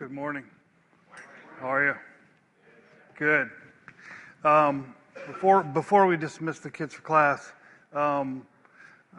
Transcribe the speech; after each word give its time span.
Good 0.00 0.12
morning. 0.12 0.44
How 1.58 1.66
are 1.66 1.84
you? 1.84 1.94
Good. 3.18 3.50
Um, 4.44 4.94
before 5.26 5.62
before 5.62 6.06
we 6.06 6.16
dismiss 6.16 6.58
the 6.58 6.70
kids 6.70 6.94
for 6.94 7.02
class, 7.02 7.52
um, 7.92 8.46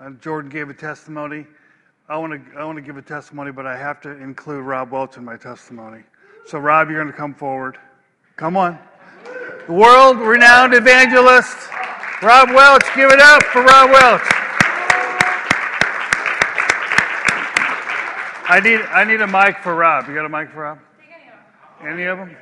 uh, 0.01 0.09
Jordan 0.21 0.49
gave 0.49 0.71
a 0.71 0.73
testimony. 0.73 1.45
I 2.09 2.17
want 2.17 2.33
to 2.33 2.59
I 2.59 2.65
want 2.65 2.77
to 2.77 2.81
give 2.81 2.97
a 2.97 3.01
testimony, 3.03 3.51
but 3.51 3.67
I 3.67 3.77
have 3.77 4.01
to 4.01 4.09
include 4.09 4.65
Rob 4.65 4.89
Welch 4.89 5.17
in 5.17 5.23
my 5.23 5.37
testimony. 5.37 6.01
So 6.47 6.57
Rob, 6.57 6.89
you're 6.89 6.99
going 6.99 7.13
to 7.13 7.15
come 7.15 7.35
forward. 7.35 7.77
Come 8.35 8.57
on. 8.57 8.79
The 9.67 9.73
world-renowned 9.73 10.73
evangelist, 10.73 11.57
Rob 12.23 12.49
Welch. 12.49 12.85
Give 12.95 13.11
it 13.11 13.19
up 13.19 13.43
for 13.43 13.61
Rob 13.61 13.91
Welch. 13.91 14.40
I 18.51 18.59
need 18.59 18.81
I 18.81 19.05
need 19.05 19.21
a 19.21 19.27
mic 19.27 19.59
for 19.59 19.73
Rob. 19.73 20.09
You 20.09 20.13
got 20.13 20.25
a 20.25 20.29
mic 20.29 20.51
for 20.51 20.63
Rob? 20.63 20.79
Any 21.87 22.03
of 22.03 22.17
them? 22.17 22.35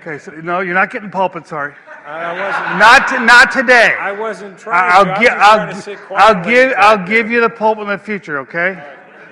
Okay, 0.00 0.18
so 0.18 0.30
no, 0.30 0.60
you're 0.60 0.72
not 0.72 0.92
getting 0.92 1.10
pulpit. 1.10 1.48
Sorry, 1.48 1.74
I 2.06 2.32
wasn't. 2.38 2.78
not 2.78 3.08
to, 3.08 3.18
not 3.18 3.50
today. 3.50 3.96
I 3.98 4.12
wasn't 4.12 4.56
trying. 4.56 4.92
I'll 4.92 5.04
to. 5.04 5.10
I 5.14 5.18
give 5.18 5.32
trying 5.32 5.68
to 5.68 5.74
I'll, 5.74 5.82
sit 5.82 5.98
I'll 6.12 6.44
give 6.44 6.72
I'll 6.76 6.96
there. 6.98 7.06
give 7.06 7.28
you 7.28 7.40
the 7.40 7.50
pulpit 7.50 7.82
in 7.82 7.88
the 7.88 7.98
future. 7.98 8.38
Okay? 8.38 8.80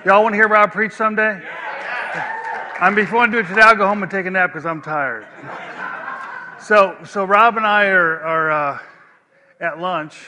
Y'all 0.03 0.21
want 0.21 0.33
to 0.33 0.37
hear 0.37 0.49
Rob 0.49 0.73
preach 0.73 0.91
someday? 0.91 1.41
I'm 2.81 2.93
before 2.93 3.19
I 3.19 3.27
do 3.27 3.39
it 3.39 3.47
today. 3.47 3.61
I'll 3.61 3.77
go 3.77 3.87
home 3.87 4.03
and 4.03 4.11
take 4.11 4.25
a 4.25 4.31
nap 4.31 4.49
because 4.49 4.65
I'm 4.65 4.81
tired. 4.81 5.25
So 6.59 6.97
so 7.05 7.23
Rob 7.23 7.55
and 7.55 7.65
I 7.65 7.85
are 7.85 8.19
are 8.19 8.51
uh, 8.51 8.79
at 9.61 9.79
lunch 9.79 10.27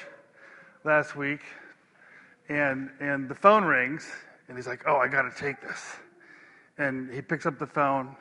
last 0.85 1.17
week, 1.17 1.41
and 2.49 2.89
and 2.99 3.27
the 3.29 3.35
phone 3.35 3.63
rings, 3.63 4.09
and 4.47 4.57
he's 4.57 4.67
like, 4.67 4.83
"Oh, 4.85 4.97
I 4.97 5.07
got 5.07 5.23
to 5.23 5.31
take 5.35 5.61
this," 5.61 5.95
and 6.77 7.11
he 7.11 7.21
picks 7.21 7.45
up 7.45 7.57
the 7.57 7.67
phone, 7.67 8.15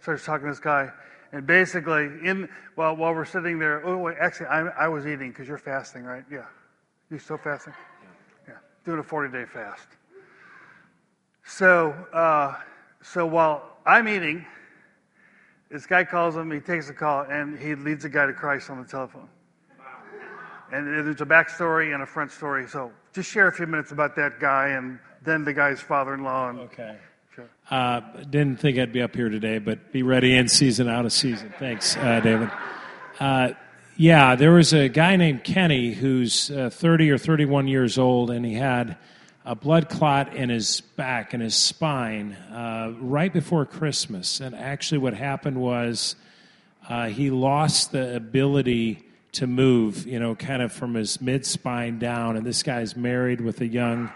starts 0.00 0.24
talking 0.24 0.46
to 0.46 0.52
this 0.52 0.60
guy, 0.60 0.90
and 1.32 1.46
basically, 1.46 2.04
in 2.24 2.48
while 2.74 2.96
while 2.96 3.14
we're 3.14 3.24
sitting 3.24 3.58
there, 3.58 3.84
oh 3.86 3.98
wait, 3.98 4.16
actually, 4.20 4.46
I 4.46 4.60
I 4.68 4.88
was 4.88 5.06
eating 5.06 5.30
because 5.30 5.46
you're 5.46 5.58
fasting, 5.58 6.04
right? 6.04 6.24
Yeah, 6.30 6.46
you 7.10 7.18
still 7.18 7.38
fasting? 7.38 7.74
Yeah, 8.46 8.54
doing 8.84 8.98
a 8.98 9.02
40 9.02 9.32
day 9.32 9.44
fast. 9.44 9.88
So 11.44 11.90
uh, 12.12 12.54
so 13.02 13.26
while 13.26 13.76
I'm 13.86 14.08
eating, 14.08 14.44
this 15.70 15.86
guy 15.86 16.04
calls 16.04 16.36
him, 16.36 16.50
he 16.50 16.60
takes 16.60 16.88
the 16.88 16.94
call, 16.94 17.22
and 17.22 17.58
he 17.58 17.74
leads 17.74 18.02
the 18.02 18.08
guy 18.08 18.26
to 18.26 18.32
Christ 18.32 18.70
on 18.70 18.82
the 18.82 18.88
telephone. 18.88 19.28
And 20.70 20.86
there's 20.86 21.20
a 21.22 21.26
backstory 21.26 21.94
and 21.94 22.02
a 22.02 22.06
front 22.06 22.30
story. 22.30 22.68
So 22.68 22.92
just 23.12 23.30
share 23.30 23.48
a 23.48 23.52
few 23.52 23.66
minutes 23.66 23.92
about 23.92 24.16
that 24.16 24.40
guy 24.40 24.68
and 24.68 24.98
then 25.24 25.44
the 25.44 25.52
guy's 25.52 25.80
father-in-law. 25.80 26.50
And, 26.50 26.58
Okay. 26.60 26.96
Sure. 27.34 27.48
Uh, 27.70 28.00
didn't 28.30 28.58
think 28.58 28.78
I'd 28.78 28.92
be 28.92 29.00
up 29.00 29.14
here 29.14 29.28
today, 29.28 29.58
but 29.58 29.92
be 29.92 30.02
ready 30.02 30.34
in 30.34 30.48
season, 30.48 30.88
out 30.88 31.04
of 31.04 31.12
season. 31.12 31.52
Thanks, 31.58 31.96
uh, 31.96 32.18
David. 32.20 32.50
Uh, 33.20 33.50
yeah, 33.96 34.34
there 34.34 34.52
was 34.52 34.72
a 34.72 34.88
guy 34.88 35.16
named 35.16 35.44
Kenny 35.44 35.92
who's 35.92 36.50
uh, 36.50 36.70
30 36.70 37.10
or 37.10 37.18
31 37.18 37.68
years 37.68 37.98
old, 37.98 38.30
and 38.30 38.44
he 38.44 38.54
had 38.54 38.96
a 39.44 39.54
blood 39.54 39.88
clot 39.88 40.34
in 40.34 40.50
his 40.50 40.80
back 40.80 41.32
and 41.32 41.42
his 41.42 41.54
spine 41.54 42.32
uh, 42.52 42.92
right 42.98 43.32
before 43.32 43.64
Christmas. 43.66 44.40
And 44.40 44.54
actually, 44.54 44.98
what 44.98 45.14
happened 45.14 45.60
was 45.60 46.16
uh, 46.88 47.06
he 47.06 47.30
lost 47.30 47.92
the 47.92 48.16
ability 48.16 49.04
to 49.38 49.46
move, 49.46 50.04
you 50.04 50.18
know, 50.18 50.34
kind 50.34 50.62
of 50.62 50.72
from 50.72 50.94
his 50.94 51.20
mid 51.20 51.46
spine 51.46 52.00
down. 52.00 52.36
And 52.36 52.44
this 52.44 52.64
guy's 52.64 52.96
married 52.96 53.40
with 53.40 53.60
a 53.60 53.68
young 53.68 54.12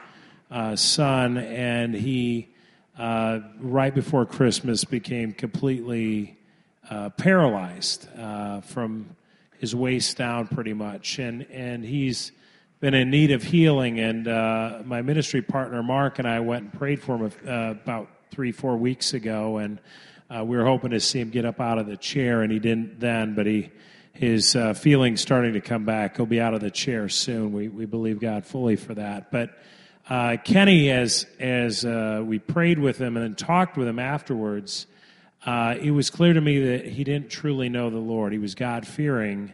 uh, 0.51 0.75
son, 0.75 1.39
and 1.39 1.95
he, 1.95 2.49
uh, 2.99 3.39
right 3.61 3.95
before 3.95 4.27
Christmas, 4.27 4.85
became 4.85 5.31
completely 5.31 6.37
uh, 6.91 7.11
paralyzed 7.11 8.09
uh, 8.19 8.63
from 8.63 9.15
his 9.61 9.77
waist 9.77 10.17
down, 10.17 10.49
pretty 10.49 10.75
much. 10.75 11.21
And 11.21 11.47
and 11.53 11.85
he's 11.85 12.33
been 12.81 12.95
in 12.95 13.09
need 13.09 13.31
of 13.31 13.45
healing. 13.45 14.01
And 14.01 14.27
uh, 14.27 14.81
my 14.85 15.03
ministry 15.03 15.41
partner 15.41 15.85
Mark 15.85 16.19
and 16.19 16.27
I 16.27 16.41
went 16.41 16.65
and 16.65 16.73
prayed 16.73 17.01
for 17.01 17.17
him 17.17 17.33
uh, 17.47 17.71
about 17.81 18.09
three, 18.33 18.51
four 18.51 18.77
weeks 18.77 19.15
ago, 19.15 19.59
and 19.59 19.79
we 20.31 20.57
were 20.57 20.65
hoping 20.65 20.91
to 20.91 20.99
see 20.99 21.21
him 21.21 21.31
get 21.31 21.45
up 21.45 21.61
out 21.61 21.79
of 21.79 21.87
the 21.87 21.97
chair, 21.97 22.43
and 22.43 22.51
he 22.51 22.59
didn't 22.59 22.99
then, 22.99 23.37
but 23.37 23.47
he 23.47 23.71
his 24.23 24.55
uh, 24.55 24.73
feelings 24.73 25.21
starting 25.21 25.53
to 25.55 25.61
come 25.61 25.85
back. 25.85 26.17
He'll 26.17 26.27
be 26.27 26.41
out 26.41 26.55
of 26.55 26.61
the 26.61 26.71
chair 26.71 27.09
soon. 27.09 27.53
We 27.53 27.67
we 27.67 27.87
believe 27.87 28.21
God 28.21 28.47
fully 28.47 28.77
for 28.77 28.95
that, 28.95 29.31
but. 29.31 29.59
Uh, 30.11 30.37
Kenny, 30.37 30.91
as 30.91 31.27
as 31.39 31.85
uh, 31.85 32.21
we 32.27 32.41
prayed 32.41 32.77
with 32.81 32.99
him 32.99 33.17
and 33.17 33.25
then 33.25 33.37
talked 33.37 33.77
with 33.77 33.87
him 33.87 34.01
afterwards, 34.01 34.89
uh, 35.47 35.77
it 35.81 35.93
was 35.93 36.11
clear 36.11 36.33
to 36.33 36.41
me 36.41 36.59
that 36.59 36.87
he 36.87 37.05
didn't 37.05 37.31
truly 37.31 37.69
know 37.69 37.89
the 37.89 37.99
Lord. 37.99 38.33
He 38.33 38.41
was 38.41 38.57
God 38.57 38.85
fearing, 38.85 39.53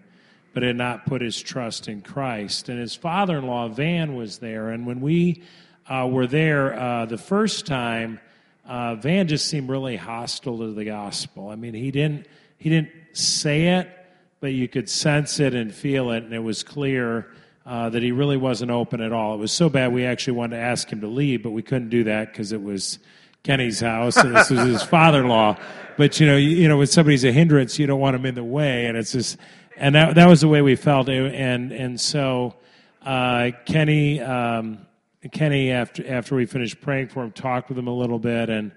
but 0.55 0.63
had 0.63 0.75
not 0.75 1.05
put 1.05 1.21
his 1.21 1.39
trust 1.39 1.87
in 1.87 2.01
Christ. 2.01 2.71
And 2.71 2.81
his 2.81 2.95
father 2.95 3.37
in 3.37 3.47
law, 3.47 3.69
Van, 3.69 4.15
was 4.15 4.39
there. 4.39 4.71
And 4.71 4.87
when 4.87 5.03
we 5.03 5.43
uh, 5.87 6.09
were 6.11 6.27
there 6.27 6.81
uh, 6.81 7.05
the 7.05 7.19
first 7.19 7.67
time, 7.67 8.19
Van 8.67 9.29
just 9.29 9.49
seemed 9.49 9.69
really 9.69 9.97
hostile 9.97 10.59
to 10.61 10.73
the 10.73 10.87
gospel. 10.87 11.51
I 11.51 11.57
mean, 11.57 11.75
he 11.75 11.91
didn't, 11.91 12.27
he 12.57 12.71
didn't 12.71 12.91
say 13.13 13.67
it, 13.79 13.98
but 14.41 14.53
you 14.53 14.69
could 14.69 14.89
sense 14.89 15.41
it 15.41 15.55
and 15.55 15.75
feel 15.75 16.11
it, 16.11 16.25
and 16.25 16.33
it 16.33 16.43
was 16.43 16.63
clear. 16.63 17.29
Uh, 17.67 17.91
that 17.91 18.03
he 18.03 18.13
really 18.13 18.39
wasn't 18.39 18.71
open 18.71 19.03
at 19.03 19.13
all. 19.13 19.35
It 19.35 19.37
was 19.37 19.53
so 19.53 19.69
bad 19.69 19.93
we 19.93 20.07
actually 20.07 20.33
wanted 20.33 20.57
to 20.57 20.63
ask 20.63 20.91
him 20.91 21.03
to 21.03 21.07
leave, 21.07 21.43
but 21.43 21.51
we 21.51 21.61
couldn't 21.61 21.91
do 21.91 22.05
that 22.05 22.33
because 22.33 22.51
it 22.53 22.63
was 22.63 22.99
Kenny's 23.43 23.81
house 23.81 24.17
and 24.17 24.35
this 24.35 24.51
was 24.51 24.61
his 24.61 24.83
father-in-law. 24.85 25.57
But 25.97 26.21
you 26.21 26.27
know, 26.27 26.37
you, 26.37 26.51
you 26.51 26.69
know, 26.69 26.79
when 26.79 26.87
somebody's 26.87 27.25
a 27.25 27.33
hindrance, 27.33 27.79
you 27.79 27.87
don't 27.87 28.01
want 28.01 28.17
him 28.17 28.25
in 28.27 28.35
the 28.35 28.45
way, 28.45 28.87
and 28.87 28.97
it's 28.97 29.13
just, 29.13 29.37
and 29.77 29.95
that 29.95 30.15
that 30.15 30.29
was 30.29 30.41
the 30.41 30.49
way 30.49 30.63
we 30.63 30.77
felt, 30.77 31.09
and 31.09 31.73
and 31.73 32.01
so 32.01 32.55
uh, 33.03 33.51
Kenny, 33.65 34.21
um, 34.21 34.87
Kenny, 35.33 35.71
after 35.71 36.07
after 36.09 36.37
we 36.37 36.47
finished 36.47 36.81
praying 36.81 37.09
for 37.09 37.25
him, 37.25 37.33
talked 37.33 37.69
with 37.69 37.79
him 37.79 37.89
a 37.89 37.95
little 37.95 38.19
bit, 38.19 38.49
and 38.49 38.73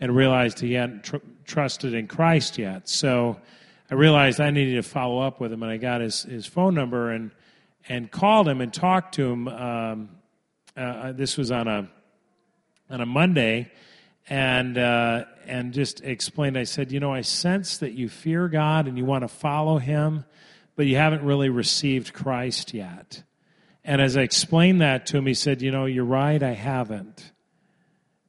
and 0.00 0.14
realized 0.14 0.60
he 0.60 0.74
hadn't 0.74 1.04
tr- 1.04 1.16
trusted 1.44 1.94
in 1.94 2.06
Christ 2.06 2.58
yet. 2.58 2.88
So 2.88 3.38
I 3.90 3.94
realized 3.94 4.40
I 4.40 4.50
needed 4.50 4.74
to 4.74 4.82
follow 4.82 5.20
up 5.20 5.40
with 5.40 5.52
him, 5.52 5.62
and 5.62 5.70
I 5.70 5.76
got 5.76 6.00
his 6.00 6.22
his 6.22 6.46
phone 6.46 6.74
number 6.74 7.10
and 7.10 7.30
and 7.88 8.10
called 8.10 8.48
him 8.48 8.60
and 8.60 8.72
talked 8.72 9.14
to 9.16 9.30
him. 9.30 9.48
Um, 9.48 10.08
uh, 10.76 11.12
this 11.12 11.36
was 11.36 11.50
on 11.50 11.68
a 11.68 11.88
on 12.90 13.00
a 13.00 13.06
Monday, 13.06 13.70
and 14.28 14.76
uh, 14.76 15.24
and 15.46 15.72
just 15.72 16.02
explained. 16.02 16.58
I 16.58 16.64
said, 16.64 16.92
you 16.92 17.00
know, 17.00 17.12
I 17.12 17.20
sense 17.20 17.78
that 17.78 17.92
you 17.92 18.08
fear 18.08 18.48
God 18.48 18.88
and 18.88 18.98
you 18.98 19.04
want 19.04 19.22
to 19.22 19.28
follow 19.28 19.78
Him, 19.78 20.24
but 20.74 20.86
you 20.86 20.96
haven't 20.96 21.22
really 21.22 21.48
received 21.48 22.12
Christ 22.12 22.74
yet. 22.74 23.22
And 23.86 24.02
as 24.02 24.16
I 24.16 24.22
explained 24.22 24.80
that 24.80 25.06
to 25.06 25.16
him, 25.16 25.26
he 25.26 25.34
said, 25.34 25.62
you 25.62 25.70
know, 25.70 25.86
you're 25.86 26.04
right, 26.04 26.42
I 26.42 26.54
haven't. 26.54 27.30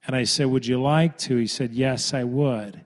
And 0.06 0.16
I 0.16 0.24
said, 0.24 0.46
would 0.46 0.68
you 0.68 0.80
like 0.80 1.18
to? 1.20 1.36
He 1.36 1.48
said, 1.48 1.74
yes, 1.74 2.14
I 2.14 2.24
would. 2.24 2.86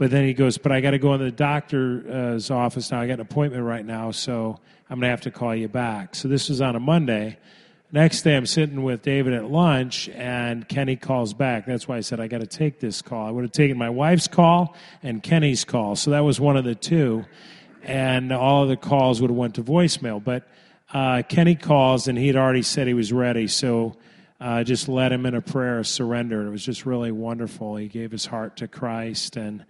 But 0.00 0.10
then 0.10 0.24
he 0.24 0.32
goes, 0.32 0.56
but 0.56 0.72
I 0.72 0.80
got 0.80 0.92
to 0.92 0.98
go 0.98 1.12
in 1.12 1.20
the 1.20 1.30
doctor's 1.30 2.50
office 2.50 2.90
now. 2.90 3.02
I 3.02 3.06
got 3.06 3.12
an 3.12 3.20
appointment 3.20 3.64
right 3.64 3.84
now, 3.84 4.12
so 4.12 4.58
I'm 4.88 4.96
going 4.96 5.02
to 5.02 5.08
have 5.08 5.20
to 5.20 5.30
call 5.30 5.54
you 5.54 5.68
back. 5.68 6.14
So 6.14 6.26
this 6.26 6.48
was 6.48 6.62
on 6.62 6.74
a 6.74 6.80
Monday. 6.80 7.36
Next 7.92 8.22
day, 8.22 8.34
I'm 8.34 8.46
sitting 8.46 8.82
with 8.82 9.02
David 9.02 9.34
at 9.34 9.50
lunch, 9.50 10.08
and 10.08 10.66
Kenny 10.66 10.96
calls 10.96 11.34
back. 11.34 11.66
That's 11.66 11.86
why 11.86 11.98
I 11.98 12.00
said 12.00 12.18
I 12.18 12.28
got 12.28 12.40
to 12.40 12.46
take 12.46 12.80
this 12.80 13.02
call. 13.02 13.26
I 13.26 13.30
would 13.30 13.44
have 13.44 13.52
taken 13.52 13.76
my 13.76 13.90
wife's 13.90 14.26
call 14.26 14.74
and 15.02 15.22
Kenny's 15.22 15.66
call, 15.66 15.96
so 15.96 16.12
that 16.12 16.20
was 16.20 16.40
one 16.40 16.56
of 16.56 16.64
the 16.64 16.74
two, 16.74 17.26
and 17.82 18.32
all 18.32 18.62
of 18.62 18.70
the 18.70 18.78
calls 18.78 19.20
would 19.20 19.28
have 19.28 19.36
went 19.36 19.56
to 19.56 19.62
voicemail. 19.62 20.24
But 20.24 20.48
uh, 20.94 21.24
Kenny 21.28 21.56
calls, 21.56 22.08
and 22.08 22.16
he 22.16 22.26
had 22.26 22.36
already 22.36 22.62
said 22.62 22.86
he 22.86 22.94
was 22.94 23.12
ready, 23.12 23.48
so 23.48 23.98
uh, 24.40 24.64
just 24.64 24.88
led 24.88 25.12
him 25.12 25.26
in 25.26 25.34
a 25.34 25.42
prayer 25.42 25.78
of 25.78 25.86
surrender. 25.86 26.46
It 26.46 26.50
was 26.50 26.64
just 26.64 26.86
really 26.86 27.12
wonderful. 27.12 27.76
He 27.76 27.88
gave 27.88 28.10
his 28.10 28.24
heart 28.24 28.56
to 28.56 28.68
Christ, 28.68 29.36
and 29.36 29.66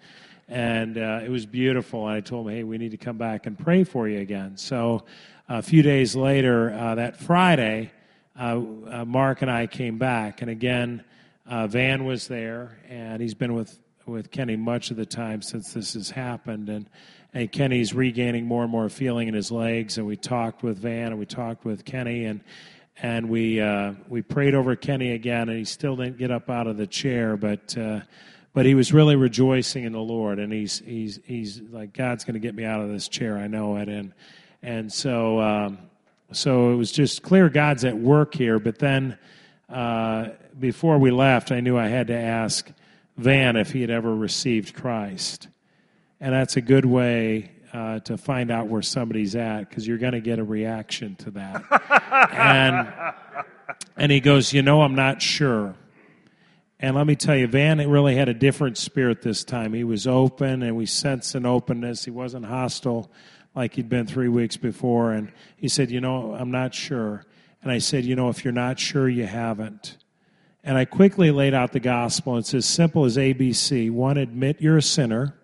and 0.50 0.98
uh, 0.98 1.20
it 1.24 1.30
was 1.30 1.46
beautiful. 1.46 2.08
And 2.08 2.16
I 2.16 2.20
told 2.20 2.48
him, 2.48 2.54
hey, 2.54 2.64
we 2.64 2.76
need 2.76 2.90
to 2.90 2.96
come 2.96 3.16
back 3.16 3.46
and 3.46 3.56
pray 3.56 3.84
for 3.84 4.08
you 4.08 4.18
again. 4.18 4.56
So 4.56 5.04
a 5.48 5.62
few 5.62 5.82
days 5.82 6.16
later, 6.16 6.72
uh, 6.74 6.96
that 6.96 7.16
Friday, 7.16 7.92
uh, 8.38 8.60
uh, 8.90 9.04
Mark 9.04 9.42
and 9.42 9.50
I 9.50 9.68
came 9.68 9.96
back, 9.96 10.42
and 10.42 10.50
again, 10.50 11.04
uh, 11.46 11.68
Van 11.68 12.04
was 12.04 12.28
there, 12.28 12.78
and 12.88 13.22
he's 13.22 13.34
been 13.34 13.54
with 13.54 13.78
with 14.06 14.30
Kenny 14.32 14.56
much 14.56 14.90
of 14.90 14.96
the 14.96 15.06
time 15.06 15.40
since 15.40 15.72
this 15.72 15.94
has 15.94 16.10
happened, 16.10 16.68
and. 16.68 16.86
And 17.32 17.52
Kenny's 17.52 17.94
regaining 17.94 18.44
more 18.44 18.64
and 18.64 18.72
more 18.72 18.88
feeling 18.88 19.28
in 19.28 19.34
his 19.34 19.52
legs, 19.52 19.98
and 19.98 20.04
we 20.04 20.16
talked 20.16 20.64
with 20.64 20.78
Van 20.78 21.12
and 21.12 21.18
we 21.20 21.26
talked 21.26 21.64
with 21.64 21.84
Kenny, 21.84 22.24
and 22.24 22.40
and 23.00 23.30
we 23.30 23.60
uh, 23.60 23.92
we 24.08 24.20
prayed 24.20 24.56
over 24.56 24.74
Kenny 24.74 25.12
again, 25.12 25.48
and 25.48 25.56
he 25.56 25.64
still 25.64 25.94
didn't 25.94 26.18
get 26.18 26.32
up 26.32 26.50
out 26.50 26.66
of 26.66 26.76
the 26.76 26.88
chair, 26.88 27.36
but 27.36 27.76
but 28.52 28.66
he 28.66 28.74
was 28.74 28.92
really 28.92 29.16
rejoicing 29.16 29.84
in 29.84 29.92
the 29.92 30.00
Lord, 30.00 30.38
and 30.38 30.52
he's 30.52 30.80
he's 30.80 31.20
he's 31.24 31.60
like 31.70 31.92
God's 31.92 32.24
going 32.24 32.34
to 32.34 32.40
get 32.40 32.54
me 32.54 32.64
out 32.64 32.80
of 32.80 32.88
this 32.88 33.08
chair, 33.08 33.38
I 33.38 33.46
know 33.46 33.76
it, 33.76 33.88
and 33.88 34.12
and 34.62 34.92
so 34.92 35.40
um, 35.40 35.78
so 36.32 36.72
it 36.72 36.76
was 36.76 36.92
just 36.92 37.22
clear 37.22 37.48
God's 37.48 37.84
at 37.84 37.96
work 37.96 38.34
here, 38.34 38.58
but 38.58 38.78
then 38.78 39.18
uh, 39.68 40.28
before 40.58 40.98
we 40.98 41.10
left, 41.10 41.52
I 41.52 41.60
knew 41.60 41.78
I 41.78 41.88
had 41.88 42.08
to 42.08 42.16
ask 42.16 42.70
Van 43.16 43.56
if 43.56 43.72
he 43.72 43.80
had 43.80 43.90
ever 43.90 44.14
received 44.14 44.74
Christ. 44.74 45.48
And 46.20 46.34
that's 46.34 46.56
a 46.56 46.60
good 46.60 46.84
way 46.84 47.52
uh, 47.72 48.00
to 48.00 48.18
find 48.18 48.50
out 48.50 48.66
where 48.66 48.82
somebody's 48.82 49.34
at 49.36 49.68
because 49.68 49.86
you're 49.86 49.98
going 49.98 50.12
to 50.12 50.20
get 50.20 50.38
a 50.38 50.44
reaction 50.44 51.16
to 51.16 51.30
that. 51.32 52.30
and, 52.32 53.46
and 53.96 54.12
he 54.12 54.20
goes, 54.20 54.52
You 54.52 54.62
know, 54.62 54.82
I'm 54.82 54.94
not 54.94 55.22
sure. 55.22 55.74
And 56.82 56.96
let 56.96 57.06
me 57.06 57.14
tell 57.14 57.36
you, 57.36 57.46
Van 57.46 57.78
really 57.90 58.16
had 58.16 58.30
a 58.30 58.34
different 58.34 58.78
spirit 58.78 59.20
this 59.20 59.44
time. 59.44 59.74
He 59.74 59.84
was 59.84 60.06
open, 60.06 60.62
and 60.62 60.76
we 60.76 60.86
sensed 60.86 61.34
an 61.34 61.44
openness. 61.44 62.06
He 62.06 62.10
wasn't 62.10 62.46
hostile 62.46 63.10
like 63.54 63.74
he'd 63.74 63.90
been 63.90 64.06
three 64.06 64.28
weeks 64.28 64.56
before. 64.56 65.12
And 65.12 65.30
he 65.56 65.68
said, 65.68 65.90
You 65.90 66.00
know, 66.00 66.34
I'm 66.34 66.50
not 66.50 66.74
sure. 66.74 67.26
And 67.62 67.70
I 67.70 67.78
said, 67.78 68.06
You 68.06 68.16
know, 68.16 68.30
if 68.30 68.44
you're 68.44 68.52
not 68.52 68.78
sure, 68.78 69.10
you 69.10 69.26
haven't. 69.26 69.98
And 70.64 70.78
I 70.78 70.86
quickly 70.86 71.30
laid 71.30 71.52
out 71.52 71.72
the 71.72 71.80
gospel. 71.80 72.38
It's 72.38 72.54
as 72.54 72.64
simple 72.64 73.04
as 73.04 73.18
ABC. 73.18 73.90
One, 73.90 74.16
admit 74.16 74.62
you're 74.62 74.78
a 74.78 74.82
sinner. 74.82 75.34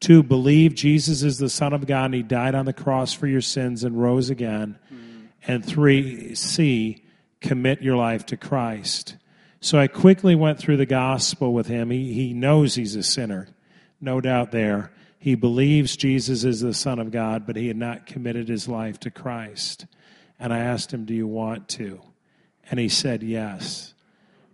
Two, 0.00 0.22
believe 0.22 0.74
Jesus 0.74 1.22
is 1.22 1.38
the 1.38 1.48
Son 1.48 1.72
of 1.72 1.86
God 1.86 2.06
and 2.06 2.14
He 2.14 2.22
died 2.22 2.54
on 2.54 2.66
the 2.66 2.74
cross 2.74 3.14
for 3.14 3.26
your 3.26 3.40
sins 3.40 3.84
and 3.84 3.98
rose 3.98 4.28
again. 4.28 4.78
Mm. 4.92 5.28
And 5.46 5.64
three, 5.64 6.34
C, 6.34 7.04
commit 7.40 7.80
your 7.80 7.96
life 7.96 8.26
to 8.26 8.36
Christ. 8.36 9.16
So 9.66 9.80
I 9.80 9.88
quickly 9.88 10.36
went 10.36 10.60
through 10.60 10.76
the 10.76 10.86
gospel 10.86 11.52
with 11.52 11.66
him. 11.66 11.90
He, 11.90 12.12
he 12.12 12.32
knows 12.32 12.76
he's 12.76 12.94
a 12.94 13.02
sinner, 13.02 13.48
no 14.00 14.20
doubt 14.20 14.52
there. 14.52 14.92
He 15.18 15.34
believes 15.34 15.96
Jesus 15.96 16.44
is 16.44 16.60
the 16.60 16.72
Son 16.72 17.00
of 17.00 17.10
God, 17.10 17.48
but 17.48 17.56
he 17.56 17.66
had 17.66 17.76
not 17.76 18.06
committed 18.06 18.48
his 18.48 18.68
life 18.68 19.00
to 19.00 19.10
Christ. 19.10 19.86
And 20.38 20.52
I 20.52 20.60
asked 20.60 20.94
him, 20.94 21.04
Do 21.04 21.14
you 21.14 21.26
want 21.26 21.66
to? 21.70 22.00
And 22.70 22.78
he 22.78 22.88
said, 22.88 23.24
Yes. 23.24 23.92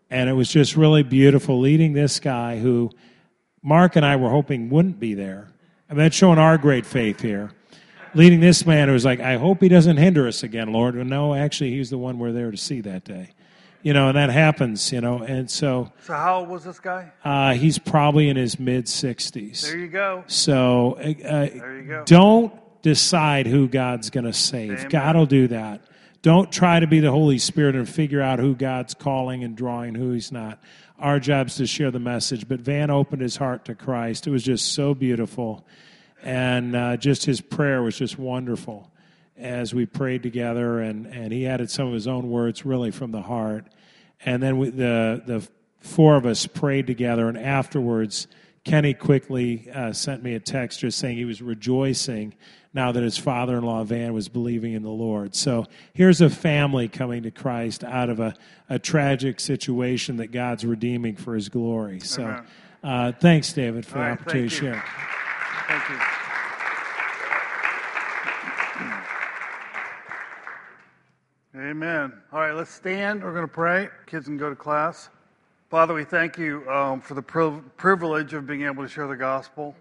And 0.09 0.31
it 0.31 0.33
was 0.33 0.49
just 0.49 0.79
really 0.79 1.03
beautiful 1.03 1.61
leading 1.61 1.93
this 1.93 2.19
guy 2.19 2.59
who 2.59 2.91
Mark 3.63 3.97
and 3.97 4.07
I 4.07 4.17
were 4.17 4.31
hoping 4.31 4.71
wouldn't 4.71 4.99
be 4.99 5.13
there. 5.13 5.49
And 5.91 5.99
that's 5.99 6.17
showing 6.17 6.39
our 6.39 6.57
great 6.57 6.87
faith 6.87 7.21
here. 7.21 7.51
Leading 8.15 8.41
this 8.41 8.65
man 8.65 8.89
who 8.89 8.95
was 8.95 9.05
like, 9.05 9.21
I 9.21 9.37
hope 9.37 9.61
he 9.61 9.69
doesn't 9.69 9.99
hinder 9.99 10.27
us 10.27 10.43
again, 10.43 10.73
Lord. 10.73 10.95
No, 10.95 11.35
actually, 11.35 11.73
he's 11.73 11.91
the 11.91 11.99
one 11.99 12.19
we're 12.19 12.33
there 12.33 12.51
to 12.51 12.57
see 12.57 12.81
that 12.81 13.05
day 13.05 13.35
you 13.83 13.93
know, 13.93 14.09
and 14.09 14.17
that 14.17 14.31
happens, 14.31 14.93
you 14.93 15.01
know, 15.01 15.23
and 15.23 15.51
so. 15.51 15.93
So 16.05 16.15
how 16.15 16.41
old 16.41 16.49
was 16.49 16.65
this 16.65 16.79
guy? 16.79 17.13
Uh, 17.25 17.55
he's 17.55 17.79
probably 17.79 18.29
in 18.29 18.37
his 18.37 18.59
mid 18.59 18.89
sixties. 18.89 19.63
There 19.63 19.77
you 19.77 19.89
go. 19.89 20.25
So, 20.27 20.95
uh, 20.95 21.03
there 21.03 21.81
you 21.81 21.89
go. 21.89 22.05
Don't 22.05 22.53
decide 22.83 23.47
who 23.47 23.69
God's 23.69 24.11
going 24.11 24.25
to 24.25 24.33
save. 24.33 24.89
God 24.89 25.17
will 25.17 25.27
do 25.27 25.49
that. 25.49 25.83
Don't 26.23 26.53
try 26.53 26.79
to 26.79 26.87
be 26.87 27.01
the 27.01 27.11
Holy 27.11 27.39
Spirit 27.39 27.75
and 27.75 27.89
figure 27.89 28.23
out 28.23 28.39
who 28.39 28.55
God's 28.55 28.95
calling 28.95 29.43
and 29.43 29.57
drawing, 29.57 29.95
who 29.95 30.13
He's 30.13 30.31
not. 30.31 30.61
Our 30.99 31.19
job's 31.19 31.57
to 31.57 31.67
share 31.67 31.91
the 31.91 31.99
message. 31.99 32.47
But 32.47 32.61
Van 32.61 32.89
opened 32.91 33.23
his 33.23 33.37
heart 33.37 33.65
to 33.65 33.75
Christ. 33.75 34.29
It 34.29 34.31
was 34.31 34.45
just 34.45 34.73
so 34.73 34.95
beautiful, 34.95 35.67
and 36.23 36.77
uh, 36.77 36.97
just 36.97 37.25
his 37.25 37.41
prayer 37.41 37.83
was 37.83 37.99
just 37.99 38.19
wonderful 38.19 38.92
as 39.37 39.75
we 39.75 39.87
prayed 39.87 40.23
together, 40.23 40.81
and, 40.81 41.07
and 41.07 41.33
he 41.33 41.47
added 41.47 41.71
some 41.71 41.87
of 41.87 41.95
his 41.95 42.07
own 42.07 42.31
words 42.31 42.65
really 42.65 42.91
from 42.91 43.11
the 43.11 43.23
heart. 43.23 43.67
And 44.25 44.43
then 44.43 44.59
we, 44.59 44.71
the, 44.71 45.23
the 45.27 45.49
four 45.81 46.17
of 46.17 46.27
us 46.27 46.47
prayed 46.47 46.87
together, 46.87 47.29
and 47.29 47.39
afterwards, 47.39 48.27
Kenny 48.65 48.95
quickly 48.95 49.69
uh, 49.75 49.93
sent 49.93 50.23
me 50.23 50.35
a 50.35 50.41
text 50.41 50.81
just 50.81 50.99
saying 50.99 51.17
he 51.17 51.25
was 51.25 51.43
rejoicing 51.43 52.35
now 52.75 52.93
that 52.93 53.03
his 53.03 53.19
father 53.19 53.59
in 53.59 53.65
law, 53.65 53.83
Van, 53.85 54.13
was 54.15 54.29
believing 54.29 54.73
in 54.73 54.83
the 54.83 54.91
Lord. 54.91 55.35
So 55.35 55.67
here's 55.93 56.21
a 56.21 56.31
family 56.31 56.89
coming 56.89 57.25
to 57.25 57.31
Christ 57.31 57.85
out 57.85 58.09
of 58.09 58.21
a, 58.21 58.35
a 58.69 58.79
tragic 58.79 59.41
situation 59.41 60.17
that 60.19 60.29
God's 60.29 60.65
redeeming 60.65 61.17
for 61.17 61.35
his 61.35 61.49
glory. 61.49 62.01
So 62.01 62.43
uh, 62.83 63.13
thanks, 63.13 63.53
David, 63.53 63.85
for 63.85 63.99
All 63.99 64.05
the 64.05 64.11
opportunity 64.13 64.49
to 64.49 64.55
share. 64.55 64.85
Thank 65.67 65.89
you. 65.91 66.22
Amen. 71.55 72.15
All 72.33 72.41
right, 72.41 72.55
let's 72.55 72.73
stand. 72.73 73.23
We're 73.23 73.35
going 73.35 73.47
to 73.47 73.53
pray. 73.53 73.91
Kids 74.07 74.25
can 74.25 74.39
go 74.39 74.49
to 74.49 74.57
class. 74.57 75.11
Father, 75.69 75.93
we 75.93 76.03
thank 76.03 76.39
you 76.39 76.67
um, 76.71 77.03
for 77.03 77.13
the 77.13 77.21
privilege 77.21 78.33
of 78.33 78.47
being 78.47 78.63
able 78.63 78.83
to 78.83 78.89
share 78.89 79.07
the 79.07 79.17
gospel 79.17 79.77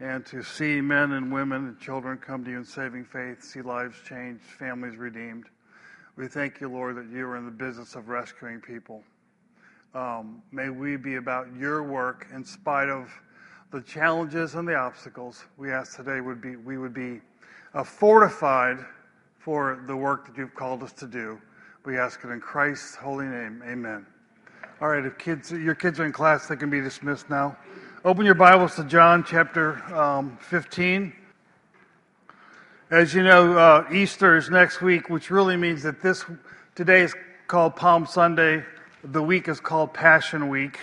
and 0.00 0.26
to 0.26 0.42
see 0.42 0.82
men 0.82 1.12
and 1.12 1.32
women 1.32 1.64
and 1.68 1.80
children 1.80 2.18
come 2.18 2.44
to 2.44 2.50
you 2.50 2.58
in 2.58 2.64
saving 2.64 3.06
faith, 3.06 3.42
see 3.42 3.62
lives 3.62 3.96
changed, 4.06 4.44
families 4.44 4.96
redeemed. 4.98 5.46
We 6.16 6.28
thank 6.28 6.60
you, 6.60 6.68
Lord, 6.68 6.96
that 6.96 7.08
you 7.10 7.24
are 7.26 7.38
in 7.38 7.46
the 7.46 7.50
business 7.52 7.94
of 7.94 8.10
rescuing 8.10 8.60
people. 8.60 9.02
Um, 9.94 10.42
may 10.52 10.68
we 10.68 10.96
be 10.96 11.14
about 11.14 11.46
your 11.58 11.84
work 11.84 12.26
in 12.34 12.44
spite 12.44 12.90
of 12.90 13.10
the 13.70 13.80
challenges 13.80 14.56
and 14.56 14.68
the 14.68 14.74
obstacles. 14.74 15.46
We 15.56 15.72
ask 15.72 15.96
today 15.96 16.20
would 16.20 16.42
be 16.42 16.56
we 16.56 16.76
would 16.76 16.92
be 16.92 17.22
uh, 17.72 17.82
fortified 17.82 18.84
for 19.38 19.82
the 19.86 19.96
work 19.96 20.26
that 20.26 20.36
you've 20.36 20.54
called 20.54 20.82
us 20.82 20.92
to 20.92 21.06
do. 21.06 21.40
We 21.84 21.96
ask 21.96 22.22
it 22.24 22.28
in 22.28 22.40
Christ's 22.40 22.94
holy 22.94 23.26
name. 23.26 23.62
Amen. 23.66 24.06
All 24.80 24.88
right, 24.88 25.04
if 25.04 25.18
kids, 25.18 25.50
your 25.50 25.74
kids 25.74 25.98
are 26.00 26.06
in 26.06 26.12
class, 26.12 26.46
they 26.46 26.56
can 26.56 26.70
be 26.70 26.80
dismissed 26.80 27.30
now. 27.30 27.56
Open 28.04 28.24
your 28.24 28.34
Bibles 28.34 28.76
to 28.76 28.84
John 28.84 29.24
chapter 29.24 29.82
um, 29.94 30.38
15. 30.40 31.12
As 32.90 33.12
you 33.12 33.22
know, 33.22 33.58
uh, 33.58 33.86
Easter 33.92 34.36
is 34.36 34.50
next 34.50 34.80
week, 34.80 35.10
which 35.10 35.30
really 35.30 35.56
means 35.56 35.82
that 35.82 36.00
this 36.00 36.24
today 36.74 37.02
is 37.02 37.14
called 37.46 37.74
Palm 37.76 38.06
Sunday. 38.06 38.64
The 39.04 39.22
week 39.22 39.48
is 39.48 39.60
called 39.60 39.92
Passion 39.92 40.48
Week. 40.48 40.78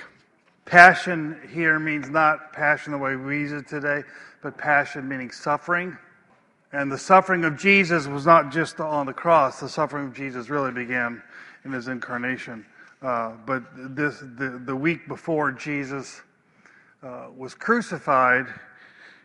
Passion 0.66 1.40
here 1.54 1.80
means 1.80 2.10
not 2.10 2.52
passion 2.52 2.92
the 2.92 2.98
way 2.98 3.16
we 3.16 3.40
use 3.40 3.52
it 3.52 3.68
today, 3.68 4.04
but 4.42 4.58
passion 4.58 5.08
meaning 5.08 5.32
suffering. 5.32 5.98
And 6.76 6.92
the 6.92 6.98
suffering 6.98 7.46
of 7.46 7.58
Jesus 7.58 8.06
was 8.06 8.26
not 8.26 8.52
just 8.52 8.82
on 8.82 9.06
the 9.06 9.14
cross. 9.14 9.62
The 9.62 9.70
suffering 9.70 10.08
of 10.08 10.14
Jesus 10.14 10.50
really 10.50 10.74
began 10.74 11.24
in 11.64 11.72
his 11.72 11.88
incarnation. 11.88 12.66
Uh, 13.02 13.32
but 13.46 13.64
this, 13.96 14.20
the, 14.20 14.62
the 14.66 14.76
week 14.76 15.08
before 15.08 15.54
Jesus 15.54 16.22
uh, 17.02 17.28
was 17.34 17.56
crucified, 17.56 18.48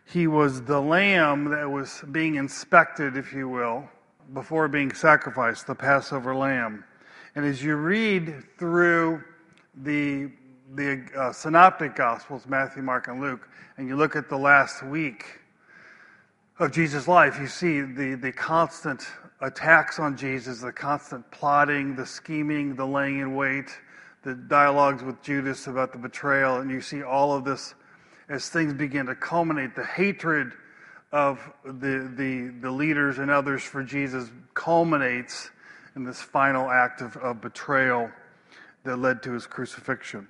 he 0.05 0.27
was 0.27 0.61
the 0.61 0.79
lamb 0.79 1.49
that 1.49 1.69
was 1.69 2.01
being 2.13 2.35
inspected, 2.35 3.17
if 3.17 3.33
you 3.33 3.49
will, 3.49 3.83
before 4.33 4.69
being 4.69 4.93
sacrificed, 4.93 5.67
the 5.67 5.75
Passover 5.75 6.33
lamb. 6.33 6.85
And 7.35 7.43
as 7.43 7.61
you 7.61 7.75
read 7.75 8.45
through 8.57 9.25
the, 9.83 10.31
the 10.75 11.05
uh, 11.17 11.33
synoptic 11.33 11.97
gospels, 11.97 12.45
Matthew, 12.47 12.81
Mark, 12.81 13.09
and 13.09 13.19
Luke, 13.19 13.49
and 13.75 13.89
you 13.89 13.97
look 13.97 14.15
at 14.15 14.29
the 14.29 14.37
last 14.37 14.83
week, 14.83 15.40
of 16.61 16.71
Jesus' 16.71 17.07
life, 17.07 17.39
you 17.39 17.47
see 17.47 17.81
the, 17.81 18.13
the 18.13 18.31
constant 18.31 19.07
attacks 19.41 19.99
on 19.99 20.15
Jesus, 20.15 20.61
the 20.61 20.71
constant 20.71 21.29
plotting, 21.31 21.95
the 21.95 22.05
scheming, 22.05 22.75
the 22.75 22.85
laying 22.85 23.17
in 23.17 23.35
wait, 23.35 23.65
the 24.23 24.35
dialogues 24.35 25.01
with 25.01 25.19
Judas 25.23 25.65
about 25.65 25.91
the 25.91 25.97
betrayal, 25.97 26.57
and 26.57 26.69
you 26.69 26.79
see 26.79 27.01
all 27.01 27.33
of 27.33 27.43
this 27.43 27.73
as 28.29 28.47
things 28.47 28.75
begin 28.75 29.07
to 29.07 29.15
culminate. 29.15 29.75
The 29.75 29.83
hatred 29.83 30.51
of 31.11 31.39
the, 31.65 32.11
the, 32.15 32.53
the 32.61 32.69
leaders 32.69 33.17
and 33.17 33.31
others 33.31 33.63
for 33.63 33.83
Jesus 33.83 34.29
culminates 34.53 35.49
in 35.95 36.03
this 36.03 36.21
final 36.21 36.69
act 36.69 37.01
of, 37.01 37.17
of 37.17 37.41
betrayal 37.41 38.11
that 38.83 38.97
led 38.97 39.23
to 39.23 39.31
his 39.31 39.47
crucifixion. 39.47 40.27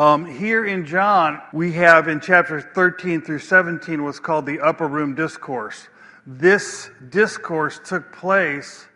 Um, 0.00 0.24
here 0.24 0.64
in 0.64 0.86
John, 0.86 1.42
we 1.52 1.72
have 1.72 2.08
in 2.08 2.20
chapters 2.20 2.64
13 2.74 3.20
through 3.20 3.40
17 3.40 4.02
what's 4.02 4.18
called 4.18 4.46
the 4.46 4.58
upper 4.58 4.88
room 4.88 5.14
discourse. 5.14 5.88
This 6.26 6.88
discourse 7.10 7.78
took 7.84 8.10
place 8.10 8.86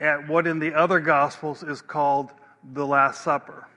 at 0.00 0.26
what 0.26 0.48
in 0.48 0.58
the 0.58 0.74
other 0.74 0.98
Gospels 0.98 1.62
is 1.62 1.80
called 1.80 2.32
the 2.72 2.84
Last 2.84 3.22
Supper. 3.22 3.68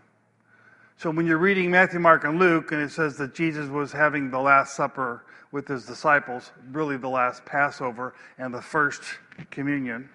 So 0.98 1.12
when 1.12 1.28
you're 1.28 1.38
reading 1.38 1.70
Matthew, 1.70 2.00
Mark, 2.00 2.24
and 2.24 2.40
Luke, 2.40 2.72
and 2.72 2.82
it 2.82 2.90
says 2.90 3.16
that 3.18 3.36
Jesus 3.36 3.70
was 3.70 3.92
having 3.92 4.32
the 4.32 4.40
Last 4.40 4.76
Supper 4.76 5.24
with 5.52 5.68
his 5.68 5.86
disciples, 5.86 6.52
really 6.72 6.98
the 6.98 7.10
last 7.10 7.46
Passover 7.46 8.16
and 8.40 8.52
the 8.52 8.62
first 8.64 9.04
communion, 9.52 10.10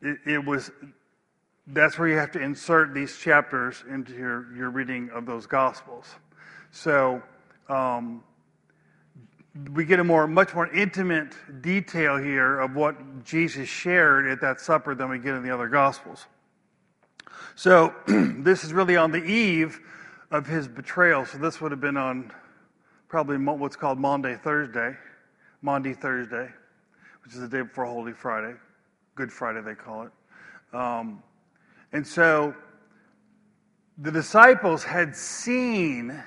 it, 0.00 0.16
it 0.24 0.42
was 0.42 0.70
that's 1.66 1.98
where 1.98 2.08
you 2.08 2.16
have 2.16 2.32
to 2.32 2.40
insert 2.40 2.94
these 2.94 3.16
chapters 3.18 3.84
into 3.88 4.12
your, 4.12 4.54
your 4.54 4.70
reading 4.70 5.10
of 5.10 5.26
those 5.26 5.46
Gospels. 5.46 6.06
So 6.72 7.22
um, 7.68 8.22
we 9.72 9.84
get 9.84 10.00
a 10.00 10.04
more, 10.04 10.26
much 10.26 10.54
more 10.54 10.68
intimate 10.68 11.34
detail 11.62 12.16
here 12.16 12.60
of 12.60 12.74
what 12.74 13.24
Jesus 13.24 13.68
shared 13.68 14.26
at 14.26 14.40
that 14.40 14.60
supper 14.60 14.94
than 14.94 15.08
we 15.08 15.18
get 15.18 15.34
in 15.34 15.42
the 15.42 15.50
other 15.50 15.68
Gospels. 15.68 16.26
So 17.54 17.94
this 18.06 18.64
is 18.64 18.72
really 18.72 18.96
on 18.96 19.10
the 19.10 19.22
eve 19.22 19.80
of 20.30 20.46
his 20.46 20.68
betrayal. 20.68 21.26
So 21.26 21.38
this 21.38 21.60
would 21.60 21.72
have 21.72 21.80
been 21.80 21.96
on 21.96 22.32
probably 23.08 23.36
what's 23.36 23.76
called 23.76 23.98
Maundy 23.98 24.36
Thursday, 24.36 24.96
Maundy 25.62 25.94
Thursday, 25.94 26.48
which 27.24 27.34
is 27.34 27.40
the 27.40 27.48
day 27.48 27.62
before 27.62 27.84
Holy 27.84 28.12
Friday, 28.12 28.54
Good 29.16 29.32
Friday 29.32 29.60
they 29.60 29.74
call 29.74 30.04
it. 30.04 30.12
Um, 30.72 31.22
And 31.92 32.06
so 32.06 32.54
the 33.98 34.10
disciples 34.10 34.84
had 34.84 35.14
seen 35.14 36.22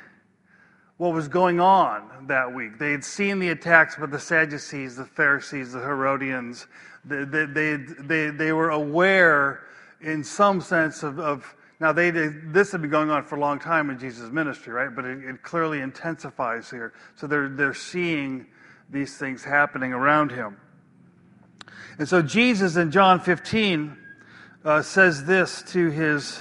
what 0.98 1.14
was 1.14 1.28
going 1.28 1.60
on 1.60 2.28
that 2.28 2.54
week. 2.54 2.78
They 2.78 2.92
had 2.92 3.04
seen 3.04 3.40
the 3.40 3.50
attacks 3.50 3.96
by 3.96 4.06
the 4.06 4.20
Sadducees, 4.20 4.96
the 4.96 5.06
Pharisees, 5.06 5.74
the 5.74 5.80
Herodians. 5.80 6.68
They, 7.04 7.26
they, 7.26 7.46
they, 7.46 7.76
they, 7.76 8.30
they 8.30 8.54
were 8.54 8.70
aware, 8.70 9.68
in 10.02 10.24
some 10.24 10.62
sense, 10.62 11.04
of, 11.04 11.20
of 11.20 11.56
now 11.80 11.92
they, 11.92 12.12
this 12.12 12.72
had 12.72 12.82
been 12.82 12.92
going 12.92 13.10
on 13.10 13.26
for 13.26 13.36
a 13.36 13.40
long 13.40 13.60
time 13.60 13.90
in 13.90 13.98
Jesus' 13.98 14.32
ministry, 14.32 14.72
right? 14.72 14.96
But 14.96 15.06
it, 15.06 15.24
it 15.24 15.44
clearly 15.44 15.82
intensifies 15.82 16.70
here. 16.70 16.94
So 17.16 17.28
they're, 17.28 17.50
they're 17.50 17.74
seeing 17.74 18.46
these 18.90 19.18
things 19.18 19.44
happening 19.44 19.92
around 19.92 20.32
him. 20.32 20.58
And 21.98 22.08
so 22.08 22.22
Jesus 22.22 22.76
in 22.76 22.92
John 22.92 23.20
15 23.20 23.98
uh, 24.66 24.82
says 24.82 25.26
this 25.26 25.62
to 25.64 25.90
his, 25.90 26.40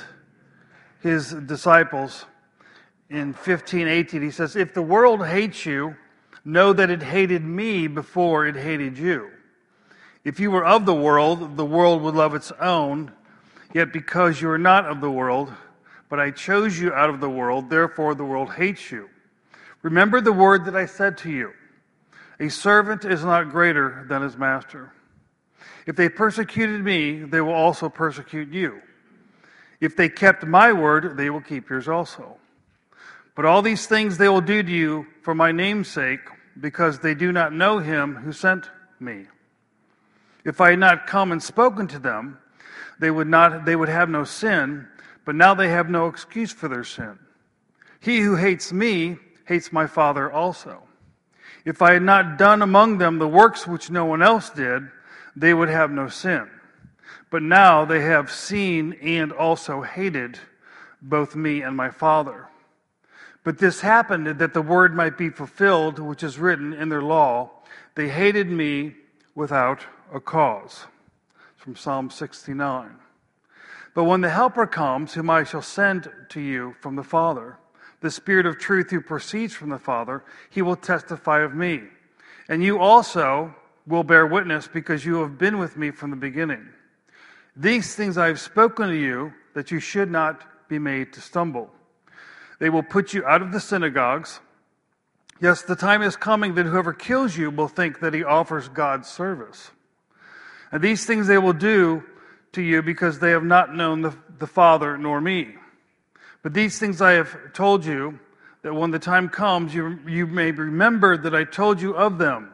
his 1.00 1.32
disciples 1.32 2.24
in 3.10 3.32
15, 3.32 3.88
18, 3.88 4.22
he 4.22 4.30
says, 4.30 4.56
If 4.56 4.74
the 4.74 4.82
world 4.82 5.26
hates 5.26 5.66
you, 5.66 5.96
know 6.44 6.72
that 6.72 6.90
it 6.90 7.02
hated 7.02 7.44
me 7.44 7.86
before 7.86 8.46
it 8.46 8.56
hated 8.56 8.96
you. 8.96 9.30
If 10.24 10.38
you 10.38 10.50
were 10.50 10.64
of 10.64 10.86
the 10.86 10.94
world, 10.94 11.56
the 11.56 11.64
world 11.64 12.02
would 12.02 12.14
love 12.14 12.34
its 12.34 12.52
own. 12.60 13.12
Yet 13.74 13.92
because 13.92 14.40
you 14.40 14.50
are 14.50 14.58
not 14.58 14.84
of 14.84 15.00
the 15.00 15.10
world, 15.10 15.52
but 16.08 16.20
I 16.20 16.30
chose 16.30 16.78
you 16.78 16.92
out 16.92 17.10
of 17.10 17.20
the 17.20 17.30
world, 17.30 17.70
therefore 17.70 18.14
the 18.14 18.24
world 18.24 18.52
hates 18.52 18.90
you. 18.90 19.08
Remember 19.80 20.20
the 20.20 20.32
word 20.32 20.66
that 20.66 20.76
I 20.76 20.86
said 20.86 21.18
to 21.18 21.30
you 21.30 21.52
A 22.38 22.48
servant 22.48 23.04
is 23.04 23.24
not 23.24 23.50
greater 23.50 24.04
than 24.08 24.22
his 24.22 24.36
master. 24.36 24.92
If 25.86 25.96
they 25.96 26.08
persecuted 26.08 26.82
me, 26.82 27.22
they 27.22 27.40
will 27.40 27.54
also 27.54 27.88
persecute 27.88 28.52
you. 28.52 28.80
If 29.80 29.96
they 29.96 30.08
kept 30.08 30.46
my 30.46 30.72
word, 30.72 31.16
they 31.16 31.28
will 31.28 31.40
keep 31.40 31.68
yours 31.68 31.88
also. 31.88 32.36
But 33.34 33.46
all 33.46 33.62
these 33.62 33.86
things 33.86 34.18
they 34.18 34.28
will 34.28 34.40
do 34.40 34.62
to 34.62 34.70
you 34.70 35.06
for 35.22 35.34
my 35.34 35.52
name's 35.52 35.88
sake, 35.88 36.20
because 36.60 36.98
they 36.98 37.14
do 37.14 37.32
not 37.32 37.52
know 37.52 37.78
him 37.78 38.14
who 38.14 38.32
sent 38.32 38.70
me. 39.00 39.26
If 40.44 40.60
I 40.60 40.70
had 40.70 40.78
not 40.78 41.06
come 41.06 41.32
and 41.32 41.42
spoken 41.42 41.86
to 41.88 41.98
them, 41.98 42.38
they 42.98 43.10
would 43.10 43.28
not 43.28 43.64
they 43.64 43.74
would 43.74 43.88
have 43.88 44.08
no 44.08 44.24
sin, 44.24 44.86
but 45.24 45.34
now 45.34 45.54
they 45.54 45.68
have 45.68 45.88
no 45.88 46.06
excuse 46.06 46.52
for 46.52 46.68
their 46.68 46.84
sin. 46.84 47.18
He 48.00 48.20
who 48.20 48.36
hates 48.36 48.72
me 48.72 49.16
hates 49.46 49.72
my 49.72 49.86
Father 49.86 50.30
also. 50.30 50.82
If 51.64 51.80
I 51.80 51.92
had 51.92 52.02
not 52.02 52.38
done 52.38 52.60
among 52.62 52.98
them 52.98 53.18
the 53.18 53.28
works 53.28 53.66
which 53.66 53.90
no 53.90 54.04
one 54.04 54.22
else 54.22 54.50
did, 54.50 54.88
they 55.36 55.54
would 55.54 55.68
have 55.68 55.90
no 55.90 56.08
sin. 56.08 56.48
But 57.30 57.42
now 57.42 57.84
they 57.84 58.00
have 58.02 58.30
seen 58.30 58.92
and 59.02 59.32
also 59.32 59.82
hated 59.82 60.38
both 61.00 61.34
me 61.34 61.62
and 61.62 61.76
my 61.76 61.90
Father. 61.90 62.48
But 63.44 63.58
this 63.58 63.80
happened 63.80 64.26
that 64.26 64.54
the 64.54 64.62
word 64.62 64.94
might 64.94 65.18
be 65.18 65.30
fulfilled, 65.30 65.98
which 65.98 66.22
is 66.22 66.38
written 66.38 66.72
in 66.72 66.88
their 66.88 67.02
law. 67.02 67.50
They 67.94 68.08
hated 68.08 68.48
me 68.48 68.94
without 69.34 69.80
a 70.12 70.20
cause. 70.20 70.86
It's 71.54 71.64
from 71.64 71.74
Psalm 71.74 72.10
69. 72.10 72.90
But 73.94 74.04
when 74.04 74.20
the 74.20 74.30
Helper 74.30 74.66
comes, 74.66 75.14
whom 75.14 75.28
I 75.28 75.44
shall 75.44 75.62
send 75.62 76.10
to 76.30 76.40
you 76.40 76.76
from 76.80 76.96
the 76.96 77.02
Father, 77.02 77.58
the 78.00 78.10
Spirit 78.10 78.46
of 78.46 78.58
truth 78.58 78.90
who 78.90 79.00
proceeds 79.00 79.54
from 79.54 79.70
the 79.70 79.78
Father, 79.78 80.24
he 80.50 80.62
will 80.62 80.76
testify 80.76 81.40
of 81.40 81.54
me. 81.54 81.82
And 82.48 82.62
you 82.62 82.78
also 82.78 83.54
will 83.86 84.04
bear 84.04 84.26
witness 84.26 84.68
because 84.68 85.04
you 85.04 85.16
have 85.22 85.38
been 85.38 85.58
with 85.58 85.76
me 85.76 85.90
from 85.90 86.10
the 86.10 86.16
beginning. 86.16 86.68
These 87.56 87.94
things 87.94 88.16
I 88.16 88.28
have 88.28 88.40
spoken 88.40 88.88
to 88.88 88.96
you 88.96 89.32
that 89.54 89.70
you 89.70 89.80
should 89.80 90.10
not 90.10 90.68
be 90.68 90.78
made 90.78 91.12
to 91.14 91.20
stumble. 91.20 91.70
They 92.58 92.70
will 92.70 92.82
put 92.82 93.12
you 93.12 93.24
out 93.26 93.42
of 93.42 93.52
the 93.52 93.60
synagogues. 93.60 94.40
Yes, 95.40 95.62
the 95.62 95.76
time 95.76 96.02
is 96.02 96.16
coming 96.16 96.54
that 96.54 96.66
whoever 96.66 96.92
kills 96.92 97.36
you 97.36 97.50
will 97.50 97.68
think 97.68 98.00
that 98.00 98.14
he 98.14 98.22
offers 98.22 98.68
God's 98.68 99.08
service. 99.08 99.70
And 100.70 100.80
these 100.80 101.04
things 101.04 101.26
they 101.26 101.38
will 101.38 101.52
do 101.52 102.04
to 102.52 102.62
you 102.62 102.82
because 102.82 103.18
they 103.18 103.30
have 103.30 103.44
not 103.44 103.74
known 103.74 104.02
the, 104.02 104.16
the 104.38 104.46
Father 104.46 104.96
nor 104.96 105.20
me. 105.20 105.56
But 106.42 106.54
these 106.54 106.78
things 106.78 107.02
I 107.02 107.12
have 107.12 107.52
told 107.52 107.84
you, 107.84 108.18
that 108.62 108.74
when 108.74 108.92
the 108.92 108.98
time 108.98 109.28
comes, 109.28 109.74
you, 109.74 109.98
you 110.06 110.26
may 110.26 110.52
remember 110.52 111.16
that 111.16 111.34
I 111.34 111.44
told 111.44 111.80
you 111.80 111.96
of 111.96 112.18
them. 112.18 112.51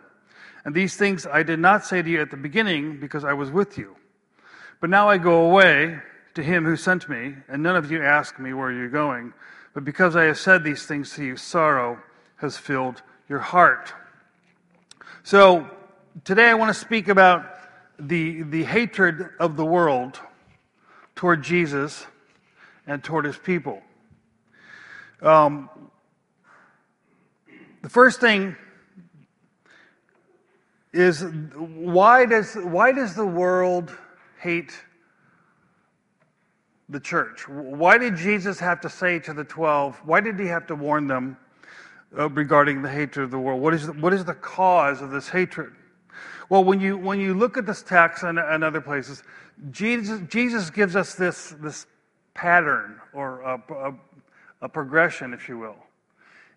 And 0.69 0.77
these 0.77 0.99
things 0.99 1.27
I 1.27 1.45
did 1.45 1.61
not 1.61 1.87
say 1.87 2.03
to 2.03 2.11
you 2.11 2.21
at 2.21 2.31
the 2.31 2.37
beginning 2.37 3.01
because 3.01 3.25
I 3.25 3.33
was 3.33 3.51
with 3.51 3.79
you. 3.79 3.97
But 4.83 4.91
now 4.91 5.09
I 5.09 5.17
go 5.17 5.47
away 5.47 5.99
to 6.35 6.43
him 6.43 6.67
who 6.67 6.77
sent 6.77 7.09
me, 7.09 7.37
and 7.49 7.63
none 7.63 7.75
of 7.75 7.91
you 7.91 8.03
ask 8.03 8.39
me 8.39 8.53
where 8.53 8.71
you're 8.71 8.91
going. 8.91 9.33
But 9.73 9.87
because 9.87 10.15
I 10.15 10.25
have 10.25 10.37
said 10.37 10.65
these 10.65 10.85
things 10.85 11.15
to 11.15 11.25
you, 11.25 11.39
sorrow 11.39 11.99
has 12.37 12.59
filled 12.59 13.01
your 13.31 13.39
heart. 13.39 13.95
So 15.23 15.71
today 16.23 16.51
I 16.51 16.55
want 16.55 16.69
to 16.69 16.79
speak 16.79 17.09
about 17.09 17.47
the, 17.99 18.43
the 18.43 18.65
hatred 18.65 19.27
of 19.41 19.57
the 19.57 19.65
world 19.65 20.21
toward 21.17 21.43
Jesus 21.43 22.05
and 22.87 23.03
toward 23.03 23.25
his 23.25 23.39
people. 23.39 23.81
Um, 25.23 25.71
the 27.81 27.89
first 27.89 28.21
thing 28.21 28.55
is 30.99 31.25
why 31.55 32.27
does, 32.27 32.55
why 32.55 32.91
does 32.91 33.15
the 33.15 33.27
world 33.27 33.97
hate 34.41 34.73
the 36.89 36.99
church? 36.99 37.49
Why 37.49 37.99
did 37.99 38.17
Jesus 38.17 38.59
have 38.59 38.81
to 38.81 38.91
say 38.91 39.21
to 39.21 39.33
the 39.33 39.45
12, 39.45 40.01
why 40.05 40.21
did 40.21 40.41
he 40.41 40.47
have 40.47 40.67
to 40.67 40.75
warn 40.75 41.07
them 41.07 41.37
uh, 42.19 42.29
regarding 42.31 42.83
the 42.83 42.91
hatred 42.91 43.25
of 43.25 43.31
the 43.31 43.39
world? 43.39 43.61
What 43.61 43.75
is, 43.75 43.87
the, 43.87 43.93
what 43.93 44.13
is 44.13 44.25
the 44.25 44.35
cause 44.35 45.01
of 45.01 45.11
this 45.11 45.29
hatred? 45.29 45.73
Well, 46.49 46.65
when 46.65 46.81
you, 46.81 46.97
when 46.97 47.21
you 47.21 47.35
look 47.35 47.57
at 47.57 47.67
this 47.67 47.83
text 47.83 48.25
and, 48.25 48.39
and 48.39 48.65
other 48.65 48.81
places, 48.81 49.23
Jesus, 49.71 50.21
Jesus 50.29 50.69
gives 50.71 50.97
us 50.97 51.15
this, 51.15 51.55
this 51.61 51.87
pattern 52.35 53.01
or 53.13 53.41
a, 53.43 53.63
a, 53.73 53.95
a 54.63 54.69
progression, 54.69 55.33
if 55.33 55.49
you 55.49 55.59
will. 55.59 55.77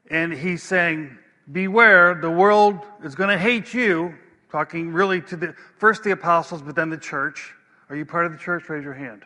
And 0.10 0.34
he's 0.34 0.64
saying, 0.64 1.16
Beware, 1.52 2.16
the 2.16 2.32
world 2.32 2.80
is 3.04 3.14
going 3.14 3.30
to 3.30 3.38
hate 3.38 3.74
you. 3.74 4.16
Talking 4.52 4.92
really 4.92 5.22
to 5.22 5.36
the 5.38 5.56
first 5.78 6.04
the 6.04 6.12
apostles, 6.12 6.62
but 6.62 6.76
then 6.76 6.90
the 6.90 6.98
church. 6.98 7.54
Are 7.90 7.96
you 7.96 8.06
part 8.06 8.26
of 8.26 8.32
the 8.34 8.38
church? 8.38 8.68
Raise 8.70 8.84
your 8.84 8.94
hand. 8.94 9.24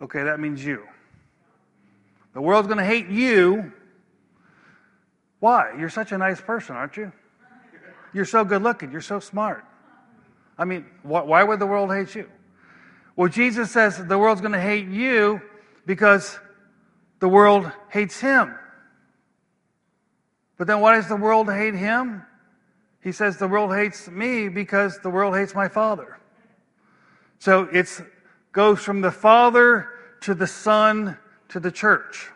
Okay, 0.00 0.22
that 0.22 0.38
means 0.38 0.64
you. 0.64 0.86
The 2.34 2.40
world's 2.40 2.68
going 2.68 2.78
to 2.78 2.84
hate 2.84 3.08
you. 3.08 3.72
Why? 5.40 5.74
You're 5.78 5.88
such 5.88 6.12
a 6.12 6.18
nice 6.18 6.40
person, 6.40 6.76
aren't 6.76 6.96
you? 6.96 7.12
You're 8.12 8.24
so 8.24 8.44
good 8.44 8.62
looking. 8.62 8.92
You're 8.92 9.00
so 9.00 9.20
smart. 9.20 9.64
I 10.56 10.64
mean, 10.64 10.86
why 11.02 11.42
would 11.42 11.58
the 11.58 11.66
world 11.66 11.92
hate 11.92 12.14
you? 12.14 12.28
Well, 13.16 13.28
Jesus 13.28 13.70
says 13.70 13.98
the 14.04 14.18
world's 14.18 14.40
going 14.40 14.52
to 14.52 14.60
hate 14.60 14.86
you 14.86 15.40
because 15.86 16.38
the 17.18 17.28
world 17.28 17.70
hates 17.90 18.20
him. 18.20 18.54
But 20.56 20.68
then 20.68 20.80
why 20.80 20.94
does 20.94 21.08
the 21.08 21.16
world 21.16 21.50
hate 21.52 21.74
him? 21.74 22.22
He 23.02 23.12
says 23.12 23.36
the 23.36 23.48
world 23.48 23.74
hates 23.74 24.08
me 24.08 24.48
because 24.48 24.98
the 24.98 25.10
world 25.10 25.36
hates 25.36 25.54
my 25.54 25.68
Father. 25.68 26.18
So 27.38 27.68
it's 27.72 28.02
goes 28.52 28.80
from 28.80 29.00
the 29.00 29.12
Father 29.12 29.88
to 30.20 30.34
the 30.34 30.46
Son 30.46 31.16
to 31.48 31.60
the 31.60 31.70
church. 31.70 32.28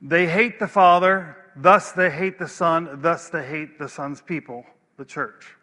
They 0.00 0.26
hate 0.26 0.58
the 0.58 0.66
Father, 0.66 1.36
thus 1.54 1.92
they 1.92 2.10
hate 2.10 2.38
the 2.38 2.48
Son, 2.48 3.00
thus 3.02 3.28
they 3.28 3.46
hate 3.46 3.78
the 3.78 3.88
Son's 3.88 4.20
people, 4.20 4.64
the 4.96 5.04
church. 5.04 5.54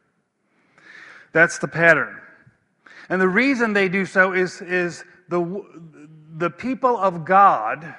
That's 1.32 1.60
the 1.60 1.68
pattern. 1.68 2.20
And 3.10 3.20
the 3.20 3.28
reason 3.28 3.74
they 3.74 3.90
do 3.90 4.06
so 4.06 4.34
is, 4.34 4.62
is 4.62 5.04
the, 5.30 5.66
the 6.38 6.50
people 6.50 6.96
of 6.98 7.26
God, 7.26 7.96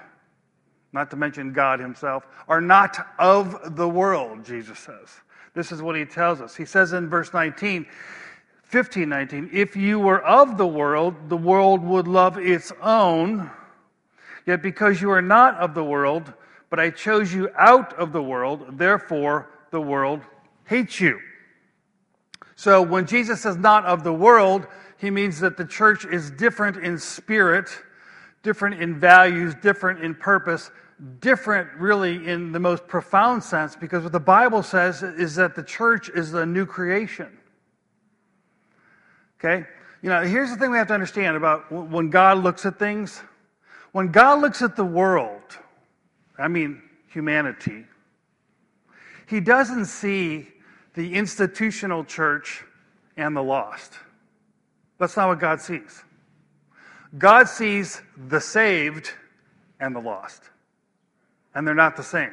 not 0.93 1.11
to 1.11 1.17
mention 1.17 1.53
God 1.53 1.81
Himself, 1.81 2.27
are 2.49 2.61
not 2.61 2.97
of 3.19 3.77
the 3.77 3.89
world, 3.89 4.45
Jesus 4.45 4.79
says. 4.79 5.09
This 5.55 5.73
is 5.73 5.83
what 5.83 5.97
He 5.97 6.05
tells 6.05 6.41
us. 6.41 6.55
He 6.55 6.65
says 6.65 6.93
in 6.93 7.09
verse 7.09 7.33
19, 7.33 7.87
15, 8.63 9.09
19, 9.09 9.51
if 9.53 9.77
you 9.77 9.99
were 9.99 10.23
of 10.23 10.57
the 10.57 10.67
world, 10.67 11.29
the 11.29 11.37
world 11.37 11.83
would 11.83 12.07
love 12.07 12.39
its 12.39 12.73
own. 12.81 13.51
Yet 14.47 14.63
because 14.63 15.01
you 15.01 15.11
are 15.11 15.23
not 15.23 15.57
of 15.57 15.75
the 15.75 15.85
world, 15.85 16.33
but 16.71 16.79
I 16.79 16.91
chose 16.91 17.35
you 17.35 17.51
out 17.59 17.93
of 17.95 18.13
the 18.13 18.23
world, 18.23 18.79
therefore 18.79 19.51
the 19.71 19.81
world 19.81 20.21
hates 20.65 21.01
you. 21.01 21.19
So 22.55 22.81
when 22.83 23.07
Jesus 23.07 23.41
says 23.41 23.57
not 23.57 23.85
of 23.87 24.05
the 24.05 24.13
world, 24.13 24.67
he 24.99 25.11
means 25.11 25.41
that 25.41 25.57
the 25.57 25.65
church 25.65 26.05
is 26.05 26.31
different 26.31 26.77
in 26.77 26.99
spirit, 26.99 27.71
different 28.43 28.81
in 28.81 29.01
values, 29.01 29.55
different 29.63 30.05
in 30.05 30.15
purpose, 30.15 30.71
different 31.21 31.71
really 31.79 32.29
in 32.29 32.53
the 32.53 32.61
most 32.61 32.87
profound 32.87 33.43
sense, 33.43 33.77
because 33.77 34.03
what 34.03 34.13
the 34.13 34.21
Bible 34.21 34.63
says 34.63 35.03
is 35.03 35.35
that 35.37 35.55
the 35.55 35.63
church 35.63 36.11
is 36.11 36.31
the 36.31 36.45
new 36.45 36.67
creation. 36.67 37.39
Okay? 39.39 39.67
You 40.03 40.11
know, 40.11 40.23
here's 40.23 40.51
the 40.51 40.57
thing 40.57 40.71
we 40.71 40.79
have 40.79 40.89
to 40.89 40.95
understand 40.95 41.37
about 41.37 41.71
when 41.71 42.11
God 42.11 42.39
looks 42.43 42.67
at 42.67 42.79
things. 42.79 43.23
When 43.93 44.13
God 44.13 44.41
looks 44.41 44.63
at 44.63 44.77
the 44.77 44.85
world, 44.85 45.43
I 46.39 46.49
mean 46.49 46.83
humanity, 47.09 47.85
He 49.27 49.41
doesn't 49.41 49.87
see 49.87 50.49
the 50.95 51.15
institutional 51.15 52.05
church 52.05 52.65
and 53.17 53.37
the 53.37 53.43
lost. 53.43 53.95
That's 54.99 55.17
not 55.17 55.29
what 55.29 55.41
God 55.41 55.61
sees. 55.61 56.05
God 57.17 57.49
sees 57.49 58.01
the 58.29 58.41
saved 58.41 59.13
and 59.81 59.97
the 59.97 60.01
lost, 60.01 60.50
and 61.55 61.67
they're 61.67 61.75
not 61.75 61.97
the 61.97 62.03
same. 62.03 62.33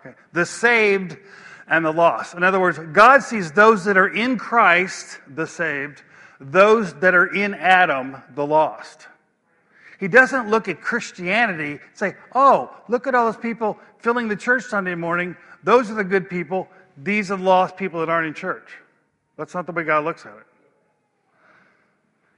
Okay. 0.00 0.14
The 0.32 0.46
saved 0.46 1.16
and 1.68 1.84
the 1.84 1.92
lost. 1.92 2.34
In 2.34 2.42
other 2.42 2.60
words, 2.60 2.78
God 2.92 3.22
sees 3.22 3.52
those 3.52 3.84
that 3.84 3.96
are 3.96 4.08
in 4.08 4.38
Christ, 4.38 5.20
the 5.28 5.46
saved, 5.46 6.02
those 6.40 6.94
that 6.94 7.14
are 7.14 7.26
in 7.26 7.54
Adam, 7.54 8.16
the 8.34 8.46
lost. 8.46 9.06
He 10.00 10.08
doesn't 10.08 10.48
look 10.48 10.68
at 10.68 10.80
Christianity 10.80 11.72
and 11.72 11.80
say, 11.92 12.14
oh, 12.34 12.74
look 12.88 13.06
at 13.06 13.14
all 13.14 13.26
those 13.26 13.36
people 13.36 13.78
filling 13.98 14.28
the 14.28 14.36
church 14.36 14.64
Sunday 14.64 14.94
morning. 14.94 15.36
Those 15.62 15.90
are 15.90 15.94
the 15.94 16.04
good 16.04 16.30
people. 16.30 16.68
These 16.96 17.30
are 17.30 17.36
the 17.36 17.44
lost 17.44 17.76
people 17.76 18.00
that 18.00 18.08
aren't 18.08 18.26
in 18.26 18.34
church. 18.34 18.68
That's 19.36 19.54
not 19.54 19.66
the 19.66 19.72
way 19.72 19.84
God 19.84 20.04
looks 20.04 20.24
at 20.24 20.32
it. 20.32 20.44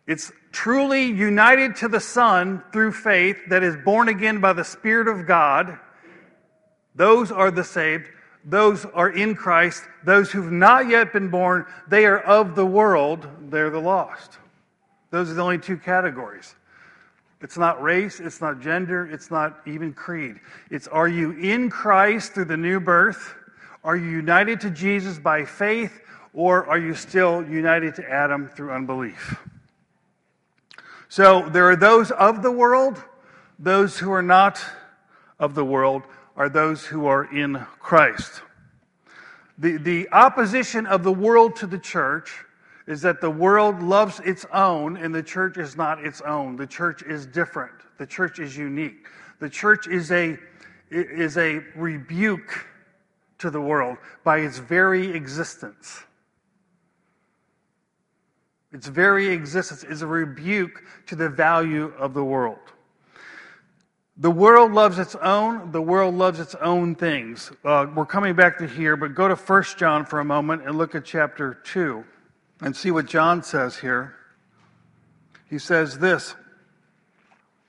It's 0.06 0.32
truly 0.50 1.04
united 1.04 1.76
to 1.76 1.88
the 1.88 2.00
Son 2.00 2.62
through 2.72 2.92
faith 2.92 3.38
that 3.48 3.62
is 3.62 3.76
born 3.76 4.08
again 4.08 4.40
by 4.40 4.52
the 4.52 4.64
Spirit 4.64 5.08
of 5.08 5.26
God. 5.26 5.78
Those 6.94 7.30
are 7.30 7.50
the 7.50 7.64
saved. 7.64 8.08
Those 8.44 8.84
are 8.84 9.10
in 9.10 9.34
Christ. 9.34 9.84
Those 10.04 10.32
who've 10.32 10.50
not 10.50 10.88
yet 10.88 11.12
been 11.12 11.28
born, 11.28 11.66
they 11.88 12.04
are 12.06 12.18
of 12.18 12.56
the 12.56 12.66
world. 12.66 13.28
They're 13.50 13.70
the 13.70 13.80
lost. 13.80 14.38
Those 15.10 15.30
are 15.30 15.34
the 15.34 15.42
only 15.42 15.58
two 15.58 15.76
categories. 15.76 16.56
It's 17.40 17.58
not 17.58 17.82
race, 17.82 18.20
it's 18.20 18.40
not 18.40 18.60
gender, 18.60 19.06
it's 19.10 19.30
not 19.30 19.60
even 19.66 19.92
creed. 19.92 20.40
It's 20.70 20.86
are 20.88 21.08
you 21.08 21.32
in 21.32 21.70
Christ 21.70 22.34
through 22.34 22.46
the 22.46 22.56
new 22.56 22.78
birth? 22.78 23.34
Are 23.84 23.96
you 23.96 24.08
united 24.08 24.60
to 24.60 24.70
Jesus 24.70 25.18
by 25.18 25.44
faith? 25.44 26.00
Or 26.34 26.66
are 26.66 26.78
you 26.78 26.94
still 26.94 27.46
united 27.46 27.96
to 27.96 28.08
Adam 28.08 28.48
through 28.48 28.72
unbelief? 28.72 29.36
So 31.12 31.46
there 31.46 31.68
are 31.68 31.76
those 31.76 32.10
of 32.10 32.40
the 32.40 32.50
world, 32.50 33.04
those 33.58 33.98
who 33.98 34.10
are 34.12 34.22
not 34.22 34.58
of 35.38 35.54
the 35.54 35.62
world 35.62 36.04
are 36.38 36.48
those 36.48 36.86
who 36.86 37.04
are 37.04 37.24
in 37.24 37.66
Christ. 37.80 38.40
The, 39.58 39.76
the 39.76 40.08
opposition 40.10 40.86
of 40.86 41.04
the 41.04 41.12
world 41.12 41.54
to 41.56 41.66
the 41.66 41.78
church 41.78 42.46
is 42.86 43.02
that 43.02 43.20
the 43.20 43.28
world 43.28 43.82
loves 43.82 44.20
its 44.20 44.46
own 44.54 44.96
and 44.96 45.14
the 45.14 45.22
church 45.22 45.58
is 45.58 45.76
not 45.76 46.02
its 46.02 46.22
own. 46.22 46.56
The 46.56 46.66
church 46.66 47.02
is 47.02 47.26
different. 47.26 47.74
The 47.98 48.06
church 48.06 48.38
is 48.38 48.56
unique. 48.56 49.06
The 49.38 49.50
church 49.50 49.88
is 49.88 50.10
a, 50.12 50.38
is 50.90 51.36
a 51.36 51.62
rebuke 51.76 52.64
to 53.36 53.50
the 53.50 53.60
world 53.60 53.98
by 54.24 54.38
its 54.38 54.56
very 54.56 55.12
existence. 55.12 56.04
Its 58.72 58.86
very 58.86 59.28
existence 59.28 59.84
is 59.84 60.02
a 60.02 60.06
rebuke 60.06 60.82
to 61.06 61.16
the 61.16 61.28
value 61.28 61.92
of 61.98 62.14
the 62.14 62.24
world. 62.24 62.58
The 64.16 64.30
world 64.30 64.72
loves 64.72 64.98
its 64.98 65.14
own. 65.16 65.72
The 65.72 65.82
world 65.82 66.14
loves 66.14 66.38
its 66.38 66.54
own 66.56 66.94
things. 66.94 67.50
Uh, 67.64 67.86
we're 67.94 68.06
coming 68.06 68.34
back 68.34 68.58
to 68.58 68.66
here, 68.66 68.96
but 68.96 69.14
go 69.14 69.28
to 69.28 69.34
1 69.34 69.64
John 69.76 70.04
for 70.04 70.20
a 70.20 70.24
moment 70.24 70.62
and 70.66 70.76
look 70.76 70.94
at 70.94 71.04
chapter 71.04 71.54
2 71.64 72.04
and 72.60 72.76
see 72.76 72.90
what 72.90 73.06
John 73.06 73.42
says 73.42 73.76
here. 73.76 74.14
He 75.48 75.58
says 75.58 75.98
this 75.98 76.34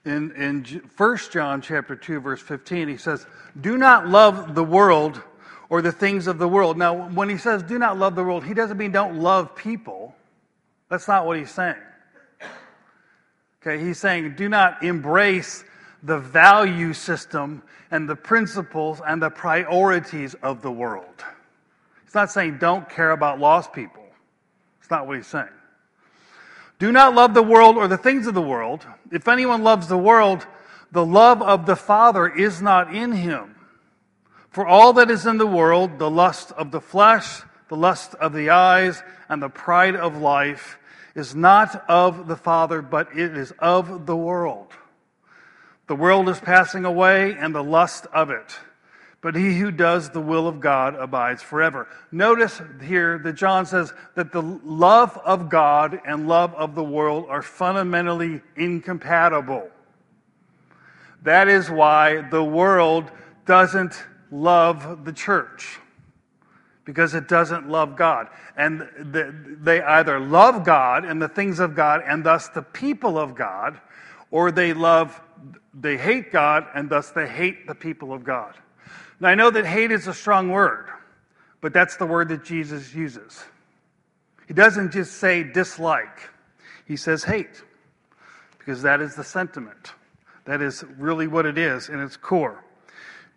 in, 0.05 0.31
in 0.33 0.81
1 0.97 1.17
John 1.31 1.61
chapter 1.61 1.95
2, 1.95 2.19
verse 2.19 2.41
15. 2.41 2.87
He 2.87 2.97
says, 2.97 3.25
Do 3.59 3.77
not 3.77 4.07
love 4.07 4.53
the 4.53 4.63
world 4.63 5.21
or 5.69 5.81
the 5.81 5.91
things 5.91 6.27
of 6.27 6.37
the 6.37 6.47
world. 6.47 6.77
Now, 6.77 7.09
when 7.09 7.29
he 7.29 7.37
says 7.37 7.63
do 7.63 7.79
not 7.79 7.97
love 7.97 8.15
the 8.15 8.23
world, 8.23 8.45
he 8.45 8.53
doesn't 8.53 8.77
mean 8.77 8.91
don't 8.91 9.19
love 9.19 9.55
people. 9.55 10.02
That's 10.93 11.07
not 11.07 11.25
what 11.25 11.39
he's 11.39 11.49
saying. 11.49 11.73
Okay, 13.59 13.83
he's 13.83 13.97
saying 13.97 14.35
do 14.35 14.47
not 14.47 14.83
embrace 14.83 15.63
the 16.03 16.19
value 16.19 16.93
system 16.93 17.63
and 17.89 18.07
the 18.07 18.15
principles 18.15 19.01
and 19.03 19.19
the 19.19 19.31
priorities 19.31 20.35
of 20.43 20.61
the 20.61 20.71
world. 20.71 21.25
He's 22.03 22.13
not 22.13 22.29
saying 22.29 22.59
don't 22.59 22.87
care 22.87 23.09
about 23.09 23.39
lost 23.39 23.73
people. 23.73 24.05
It's 24.81 24.91
not 24.91 25.07
what 25.07 25.17
he's 25.17 25.25
saying. 25.25 25.49
Do 26.77 26.91
not 26.91 27.15
love 27.15 27.33
the 27.33 27.41
world 27.41 27.75
or 27.75 27.87
the 27.87 27.97
things 27.97 28.27
of 28.27 28.35
the 28.35 28.41
world. 28.43 28.85
If 29.11 29.27
anyone 29.27 29.63
loves 29.63 29.87
the 29.87 29.97
world, 29.97 30.45
the 30.91 31.03
love 31.03 31.41
of 31.41 31.65
the 31.65 31.75
Father 31.75 32.27
is 32.27 32.61
not 32.61 32.93
in 32.93 33.13
him. 33.13 33.55
For 34.51 34.67
all 34.67 34.93
that 34.93 35.09
is 35.09 35.25
in 35.25 35.39
the 35.39 35.47
world, 35.47 35.97
the 35.97 36.11
lust 36.11 36.51
of 36.51 36.69
the 36.69 36.81
flesh, 36.81 37.41
the 37.67 37.77
lust 37.77 38.13
of 38.13 38.33
the 38.33 38.51
eyes, 38.51 39.01
and 39.27 39.41
the 39.41 39.49
pride 39.49 39.95
of 39.95 40.17
life, 40.17 40.77
is 41.15 41.35
not 41.35 41.83
of 41.89 42.27
the 42.27 42.35
Father, 42.35 42.81
but 42.81 43.09
it 43.15 43.37
is 43.37 43.53
of 43.59 44.05
the 44.05 44.15
world. 44.15 44.67
The 45.87 45.95
world 45.95 46.29
is 46.29 46.39
passing 46.39 46.85
away 46.85 47.35
and 47.37 47.53
the 47.53 47.63
lust 47.63 48.07
of 48.13 48.29
it. 48.29 48.57
But 49.21 49.35
he 49.35 49.57
who 49.57 49.71
does 49.71 50.09
the 50.09 50.19
will 50.19 50.47
of 50.47 50.59
God 50.59 50.95
abides 50.95 51.41
forever. 51.41 51.87
Notice 52.11 52.61
here 52.83 53.17
that 53.19 53.33
John 53.33 53.65
says 53.65 53.93
that 54.15 54.31
the 54.31 54.41
love 54.41 55.17
of 55.23 55.49
God 55.49 55.99
and 56.05 56.27
love 56.27 56.53
of 56.55 56.75
the 56.75 56.83
world 56.83 57.27
are 57.29 57.41
fundamentally 57.41 58.41
incompatible. 58.57 59.69
That 61.21 61.47
is 61.47 61.69
why 61.69 62.21
the 62.29 62.43
world 62.43 63.11
doesn't 63.45 64.03
love 64.29 65.05
the 65.05 65.13
church 65.13 65.79
because 66.85 67.13
it 67.13 67.27
doesn't 67.27 67.69
love 67.69 67.95
God. 67.95 68.27
And 68.57 68.87
they 69.61 69.81
either 69.81 70.19
love 70.19 70.65
God 70.65 71.05
and 71.05 71.21
the 71.21 71.29
things 71.29 71.59
of 71.59 71.75
God 71.75 72.01
and 72.05 72.23
thus 72.23 72.49
the 72.49 72.61
people 72.61 73.17
of 73.17 73.35
God, 73.35 73.79
or 74.31 74.51
they 74.51 74.73
love, 74.73 75.21
they 75.73 75.97
hate 75.97 76.31
God 76.31 76.67
and 76.75 76.89
thus 76.89 77.11
they 77.11 77.27
hate 77.27 77.67
the 77.67 77.75
people 77.75 78.13
of 78.13 78.23
God. 78.23 78.55
Now 79.19 79.29
I 79.29 79.35
know 79.35 79.49
that 79.49 79.65
hate 79.65 79.91
is 79.91 80.07
a 80.07 80.13
strong 80.13 80.49
word, 80.49 80.87
but 81.61 81.73
that's 81.73 81.95
the 81.95 82.05
word 82.05 82.29
that 82.29 82.43
Jesus 82.43 82.93
uses. 82.93 83.43
He 84.47 84.53
doesn't 84.53 84.91
just 84.91 85.13
say 85.13 85.43
dislike, 85.43 86.29
he 86.85 86.97
says 86.97 87.23
hate, 87.23 87.63
because 88.59 88.81
that 88.81 88.99
is 88.99 89.15
the 89.15 89.23
sentiment. 89.23 89.93
That 90.45 90.61
is 90.61 90.83
really 90.97 91.27
what 91.27 91.45
it 91.45 91.57
is 91.57 91.87
in 91.87 92.01
its 92.01 92.17
core. 92.17 92.61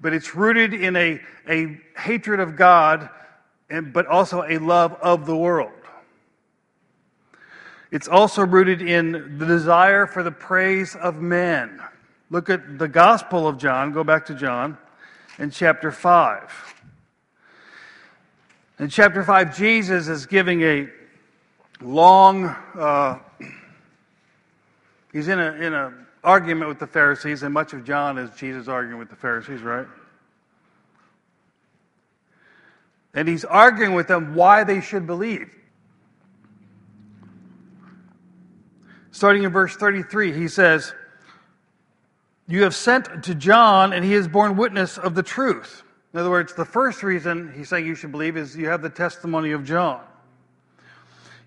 But 0.01 0.13
it's 0.13 0.35
rooted 0.35 0.75
in 0.75 0.97
a, 0.97 1.21
a 1.49 1.81
hatred 1.97 2.41
of 2.41 2.57
God 2.57 3.09
and, 3.69 3.93
but 3.93 4.07
also 4.07 4.43
a 4.43 4.59
love 4.59 4.95
of 5.01 5.27
the 5.27 5.37
world. 5.37 5.73
It's 7.91 8.09
also 8.09 8.45
rooted 8.45 8.83
in 8.83 9.39
the 9.39 9.47
desire 9.47 10.07
for 10.07 10.23
the 10.23 10.31
praise 10.31 10.97
of 10.97 11.21
men. 11.21 11.81
Look 12.31 12.51
at 12.51 12.79
the 12.79 12.89
Gospel 12.89 13.47
of 13.47 13.59
John, 13.59 13.93
go 13.93 14.03
back 14.03 14.27
to 14.27 14.35
John, 14.35 14.77
in 15.39 15.51
chapter 15.51 15.93
5. 15.93 16.75
In 18.79 18.89
chapter 18.89 19.23
5, 19.23 19.57
Jesus 19.57 20.09
is 20.09 20.27
giving 20.27 20.63
a 20.63 20.89
long, 21.81 22.47
uh, 22.47 23.19
he's 25.13 25.29
in 25.29 25.39
an 25.39 25.63
in 25.63 25.73
a 25.73 25.93
argument 26.27 26.69
with 26.69 26.81
the 26.81 26.87
Pharisees, 26.87 27.45
and 27.45 27.55
much 27.55 27.73
of 27.73 27.85
John 27.85 28.19
is 28.19 28.29
Jesus 28.37 28.67
arguing 28.67 28.99
with 28.99 29.09
the 29.09 29.17
Pharisees, 29.17 29.63
right? 29.63 29.87
And 33.17 33.27
he's 33.27 33.47
arguing 33.47 33.95
with 33.95 34.07
them 34.07 34.35
why 34.35 34.63
they 34.63 34.81
should 34.81 35.07
believe. 35.07 35.51
Starting 39.11 39.45
in 39.45 39.51
verse 39.51 39.75
33, 39.75 40.35
he 40.35 40.47
says, 40.47 40.93
You 42.47 42.65
have 42.65 42.75
sent 42.75 43.25
to 43.25 43.35
John, 43.35 43.95
and 43.95 44.05
he 44.05 44.13
has 44.13 44.29
borne 44.29 44.59
witness 44.59 44.99
of 44.99 45.15
the 45.15 45.23
truth. 45.23 45.83
In 46.13 46.21
other 46.21 46.29
words, 46.29 46.55
the 46.55 46.67
first 46.67 47.03
reason 47.03 47.53
he's 47.57 47.71
saying 47.71 47.87
you 47.87 47.95
should 47.95 48.13
believe 48.13 48.37
is 48.37 48.55
you 48.55 48.69
have 48.69 48.83
the 48.83 48.91
testimony 48.91 49.53
of 49.53 49.65
John. 49.65 50.03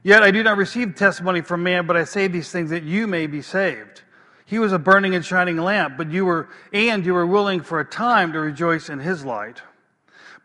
Yet 0.02 0.24
I 0.24 0.32
do 0.32 0.42
not 0.42 0.58
receive 0.58 0.96
testimony 0.96 1.42
from 1.42 1.62
man, 1.62 1.86
but 1.86 1.96
I 1.96 2.04
say 2.06 2.28
these 2.28 2.52
things 2.52 2.72
that 2.72 2.84
you 2.84 3.06
may 3.06 3.28
be 3.28 3.44
saved. 3.44 4.02
He 4.46 4.58
was 4.58 4.72
a 4.72 4.80
burning 4.80 5.14
and 5.14 5.24
shining 5.24 5.58
lamp, 5.58 5.98
but 5.98 6.10
you 6.10 6.26
were, 6.26 6.50
and 6.74 7.06
you 7.06 7.14
were 7.14 7.28
willing 7.28 7.62
for 7.62 7.80
a 7.80 7.86
time 7.86 8.34
to 8.34 8.40
rejoice 8.40 8.90
in 8.90 8.98
his 8.98 9.24
light. 9.24 9.62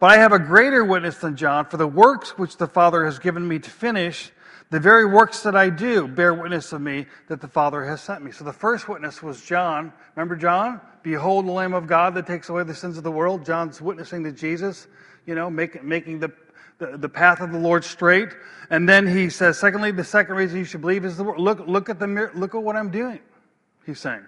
But 0.04 0.10
I 0.10 0.18
have 0.18 0.32
a 0.32 0.38
greater 0.38 0.84
witness 0.84 1.16
than 1.16 1.34
John, 1.34 1.64
for 1.64 1.78
the 1.78 1.86
works 1.86 2.36
which 2.36 2.58
the 2.58 2.66
Father 2.66 3.06
has 3.06 3.18
given 3.18 3.48
me 3.48 3.58
to 3.58 3.70
finish, 3.70 4.30
the 4.68 4.78
very 4.78 5.06
works 5.06 5.42
that 5.44 5.56
I 5.56 5.70
do 5.70 6.06
bear 6.06 6.34
witness 6.34 6.74
of 6.74 6.82
me 6.82 7.06
that 7.28 7.40
the 7.40 7.48
Father 7.48 7.82
has 7.86 8.02
sent 8.02 8.22
me. 8.22 8.30
So 8.30 8.44
the 8.44 8.52
first 8.52 8.86
witness 8.86 9.22
was 9.22 9.42
John. 9.42 9.94
Remember 10.14 10.36
John? 10.36 10.82
Behold 11.02 11.46
the 11.46 11.52
Lamb 11.52 11.72
of 11.72 11.86
God 11.86 12.14
that 12.16 12.26
takes 12.26 12.50
away 12.50 12.64
the 12.64 12.74
sins 12.74 12.98
of 12.98 13.02
the 13.02 13.10
world. 13.10 13.46
John's 13.46 13.80
witnessing 13.80 14.22
to 14.24 14.32
Jesus, 14.32 14.88
you 15.24 15.34
know, 15.34 15.48
make, 15.48 15.82
making 15.82 16.20
the, 16.20 16.30
the, 16.76 16.98
the 16.98 17.08
path 17.08 17.40
of 17.40 17.50
the 17.50 17.58
Lord 17.58 17.82
straight. 17.82 18.28
And 18.68 18.86
then 18.86 19.06
he 19.06 19.30
says, 19.30 19.58
secondly, 19.58 19.90
the 19.90 20.04
second 20.04 20.34
reason 20.34 20.58
you 20.58 20.66
should 20.66 20.82
believe 20.82 21.06
is 21.06 21.16
the. 21.16 21.24
Look, 21.24 21.66
look 21.66 21.88
at 21.88 21.98
the 21.98 22.30
look 22.34 22.54
at 22.54 22.62
what 22.62 22.76
I'm 22.76 22.90
doing. 22.90 23.20
He's 23.86 24.00
saying. 24.00 24.26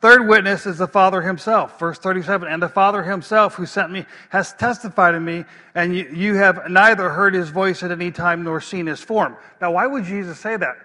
Third 0.00 0.28
witness 0.28 0.64
is 0.64 0.78
the 0.78 0.86
Father 0.86 1.22
himself. 1.22 1.78
Verse 1.78 1.98
37. 1.98 2.46
And 2.48 2.62
the 2.62 2.68
Father 2.68 3.02
himself 3.02 3.54
who 3.54 3.66
sent 3.66 3.90
me 3.90 4.06
has 4.28 4.52
testified 4.52 5.14
to 5.14 5.20
me, 5.20 5.44
and 5.74 5.96
you, 5.96 6.08
you 6.12 6.34
have 6.36 6.70
neither 6.70 7.10
heard 7.10 7.34
his 7.34 7.48
voice 7.48 7.82
at 7.82 7.90
any 7.90 8.12
time 8.12 8.44
nor 8.44 8.60
seen 8.60 8.86
his 8.86 9.00
form. 9.00 9.36
Now, 9.60 9.72
why 9.72 9.86
would 9.86 10.04
Jesus 10.04 10.38
say 10.38 10.56
that? 10.56 10.76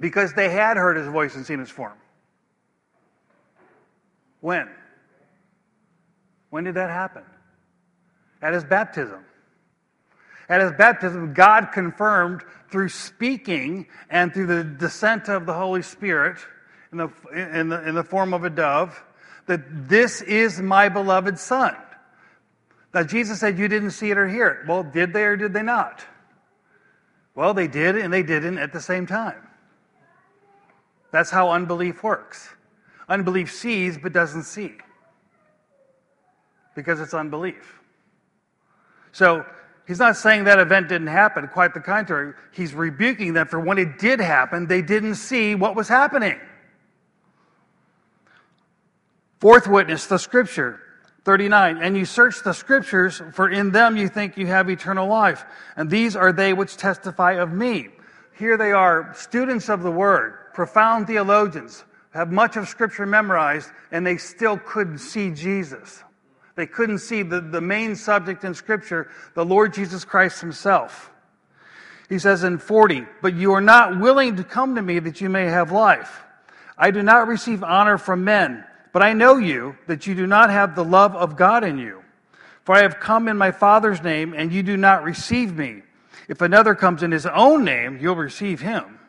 Because 0.00 0.32
they 0.32 0.48
had 0.48 0.76
heard 0.76 0.96
his 0.96 1.06
voice 1.06 1.36
and 1.36 1.46
seen 1.46 1.60
his 1.60 1.70
form. 1.70 1.94
When? 4.40 4.68
When 6.50 6.64
did 6.64 6.74
that 6.74 6.90
happen? 6.90 7.22
At 8.42 8.52
his 8.52 8.64
baptism. 8.64 9.24
At 10.48 10.60
his 10.60 10.72
baptism, 10.72 11.34
God 11.34 11.70
confirmed 11.72 12.42
through 12.68 12.88
speaking 12.88 13.86
and 14.10 14.34
through 14.34 14.46
the 14.46 14.64
descent 14.64 15.28
of 15.28 15.46
the 15.46 15.54
Holy 15.54 15.82
Spirit 15.82 16.38
in 16.94 16.98
the, 16.98 17.58
in 17.58 17.68
the, 17.68 17.88
in 17.88 17.94
the 17.94 18.04
form 18.04 18.32
of 18.32 18.44
a 18.44 18.50
dove 18.50 19.02
that 19.46 19.88
this 19.88 20.22
is 20.22 20.60
my 20.60 20.88
beloved 20.88 21.38
Son. 21.38 21.76
Now, 22.94 23.02
Jesus 23.02 23.40
said 23.40 23.58
you 23.58 23.66
didn't 23.66 23.90
see 23.90 24.10
it 24.10 24.16
or 24.16 24.28
hear 24.28 24.46
it. 24.46 24.68
Well, 24.68 24.84
did 24.84 25.12
they 25.12 25.24
or 25.24 25.36
did 25.36 25.52
they 25.52 25.62
not? 25.62 26.04
Well, 27.34 27.52
they 27.52 27.66
did 27.66 27.96
and 27.96 28.12
they 28.12 28.22
didn't 28.22 28.58
at 28.58 28.72
the 28.72 28.80
same 28.80 29.06
time. 29.06 29.48
That's 31.10 31.30
how 31.30 31.50
unbelief 31.50 32.02
works. 32.02 32.48
Unbelief 33.08 33.52
sees 33.52 33.98
but 33.98 34.12
doesn't 34.12 34.44
see 34.44 34.74
because 36.74 37.00
it's 37.00 37.14
unbelief. 37.14 37.80
So 39.12 39.44
he's 39.86 39.98
not 39.98 40.16
saying 40.16 40.44
that 40.44 40.58
event 40.58 40.88
didn't 40.88 41.08
happen, 41.08 41.48
quite 41.48 41.74
the 41.74 41.80
contrary. 41.80 42.34
He's 42.52 42.74
rebuking 42.74 43.32
them 43.32 43.46
for 43.46 43.60
when 43.60 43.78
it 43.78 43.98
did 43.98 44.20
happen, 44.20 44.66
they 44.66 44.82
didn't 44.82 45.16
see 45.16 45.54
what 45.54 45.76
was 45.76 45.88
happening. 45.88 46.38
Fourth 49.44 49.66
witness, 49.66 50.06
the 50.06 50.16
scripture. 50.16 50.80
39. 51.26 51.76
And 51.82 51.98
you 51.98 52.06
search 52.06 52.42
the 52.42 52.54
scriptures, 52.54 53.20
for 53.34 53.50
in 53.50 53.72
them 53.72 53.94
you 53.94 54.08
think 54.08 54.38
you 54.38 54.46
have 54.46 54.70
eternal 54.70 55.06
life. 55.06 55.44
And 55.76 55.90
these 55.90 56.16
are 56.16 56.32
they 56.32 56.54
which 56.54 56.78
testify 56.78 57.32
of 57.32 57.52
me. 57.52 57.88
Here 58.38 58.56
they 58.56 58.72
are, 58.72 59.12
students 59.14 59.68
of 59.68 59.82
the 59.82 59.90
word, 59.90 60.54
profound 60.54 61.06
theologians, 61.06 61.84
have 62.14 62.32
much 62.32 62.56
of 62.56 62.70
scripture 62.70 63.04
memorized, 63.04 63.68
and 63.92 64.06
they 64.06 64.16
still 64.16 64.56
couldn't 64.56 64.96
see 64.96 65.30
Jesus. 65.30 66.02
They 66.56 66.66
couldn't 66.66 67.00
see 67.00 67.22
the, 67.22 67.42
the 67.42 67.60
main 67.60 67.96
subject 67.96 68.44
in 68.44 68.54
Scripture, 68.54 69.10
the 69.34 69.44
Lord 69.44 69.74
Jesus 69.74 70.06
Christ 70.06 70.40
Himself. 70.40 71.10
He 72.08 72.18
says 72.18 72.44
in 72.44 72.56
40, 72.56 73.04
But 73.20 73.34
you 73.34 73.52
are 73.52 73.60
not 73.60 74.00
willing 74.00 74.36
to 74.36 74.44
come 74.44 74.74
to 74.76 74.80
me 74.80 75.00
that 75.00 75.20
you 75.20 75.28
may 75.28 75.44
have 75.44 75.70
life. 75.70 76.22
I 76.78 76.90
do 76.90 77.02
not 77.02 77.28
receive 77.28 77.62
honor 77.62 77.98
from 77.98 78.24
men, 78.24 78.64
but 78.94 79.02
I 79.02 79.12
know 79.12 79.38
you, 79.38 79.76
that 79.88 80.06
you 80.06 80.14
do 80.14 80.24
not 80.24 80.50
have 80.50 80.76
the 80.76 80.84
love 80.84 81.16
of 81.16 81.36
God 81.36 81.64
in 81.64 81.78
you. 81.78 82.00
For 82.62 82.76
I 82.76 82.82
have 82.82 83.00
come 83.00 83.26
in 83.26 83.36
my 83.36 83.50
Father's 83.50 84.00
name, 84.00 84.32
and 84.32 84.52
you 84.52 84.62
do 84.62 84.76
not 84.76 85.02
receive 85.02 85.52
me. 85.56 85.82
If 86.28 86.40
another 86.40 86.76
comes 86.76 87.02
in 87.02 87.10
his 87.10 87.26
own 87.26 87.64
name, 87.64 87.98
you'll 88.00 88.14
receive 88.14 88.60
him. 88.60 89.00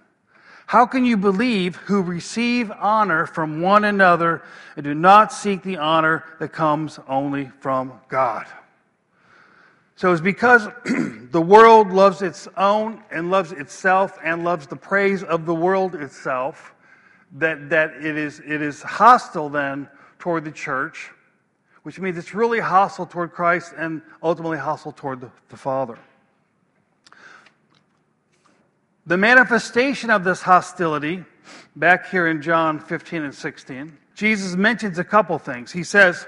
How 0.65 0.87
can 0.87 1.05
you 1.05 1.17
believe 1.17 1.75
who 1.75 2.01
receive 2.01 2.71
honor 2.71 3.27
from 3.27 3.61
one 3.61 3.83
another 3.83 4.41
and 4.75 4.83
do 4.83 4.95
not 4.95 5.31
seek 5.31 5.61
the 5.61 5.77
honor 5.77 6.23
that 6.39 6.51
comes 6.51 6.99
only 7.07 7.51
from 7.59 7.93
God? 8.09 8.47
So 9.97 10.11
it's 10.11 10.19
because 10.19 10.67
the 11.31 11.41
world 11.41 11.91
loves 11.91 12.23
its 12.23 12.47
own 12.57 13.03
and 13.11 13.29
loves 13.29 13.51
itself 13.51 14.17
and 14.23 14.43
loves 14.43 14.65
the 14.65 14.75
praise 14.75 15.21
of 15.21 15.45
the 15.45 15.53
world 15.53 15.93
itself 15.93 16.74
that, 17.35 17.69
that 17.69 17.95
it, 17.97 18.17
is, 18.17 18.41
it 18.45 18.61
is 18.61 18.81
hostile 18.81 19.49
then 19.49 19.89
toward 20.19 20.45
the 20.45 20.51
church, 20.51 21.11
which 21.83 21.99
means 21.99 22.17
it's 22.17 22.33
really 22.33 22.59
hostile 22.59 23.05
toward 23.05 23.31
Christ 23.31 23.73
and 23.77 24.01
ultimately 24.23 24.57
hostile 24.57 24.91
toward 24.91 25.21
the, 25.21 25.31
the 25.49 25.57
Father. 25.57 25.97
The 29.05 29.17
manifestation 29.17 30.09
of 30.09 30.23
this 30.23 30.41
hostility, 30.41 31.23
back 31.75 32.09
here 32.09 32.27
in 32.27 32.41
John 32.41 32.79
15 32.79 33.23
and 33.23 33.35
16, 33.35 33.97
Jesus 34.15 34.55
mentions 34.55 34.97
a 34.97 35.03
couple 35.03 35.37
things. 35.37 35.71
He 35.71 35.83
says, 35.83 36.25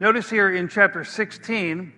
notice 0.00 0.28
here 0.28 0.54
in 0.54 0.68
chapter 0.68 1.04
16, 1.04 1.92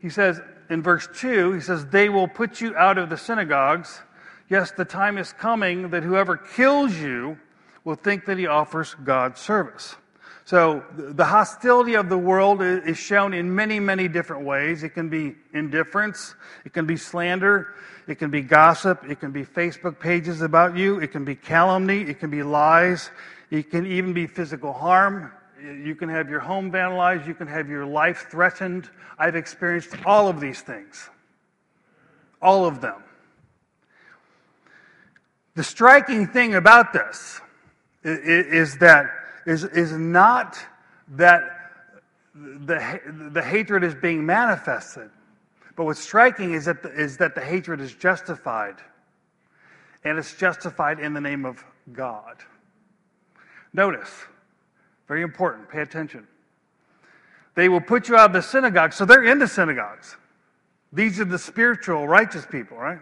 he 0.00 0.08
says 0.08 0.40
in 0.70 0.82
verse 0.82 1.08
2, 1.16 1.52
he 1.52 1.60
says, 1.60 1.84
They 1.86 2.08
will 2.08 2.28
put 2.28 2.60
you 2.60 2.74
out 2.76 2.96
of 2.96 3.10
the 3.10 3.16
synagogues. 3.16 4.00
Yes, 4.48 4.70
the 4.70 4.84
time 4.84 5.18
is 5.18 5.32
coming 5.32 5.90
that 5.90 6.04
whoever 6.04 6.36
kills 6.36 6.96
you 6.96 7.38
will 7.86 7.94
think 7.94 8.24
that 8.24 8.36
he 8.36 8.48
offers 8.48 8.96
God 9.04 9.38
service. 9.38 9.94
So 10.44 10.84
the 10.96 11.24
hostility 11.24 11.94
of 11.94 12.08
the 12.08 12.18
world 12.18 12.60
is 12.60 12.98
shown 12.98 13.32
in 13.32 13.54
many, 13.54 13.78
many 13.78 14.08
different 14.08 14.44
ways. 14.44 14.82
It 14.82 14.90
can 14.90 15.08
be 15.08 15.36
indifference, 15.54 16.34
it 16.64 16.72
can 16.72 16.84
be 16.84 16.96
slander, 16.96 17.74
it 18.08 18.16
can 18.16 18.30
be 18.30 18.42
gossip, 18.42 19.08
it 19.08 19.20
can 19.20 19.30
be 19.30 19.44
Facebook 19.44 20.00
pages 20.00 20.42
about 20.42 20.76
you, 20.76 20.98
it 20.98 21.12
can 21.12 21.24
be 21.24 21.36
calumny, 21.36 22.02
it 22.02 22.18
can 22.18 22.28
be 22.28 22.42
lies, 22.42 23.10
it 23.50 23.70
can 23.70 23.86
even 23.86 24.12
be 24.12 24.26
physical 24.26 24.72
harm. 24.72 25.32
You 25.62 25.94
can 25.94 26.08
have 26.08 26.28
your 26.28 26.40
home 26.40 26.72
vandalized, 26.72 27.26
you 27.26 27.34
can 27.34 27.46
have 27.46 27.68
your 27.68 27.86
life 27.86 28.26
threatened. 28.30 28.90
I've 29.16 29.36
experienced 29.36 29.94
all 30.04 30.28
of 30.28 30.40
these 30.40 30.60
things. 30.60 31.08
All 32.42 32.66
of 32.66 32.80
them. 32.80 33.02
The 35.54 35.64
striking 35.64 36.26
thing 36.26 36.56
about 36.56 36.92
this 36.92 37.40
is 38.06 38.78
that 38.78 39.06
is, 39.46 39.64
is 39.64 39.92
not 39.92 40.58
that 41.08 41.42
the, 42.34 43.00
the 43.32 43.42
hatred 43.42 43.84
is 43.84 43.94
being 43.94 44.26
manifested, 44.26 45.10
but 45.76 45.84
what's 45.84 46.00
striking 46.00 46.52
is 46.52 46.64
that, 46.64 46.82
the, 46.82 46.90
is 46.90 47.16
that 47.18 47.34
the 47.34 47.40
hatred 47.40 47.80
is 47.80 47.94
justified. 47.94 48.76
And 50.04 50.18
it's 50.18 50.34
justified 50.34 51.00
in 51.00 51.14
the 51.14 51.20
name 51.20 51.44
of 51.44 51.64
God. 51.92 52.36
Notice, 53.72 54.10
very 55.08 55.22
important, 55.22 55.68
pay 55.68 55.80
attention. 55.80 56.26
They 57.54 57.68
will 57.68 57.80
put 57.80 58.08
you 58.08 58.16
out 58.16 58.26
of 58.26 58.32
the 58.32 58.42
synagogue, 58.42 58.92
so 58.92 59.04
they're 59.04 59.24
in 59.24 59.38
the 59.38 59.48
synagogues. 59.48 60.16
These 60.92 61.20
are 61.20 61.24
the 61.24 61.38
spiritual, 61.38 62.06
righteous 62.06 62.46
people, 62.46 62.76
right? 62.76 63.00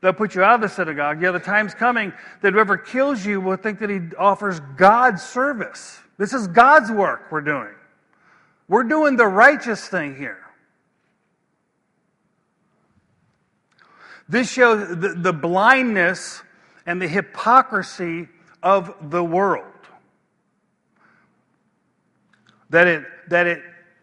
They'll 0.00 0.12
put 0.12 0.34
you 0.34 0.42
out 0.42 0.56
of 0.56 0.60
the 0.60 0.68
synagogue. 0.68 1.22
Yeah, 1.22 1.30
the 1.30 1.38
time's 1.38 1.74
coming 1.74 2.12
that 2.42 2.52
whoever 2.52 2.76
kills 2.76 3.24
you 3.24 3.40
will 3.40 3.56
think 3.56 3.78
that 3.80 3.90
he 3.90 4.00
offers 4.18 4.60
God's 4.76 5.22
service. 5.22 5.98
This 6.18 6.32
is 6.32 6.46
God's 6.48 6.90
work 6.90 7.30
we're 7.30 7.40
doing. 7.40 7.74
We're 8.68 8.84
doing 8.84 9.16
the 9.16 9.26
righteous 9.26 9.86
thing 9.88 10.16
here. 10.16 10.42
This 14.28 14.50
shows 14.50 14.88
the, 14.88 15.14
the 15.16 15.32
blindness 15.32 16.42
and 16.84 17.00
the 17.00 17.08
hypocrisy 17.08 18.28
of 18.62 19.10
the 19.10 19.22
world. 19.22 19.64
That 22.70 22.88
it, 22.88 23.04
that 23.28 23.46
it 23.46 23.62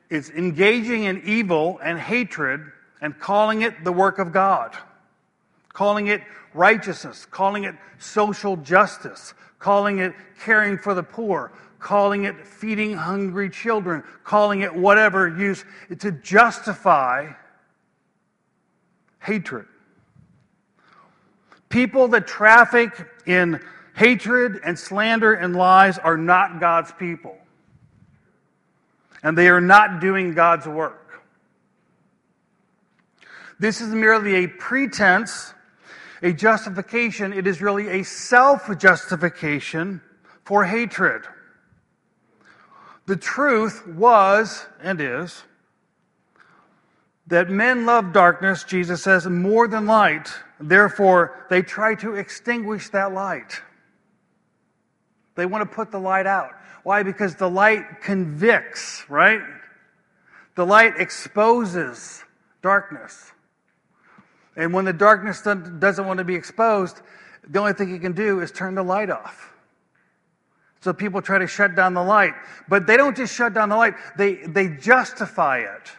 is 0.10 0.30
engaging 0.30 1.04
in 1.04 1.22
evil 1.26 1.80
and 1.84 2.00
hatred 2.00 2.62
and 3.02 3.20
calling 3.20 3.64
it 3.64 3.84
the 3.84 3.92
work 3.92 4.20
of 4.20 4.32
God 4.32 4.76
calling 5.74 6.08
it 6.08 6.22
righteousness, 6.54 7.26
calling 7.26 7.64
it 7.66 7.76
social 7.98 8.56
justice, 8.58 9.34
calling 9.60 10.00
it 10.00 10.14
caring 10.40 10.78
for 10.78 10.94
the 10.94 11.04
poor, 11.04 11.52
calling 11.80 12.24
it 12.24 12.46
feeding 12.46 12.94
hungry 12.94 13.50
children, 13.50 14.04
calling 14.24 14.62
it 14.62 14.74
whatever 14.74 15.28
use 15.28 15.66
to 16.00 16.12
justify 16.12 17.32
hatred. 19.20 19.66
People 21.70 22.08
that 22.10 22.28
traffic 22.28 23.08
in 23.26 23.60
hatred 23.96 24.60
and 24.64 24.78
slander 24.78 25.34
and 25.34 25.56
lies 25.56 25.98
are 25.98 26.18
not 26.18 26.60
God's 26.60 26.92
people. 26.94 27.36
And 29.24 29.38
they 29.38 29.48
are 29.50 29.62
not 29.62 30.02
doing 30.02 30.34
God's 30.34 30.68
work. 30.68 31.24
This 33.60 33.82
is 33.82 33.94
merely 33.94 34.44
a 34.44 34.48
pretense 34.48 35.54
a 36.24 36.32
justification, 36.32 37.34
it 37.34 37.46
is 37.46 37.62
really 37.62 37.90
a 37.90 38.04
self 38.04 38.76
justification 38.80 40.02
for 40.46 40.64
hatred. 40.64 41.24
The 43.06 43.18
truth 43.18 43.86
was 43.86 44.66
and 44.82 45.02
is 45.02 45.44
that 47.28 47.50
men 47.50 47.86
love 47.86 48.14
darkness, 48.14 48.64
Jesus 48.64 49.04
says, 49.04 49.28
more 49.28 49.68
than 49.68 49.86
light. 49.86 50.30
Therefore, 50.60 51.46
they 51.50 51.62
try 51.62 51.96
to 51.96 52.16
extinguish 52.16 52.90
that 52.90 53.14
light. 53.14 53.62
They 55.36 55.46
want 55.46 55.70
to 55.70 55.76
put 55.76 55.92
the 55.92 56.00
light 56.00 56.26
out. 56.26 56.52
Why? 56.84 57.04
Because 57.04 57.36
the 57.36 57.50
light 57.50 58.02
convicts, 58.02 59.04
right? 59.10 59.42
The 60.56 60.66
light 60.66 60.94
exposes 60.98 62.24
darkness. 62.62 63.33
And 64.56 64.74
when 64.74 64.86
the 64.86 64.94
darkness 64.94 65.42
doesn't 65.42 66.06
want 66.06 66.20
to 66.20 66.24
be 66.24 66.36
exposed, 66.36 67.02
the 67.48 67.60
only 67.60 67.74
thing 67.74 67.90
you 67.90 68.00
can 68.00 68.14
do 68.14 68.40
is 68.40 68.52
turn 68.52 68.76
the 68.76 68.84
light 68.84 69.10
off. 69.10 69.54
So 70.82 70.94
people 70.94 71.22
try 71.22 71.40
to 71.40 71.48
shut 71.48 71.76
down 71.76 71.94
the 71.94 72.04
light. 72.04 72.34
But 72.68 72.86
they 72.86 72.98
don't 72.98 73.16
just 73.16 73.34
shut 73.34 73.54
down 73.54 73.70
the 73.70 73.78
light, 73.78 73.96
they, 74.18 74.36
they 74.36 74.68
justify 74.68 75.60
it. 75.60 75.92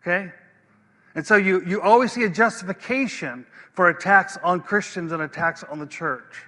Okay? 0.00 0.32
And 1.16 1.26
so 1.26 1.36
you, 1.36 1.64
you 1.66 1.80
always 1.80 2.12
see 2.12 2.22
a 2.24 2.28
justification 2.28 3.44
for 3.72 3.88
attacks 3.88 4.38
on 4.42 4.60
Christians 4.60 5.12
and 5.12 5.22
attacks 5.22 5.64
on 5.64 5.78
the 5.78 5.86
church. 5.86 6.45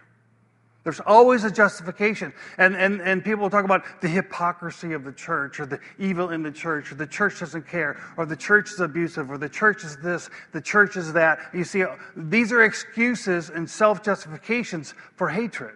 There's 0.88 1.00
always 1.00 1.44
a 1.44 1.50
justification. 1.50 2.32
And, 2.56 2.74
and, 2.74 3.02
and 3.02 3.22
people 3.22 3.50
talk 3.50 3.66
about 3.66 3.84
the 4.00 4.08
hypocrisy 4.08 4.94
of 4.94 5.04
the 5.04 5.12
church 5.12 5.60
or 5.60 5.66
the 5.66 5.78
evil 5.98 6.30
in 6.30 6.42
the 6.42 6.50
church 6.50 6.90
or 6.90 6.94
the 6.94 7.06
church 7.06 7.40
doesn't 7.40 7.68
care 7.68 8.00
or 8.16 8.24
the 8.24 8.34
church 8.34 8.72
is 8.72 8.80
abusive 8.80 9.30
or 9.30 9.36
the 9.36 9.50
church 9.50 9.84
is 9.84 9.98
this, 9.98 10.30
the 10.52 10.62
church 10.62 10.96
is 10.96 11.12
that. 11.12 11.40
You 11.52 11.64
see, 11.64 11.84
these 12.16 12.52
are 12.52 12.62
excuses 12.62 13.50
and 13.50 13.68
self 13.68 14.02
justifications 14.02 14.94
for 15.14 15.28
hatred. 15.28 15.74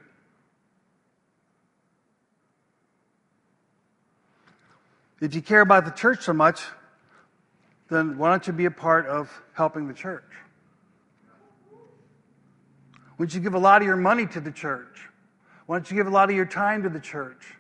If 5.21 5.35
you 5.35 5.43
care 5.43 5.61
about 5.61 5.85
the 5.85 5.91
church 5.91 6.23
so 6.23 6.33
much, 6.33 6.63
then 7.91 8.17
why 8.17 8.31
don't 8.31 8.47
you 8.47 8.55
be 8.55 8.65
a 8.65 8.71
part 8.71 9.05
of 9.09 9.31
helping 9.53 9.89
the 9.89 9.95
church? 9.95 10.25
Why 13.23 13.27
don't 13.27 13.35
you 13.35 13.41
give 13.41 13.55
a 13.55 13.59
lot 13.61 13.83
of 13.83 13.87
your 13.87 13.97
money 13.97 14.27
to 14.27 14.41
the 14.41 14.51
church? 14.51 15.09
Why 15.67 15.77
don't 15.77 15.89
you 15.89 15.97
give 15.97 16.09
a 16.09 16.11
lot 16.11 16.29
of 16.29 16.35
your 16.35 16.45
time 16.45 16.83
to 16.83 16.89
the 16.89 16.99
church? 16.99 17.55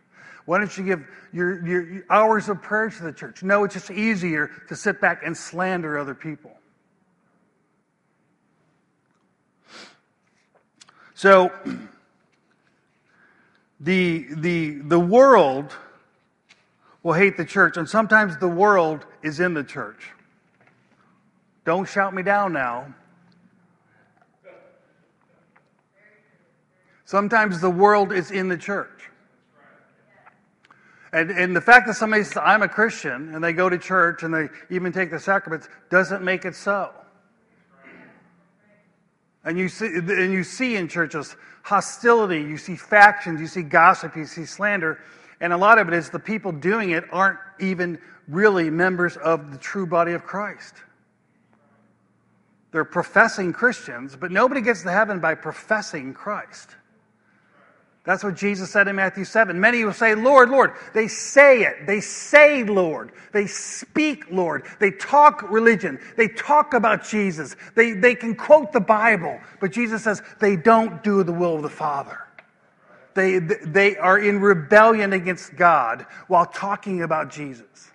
Why 0.44 0.58
don't 0.58 0.76
you 0.76 0.82
give 0.82 1.06
your, 1.32 1.64
your, 1.64 2.02
hours 2.10 2.48
of 2.48 2.60
prayer 2.60 2.90
to 2.90 3.02
the 3.04 3.12
church? 3.12 3.44
No, 3.44 3.62
it's 3.62 3.74
just 3.74 3.88
easier 3.88 4.50
to 4.68 4.74
sit 4.74 5.00
back 5.00 5.22
and 5.24 5.36
slander 5.36 5.98
other 5.98 6.16
people. 6.16 6.50
So, 11.14 11.52
the, 13.78 14.26
the, 14.32 14.78
the 14.80 14.98
world 14.98 15.76
will 17.04 17.12
hate 17.12 17.36
the 17.36 17.44
church, 17.44 17.76
and 17.76 17.88
sometimes 17.88 18.36
the 18.36 18.48
world 18.48 19.06
is 19.22 19.38
in 19.38 19.54
the 19.54 19.62
church. 19.62 20.10
Don't 21.64 21.88
shout 21.88 22.12
me 22.12 22.24
down 22.24 22.52
now. 22.52 22.92
Sometimes 27.12 27.60
the 27.60 27.68
world 27.68 28.10
is 28.10 28.30
in 28.30 28.48
the 28.48 28.56
church. 28.56 29.10
And, 31.12 31.30
and 31.30 31.54
the 31.54 31.60
fact 31.60 31.86
that 31.86 31.92
somebody 31.92 32.24
says, 32.24 32.38
I'm 32.42 32.62
a 32.62 32.68
Christian, 32.68 33.34
and 33.34 33.44
they 33.44 33.52
go 33.52 33.68
to 33.68 33.76
church 33.76 34.22
and 34.22 34.32
they 34.32 34.48
even 34.70 34.92
take 34.92 35.10
the 35.10 35.20
sacraments, 35.20 35.68
doesn't 35.90 36.24
make 36.24 36.46
it 36.46 36.54
so. 36.54 36.90
And 39.44 39.58
you 39.58 39.68
see, 39.68 39.88
and 39.88 40.32
you 40.32 40.42
see 40.42 40.76
in 40.76 40.88
churches 40.88 41.36
hostility, 41.62 42.40
you 42.40 42.56
see 42.56 42.76
factions, 42.76 43.42
you 43.42 43.46
see 43.46 43.60
gossip, 43.60 44.16
you 44.16 44.24
see 44.24 44.46
slander, 44.46 44.98
and 45.38 45.52
a 45.52 45.56
lot 45.58 45.76
of 45.76 45.88
it 45.88 45.92
is 45.92 46.08
the 46.08 46.18
people 46.18 46.50
doing 46.50 46.92
it 46.92 47.04
aren't 47.12 47.40
even 47.60 47.98
really 48.26 48.70
members 48.70 49.18
of 49.18 49.52
the 49.52 49.58
true 49.58 49.84
body 49.84 50.12
of 50.12 50.24
Christ. 50.24 50.76
They're 52.70 52.86
professing 52.86 53.52
Christians, 53.52 54.16
but 54.16 54.30
nobody 54.30 54.62
gets 54.62 54.82
to 54.84 54.90
heaven 54.90 55.20
by 55.20 55.34
professing 55.34 56.14
Christ. 56.14 56.74
That's 58.04 58.24
what 58.24 58.34
Jesus 58.34 58.70
said 58.70 58.88
in 58.88 58.96
Matthew 58.96 59.24
7. 59.24 59.58
Many 59.60 59.84
will 59.84 59.92
say, 59.92 60.16
Lord, 60.16 60.50
Lord. 60.50 60.72
They 60.92 61.06
say 61.06 61.62
it. 61.62 61.86
They 61.86 62.00
say 62.00 62.64
Lord. 62.64 63.12
They 63.32 63.46
speak 63.46 64.24
Lord. 64.28 64.64
They 64.80 64.90
talk 64.90 65.48
religion. 65.48 66.00
They 66.16 66.26
talk 66.26 66.74
about 66.74 67.04
Jesus. 67.04 67.54
They, 67.76 67.92
they 67.92 68.16
can 68.16 68.34
quote 68.34 68.72
the 68.72 68.80
Bible. 68.80 69.38
But 69.60 69.70
Jesus 69.70 70.02
says 70.02 70.20
they 70.40 70.56
don't 70.56 71.04
do 71.04 71.22
the 71.22 71.32
will 71.32 71.56
of 71.56 71.62
the 71.62 71.70
Father. 71.70 72.18
They, 73.14 73.38
they 73.38 73.96
are 73.96 74.18
in 74.18 74.40
rebellion 74.40 75.12
against 75.12 75.54
God 75.54 76.06
while 76.26 76.46
talking 76.46 77.02
about 77.02 77.30
Jesus. 77.30 77.90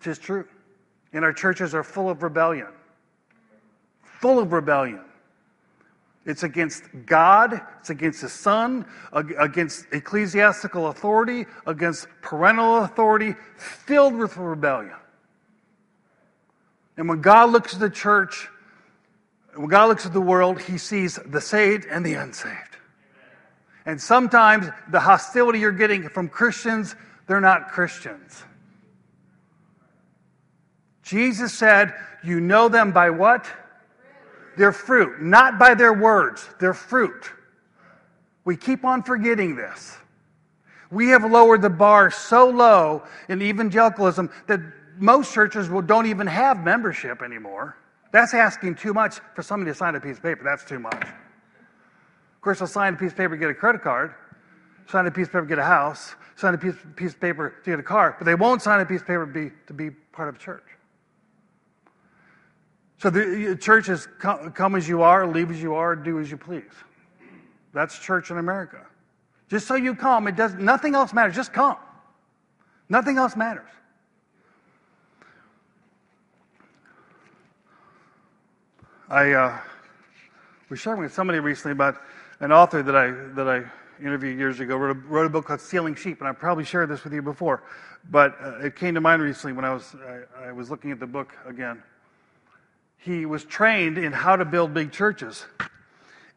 It 0.00 0.06
is 0.06 0.18
true. 0.18 0.46
And 1.12 1.24
our 1.24 1.32
churches 1.32 1.74
are 1.74 1.82
full 1.82 2.08
of 2.08 2.22
rebellion. 2.22 2.68
Full 4.20 4.38
of 4.38 4.52
rebellion. 4.52 5.00
It's 6.30 6.44
against 6.44 6.84
God, 7.06 7.60
it's 7.80 7.90
against 7.90 8.20
His 8.20 8.32
Son, 8.32 8.86
against 9.12 9.86
ecclesiastical 9.90 10.86
authority, 10.86 11.44
against 11.66 12.06
parental 12.22 12.84
authority, 12.84 13.34
filled 13.56 14.14
with 14.14 14.36
rebellion. 14.36 14.94
And 16.96 17.08
when 17.08 17.20
God 17.20 17.50
looks 17.50 17.74
at 17.74 17.80
the 17.80 17.90
church, 17.90 18.48
when 19.56 19.66
God 19.66 19.86
looks 19.86 20.06
at 20.06 20.12
the 20.12 20.20
world, 20.20 20.62
He 20.62 20.78
sees 20.78 21.18
the 21.26 21.40
saved 21.40 21.86
and 21.90 22.06
the 22.06 22.14
unsaved. 22.14 22.76
And 23.84 24.00
sometimes 24.00 24.68
the 24.88 25.00
hostility 25.00 25.58
you're 25.58 25.72
getting 25.72 26.08
from 26.08 26.28
Christians, 26.28 26.94
they're 27.26 27.40
not 27.40 27.72
Christians. 27.72 28.44
Jesus 31.02 31.52
said, 31.52 31.92
You 32.22 32.40
know 32.40 32.68
them 32.68 32.92
by 32.92 33.10
what? 33.10 33.48
Their 34.56 34.72
fruit, 34.72 35.22
not 35.22 35.58
by 35.58 35.74
their 35.74 35.92
words, 35.92 36.48
their 36.58 36.74
fruit. 36.74 37.30
We 38.44 38.56
keep 38.56 38.84
on 38.84 39.02
forgetting 39.02 39.56
this. 39.56 39.96
We 40.90 41.08
have 41.08 41.24
lowered 41.24 41.62
the 41.62 41.70
bar 41.70 42.10
so 42.10 42.48
low 42.48 43.04
in 43.28 43.40
evangelicalism 43.42 44.30
that 44.48 44.60
most 44.98 45.32
churches 45.32 45.68
don't 45.86 46.06
even 46.06 46.26
have 46.26 46.62
membership 46.62 47.22
anymore. 47.22 47.76
That's 48.12 48.34
asking 48.34 48.74
too 48.74 48.92
much 48.92 49.20
for 49.34 49.42
somebody 49.42 49.70
to 49.70 49.74
sign 49.74 49.94
a 49.94 50.00
piece 50.00 50.16
of 50.16 50.22
paper. 50.22 50.42
That's 50.42 50.64
too 50.64 50.80
much. 50.80 51.02
Of 51.02 52.40
course, 52.42 52.58
they'll 52.58 52.68
sign 52.68 52.94
a 52.94 52.96
piece 52.96 53.12
of 53.12 53.16
paper, 53.16 53.34
to 53.34 53.40
get 53.40 53.50
a 53.50 53.54
credit 53.54 53.82
card, 53.82 54.14
sign 54.88 55.06
a 55.06 55.10
piece 55.10 55.26
of 55.26 55.32
paper, 55.32 55.42
to 55.42 55.48
get 55.48 55.58
a 55.58 55.64
house, 55.64 56.14
sign 56.36 56.54
a 56.54 56.58
piece, 56.58 56.74
piece 56.96 57.12
of 57.12 57.20
paper 57.20 57.54
to 57.64 57.70
get 57.70 57.78
a 57.78 57.82
car, 57.82 58.16
but 58.18 58.24
they 58.24 58.34
won't 58.34 58.62
sign 58.62 58.80
a 58.80 58.86
piece 58.86 59.02
of 59.02 59.06
paper 59.06 59.26
to 59.26 59.32
be, 59.32 59.50
to 59.66 59.72
be 59.72 59.90
part 59.90 60.28
of 60.28 60.36
a 60.36 60.38
church. 60.38 60.64
So 63.00 63.08
the 63.08 63.56
church 63.58 63.88
is 63.88 64.06
come 64.18 64.74
as 64.74 64.86
you 64.86 65.00
are, 65.00 65.26
leave 65.26 65.50
as 65.50 65.62
you 65.62 65.74
are, 65.74 65.96
do 65.96 66.20
as 66.20 66.30
you 66.30 66.36
please. 66.36 66.70
That's 67.72 67.98
church 67.98 68.30
in 68.30 68.36
America. 68.36 68.86
Just 69.48 69.66
so 69.66 69.74
you 69.74 69.94
come, 69.94 70.28
it 70.28 70.36
does 70.36 70.52
nothing 70.54 70.94
else 70.94 71.14
matters. 71.14 71.34
Just 71.34 71.54
come. 71.54 71.76
Nothing 72.90 73.16
else 73.16 73.36
matters. 73.36 73.68
I 79.08 79.32
uh, 79.32 79.58
was 80.68 80.78
sharing 80.78 81.00
with 81.00 81.14
somebody 81.14 81.40
recently 81.40 81.72
about 81.72 81.96
an 82.40 82.52
author 82.52 82.82
that 82.82 82.94
I 82.94 83.12
that 83.34 83.48
I 83.48 83.64
interviewed 84.04 84.38
years 84.38 84.60
ago. 84.60 84.76
Wrote 84.76 84.96
a, 84.96 85.00
wrote 85.08 85.24
a 85.24 85.30
book 85.30 85.46
called 85.46 85.62
Stealing 85.62 85.94
Sheep, 85.94 86.20
and 86.20 86.28
I 86.28 86.32
probably 86.32 86.64
shared 86.64 86.90
this 86.90 87.02
with 87.02 87.14
you 87.14 87.22
before, 87.22 87.62
but 88.10 88.36
uh, 88.42 88.58
it 88.58 88.76
came 88.76 88.94
to 88.94 89.00
mind 89.00 89.22
recently 89.22 89.54
when 89.54 89.64
I 89.64 89.72
was 89.72 89.96
I, 90.06 90.48
I 90.48 90.52
was 90.52 90.70
looking 90.70 90.90
at 90.90 91.00
the 91.00 91.06
book 91.06 91.32
again 91.46 91.82
he 93.02 93.24
was 93.24 93.44
trained 93.44 93.96
in 93.96 94.12
how 94.12 94.36
to 94.36 94.44
build 94.44 94.74
big 94.74 94.92
churches. 94.92 95.46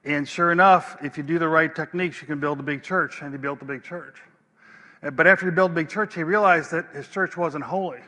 And 0.06 0.28
sure 0.28 0.52
enough, 0.52 0.98
if 1.04 1.18
you 1.18 1.24
do 1.24 1.38
the 1.40 1.48
right 1.48 1.74
techniques, 1.74 2.22
you 2.22 2.28
can 2.28 2.40
build 2.40 2.60
a 2.60 2.64
big 2.64 2.84
church. 2.84 3.22
And 3.22 3.32
he 3.32 3.38
built 3.38 3.62
a 3.62 3.66
big 3.66 3.84
church. 3.84 4.16
Uh, 5.02 5.12
but 5.12 5.28
after 5.28 5.46
he 5.46 5.52
built 5.52 5.72
a 5.72 5.74
big 5.74 5.90
church, 5.90 6.16
he 6.16 6.24
realized 6.24 6.72
that 6.72 6.88
his 6.94 7.08
church 7.08 7.36
wasn't 7.36 7.64
holy. 7.64 8.00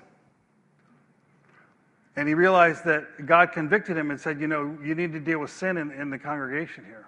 And 2.16 2.30
he 2.30 2.34
realized 2.34 2.86
that 2.86 3.26
God 3.26 3.52
convicted 3.52 3.98
him 3.98 4.10
and 4.10 4.20
said, 4.20 4.40
You 4.40 4.48
know, 4.48 4.78
you 4.82 4.96
need 4.96 5.12
to 5.14 5.20
deal 5.20 5.40
with 5.40 5.52
sin 5.52 5.78
in, 5.78 5.92
in 5.92 6.10
the 6.10 6.18
congregation 6.18 6.86
here. 6.86 7.08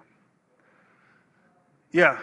Yeah. 1.92 2.18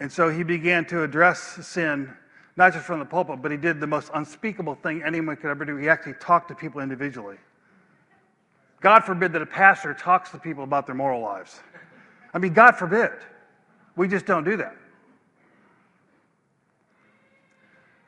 And 0.00 0.10
so 0.10 0.28
he 0.28 0.42
began 0.42 0.84
to 0.86 1.04
address 1.04 1.38
sin, 1.64 2.12
not 2.56 2.72
just 2.72 2.84
from 2.84 2.98
the 2.98 3.04
pulpit, 3.04 3.40
but 3.40 3.52
he 3.52 3.56
did 3.56 3.78
the 3.78 3.86
most 3.86 4.10
unspeakable 4.14 4.74
thing 4.74 5.04
anyone 5.04 5.36
could 5.36 5.50
ever 5.50 5.64
do. 5.64 5.76
He 5.76 5.88
actually 5.88 6.14
talked 6.14 6.48
to 6.48 6.56
people 6.56 6.80
individually. 6.80 7.36
God 8.80 9.04
forbid 9.04 9.32
that 9.32 9.42
a 9.42 9.46
pastor 9.46 9.94
talks 9.94 10.30
to 10.30 10.38
people 10.38 10.64
about 10.64 10.86
their 10.86 10.94
moral 10.94 11.22
lives. 11.22 11.60
I 12.32 12.38
mean, 12.38 12.52
God 12.52 12.72
forbid. 12.72 13.12
We 13.96 14.08
just 14.08 14.26
don't 14.26 14.44
do 14.44 14.56
that. 14.56 14.76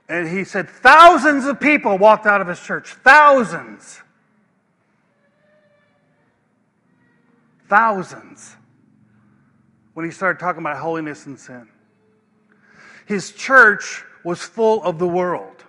And 0.08 0.28
he 0.28 0.44
said 0.44 0.68
thousands 0.68 1.46
of 1.46 1.58
people 1.58 1.98
walked 1.98 2.26
out 2.26 2.40
of 2.40 2.46
his 2.46 2.60
church. 2.60 2.94
Thousands. 2.94 4.02
Thousands. 7.68 8.56
When 9.94 10.04
he 10.04 10.12
started 10.12 10.38
talking 10.38 10.60
about 10.60 10.76
holiness 10.76 11.26
and 11.26 11.38
sin. 11.38 11.68
His 13.06 13.32
church 13.32 14.04
was 14.24 14.42
full 14.42 14.82
of 14.82 14.98
the 14.98 15.08
world. 15.08 15.64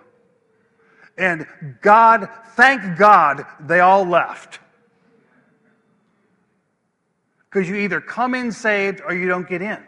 And 1.16 1.46
God, 1.80 2.28
thank 2.54 2.96
God, 2.96 3.44
they 3.60 3.80
all 3.80 4.04
left. 4.04 4.60
Because 7.50 7.68
you 7.68 7.76
either 7.76 8.00
come 8.00 8.34
in 8.34 8.52
saved 8.52 9.00
or 9.00 9.14
you 9.14 9.28
don't 9.28 9.48
get 9.48 9.62
in. 9.62 9.78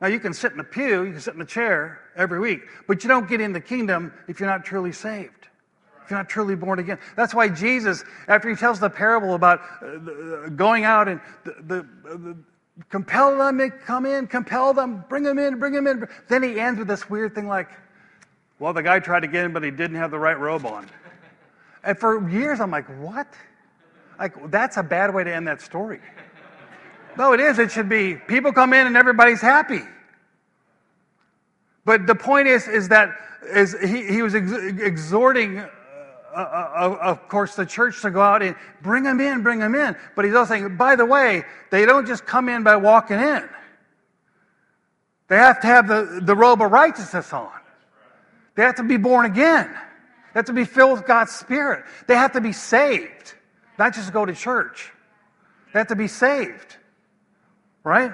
Now, 0.00 0.08
you 0.08 0.18
can 0.18 0.34
sit 0.34 0.50
in 0.50 0.58
the 0.58 0.64
pew, 0.64 1.04
you 1.04 1.12
can 1.12 1.20
sit 1.20 1.34
in 1.34 1.38
the 1.38 1.46
chair 1.46 2.00
every 2.16 2.40
week, 2.40 2.62
but 2.88 3.04
you 3.04 3.08
don't 3.08 3.28
get 3.28 3.40
in 3.40 3.52
the 3.52 3.60
kingdom 3.60 4.12
if 4.26 4.40
you're 4.40 4.48
not 4.48 4.64
truly 4.64 4.90
saved, 4.90 5.48
if 6.02 6.10
you're 6.10 6.18
not 6.18 6.28
truly 6.28 6.56
born 6.56 6.80
again. 6.80 6.98
That's 7.14 7.32
why 7.32 7.48
Jesus, 7.48 8.02
after 8.26 8.50
he 8.50 8.56
tells 8.56 8.80
the 8.80 8.90
parable 8.90 9.34
about 9.34 9.60
uh, 9.80 10.48
going 10.48 10.82
out 10.82 11.06
and 11.06 11.20
the, 11.44 11.54
the, 11.62 11.86
the 12.18 12.36
compel 12.88 13.38
them 13.38 13.58
to 13.58 13.70
come 13.70 14.04
in, 14.04 14.26
compel 14.26 14.74
them, 14.74 15.04
bring 15.08 15.22
them 15.22 15.38
in, 15.38 15.60
bring 15.60 15.72
them 15.72 15.86
in, 15.86 16.08
then 16.28 16.42
he 16.42 16.58
ends 16.58 16.80
with 16.80 16.88
this 16.88 17.08
weird 17.08 17.32
thing 17.32 17.46
like, 17.46 17.68
well, 18.58 18.72
the 18.72 18.82
guy 18.82 18.98
tried 18.98 19.20
to 19.20 19.28
get 19.28 19.44
in, 19.44 19.52
but 19.52 19.62
he 19.62 19.70
didn't 19.70 19.96
have 19.96 20.10
the 20.10 20.18
right 20.18 20.38
robe 20.38 20.66
on. 20.66 20.88
And 21.84 21.96
for 21.98 22.28
years, 22.28 22.60
I'm 22.60 22.70
like, 22.72 22.86
what? 23.00 23.28
Like, 24.22 24.52
that's 24.52 24.76
a 24.76 24.84
bad 24.84 25.12
way 25.12 25.24
to 25.24 25.34
end 25.34 25.48
that 25.48 25.60
story. 25.60 25.98
No, 27.18 27.32
it 27.32 27.40
is. 27.40 27.58
It 27.58 27.72
should 27.72 27.88
be 27.88 28.14
people 28.14 28.52
come 28.52 28.72
in 28.72 28.86
and 28.86 28.96
everybody's 28.96 29.40
happy. 29.40 29.80
But 31.84 32.06
the 32.06 32.14
point 32.14 32.46
is, 32.46 32.68
is 32.68 32.90
that 32.90 33.10
is 33.52 33.76
he, 33.80 34.06
he 34.06 34.22
was 34.22 34.36
ex- 34.36 34.52
exhorting, 34.52 35.58
uh, 35.58 35.66
uh, 36.36 36.38
uh, 36.38 36.98
of 37.02 37.26
course, 37.26 37.56
the 37.56 37.66
church 37.66 38.00
to 38.02 38.12
go 38.12 38.20
out 38.20 38.44
and 38.44 38.54
bring 38.80 39.02
them 39.02 39.20
in, 39.20 39.42
bring 39.42 39.58
them 39.58 39.74
in. 39.74 39.96
But 40.14 40.24
he's 40.24 40.34
also 40.34 40.54
saying, 40.54 40.76
by 40.76 40.94
the 40.94 41.04
way, 41.04 41.42
they 41.70 41.84
don't 41.84 42.06
just 42.06 42.24
come 42.24 42.48
in 42.48 42.62
by 42.62 42.76
walking 42.76 43.18
in. 43.18 43.48
They 45.26 45.36
have 45.36 45.60
to 45.62 45.66
have 45.66 45.88
the, 45.88 46.20
the 46.22 46.36
robe 46.36 46.62
of 46.62 46.70
righteousness 46.70 47.32
on. 47.32 47.50
They 48.54 48.62
have 48.62 48.76
to 48.76 48.84
be 48.84 48.98
born 48.98 49.26
again. 49.26 49.68
They 49.68 50.38
have 50.38 50.44
to 50.44 50.52
be 50.52 50.64
filled 50.64 50.92
with 50.92 51.08
God's 51.08 51.32
Spirit. 51.32 51.84
They 52.06 52.14
have 52.14 52.32
to 52.34 52.40
be 52.40 52.52
saved, 52.52 53.34
not 53.82 53.94
just 53.94 54.12
go 54.12 54.24
to 54.24 54.32
church. 54.32 54.92
They 55.72 55.80
have 55.80 55.88
to 55.88 55.96
be 55.96 56.06
saved. 56.06 56.76
Right? 57.82 58.12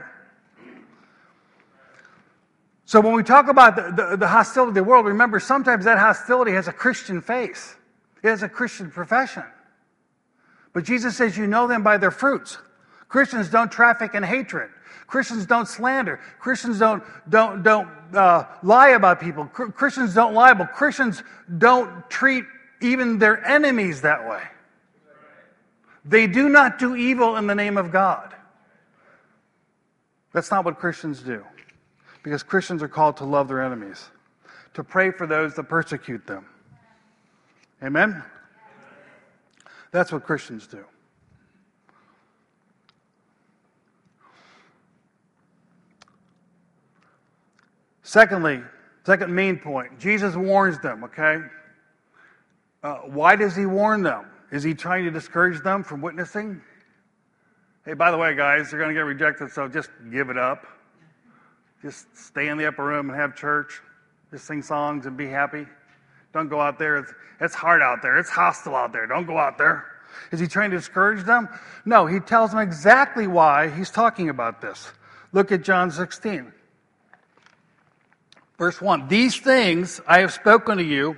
So 2.87 3.03
when 3.03 3.13
we 3.13 3.23
talk 3.23 3.49
about 3.49 3.77
the, 3.77 3.83
the, 4.11 4.17
the, 4.17 4.29
hostility 4.29 4.71
of 4.71 4.75
the 4.77 4.85
world, 4.85 5.05
remember 5.05 5.39
sometimes 5.39 5.85
that 5.85 5.99
hostility 5.99 6.53
has 6.53 6.69
a 6.69 6.73
Christian 6.73 7.21
face. 7.21 7.77
It 8.23 8.29
has 8.29 8.43
a 8.43 8.49
Christian 8.49 8.91
profession. 8.91 9.45
But 10.73 10.85
Jesus 10.85 11.19
says 11.19 11.37
you 11.37 11.47
know 11.47 11.69
them 11.69 11.83
by 11.83 11.99
their 11.99 12.11
fruits. 12.11 12.57
Christians 13.11 13.51
don't 13.51 13.71
traffic 13.71 14.15
in 14.15 14.23
hatred. 14.23 14.71
Christians 15.07 15.45
don't 15.45 15.69
slander. 15.69 16.19
Christians 16.39 16.79
don't, 16.79 17.03
don't, 17.29 17.63
don't 17.63 17.89
uh, 18.15 18.45
lie 18.63 18.91
about 18.91 19.21
people. 19.21 19.45
Christians 19.45 20.15
don't 20.15 20.33
libel. 20.33 20.65
Christians 20.65 21.23
don't 21.59 22.09
treat 22.09 22.45
even 22.81 23.19
their 23.19 23.47
enemies 23.47 24.01
that 24.01 24.27
way. 24.27 24.41
They 26.09 26.27
do 26.27 26.49
not 26.49 26.79
do 26.79 26.97
evil 26.97 27.37
in 27.37 27.47
the 27.47 27.55
name 27.55 27.77
of 27.77 27.93
God. 27.93 28.35
That's 30.33 30.51
not 30.51 30.65
what 30.65 30.79
Christians 30.79 31.21
do. 31.21 31.45
Because 32.23 32.43
Christians 32.43 32.83
are 32.83 32.89
called 32.89 33.19
to 33.19 33.25
love 33.25 33.49
their 33.49 33.63
enemies, 33.63 34.11
to 34.75 34.83
pray 34.83 35.11
for 35.11 35.27
those 35.27 35.55
that 35.55 35.65
persecute 35.65 36.27
them. 36.27 36.47
Amen? 37.83 38.23
That's 39.91 40.11
what 40.11 40.25
Christians 40.25 40.67
do. 40.67 40.85
Secondly, 48.03 48.63
second 49.05 49.35
main 49.35 49.59
point, 49.59 49.99
Jesus 49.99 50.35
warns 50.35 50.79
them, 50.81 51.05
okay? 51.05 51.39
Uh, 52.83 52.97
why 53.01 53.37
does 53.37 53.55
he 53.55 53.67
warn 53.67 54.03
them? 54.03 54.25
Is 54.51 54.63
he 54.63 54.75
trying 54.75 55.05
to 55.05 55.11
discourage 55.11 55.63
them 55.63 55.85
from 55.85 56.01
witnessing? 56.01 56.63
Hey, 57.85 57.95
by 57.95 58.11
the 58.11 58.19
way, 58.19 58.35
guys, 58.35 58.71
they're 58.71 58.79
going 58.79 58.91
to 58.91 58.95
get 58.95 59.05
rejected, 59.05 59.51
so 59.51 59.69
just 59.69 59.91
give 60.11 60.31
it 60.31 60.39
up. 60.39 60.67
Just 61.83 62.07
stay 62.17 62.49
in 62.49 62.59
the 62.59 62.67
upper 62.67 62.85
room 62.85 63.09
and 63.11 63.19
have 63.19 63.37
church. 63.37 63.81
Just 64.31 64.47
sing 64.47 64.63
songs 64.63 65.07
and 65.07 65.17
be 65.17 65.27
happy. 65.27 65.67
Don't 66.33 66.49
go 66.49 66.61
out 66.61 66.79
there. 66.79 66.99
It's, 66.99 67.13
it's 67.41 67.55
hard 67.55 67.83
out 67.83 68.03
there. 68.03 68.19
It's 68.19 68.29
hostile 68.29 68.75
out 68.75 68.93
there. 68.93 69.07
Don't 69.07 69.27
go 69.27 69.39
out 69.39 69.59
there. 69.59 69.87
Is 70.33 70.41
he 70.41 70.47
trying 70.47 70.71
to 70.71 70.77
discourage 70.77 71.25
them? 71.25 71.49
No, 71.85 72.07
he 72.07 72.21
tells 72.21 72.51
them 72.51 72.61
exactly 72.61 73.27
why 73.27 73.69
he's 73.71 73.91
talking 73.91 74.29
about 74.29 74.61
this. 74.61 74.91
Look 75.33 75.53
at 75.53 75.63
John 75.63 75.91
16. 75.91 76.53
Verse 78.59 78.81
1 78.81 79.09
These 79.09 79.39
things 79.41 80.01
I 80.07 80.21
have 80.21 80.33
spoken 80.33 80.79
to 80.79 80.85
you 80.85 81.17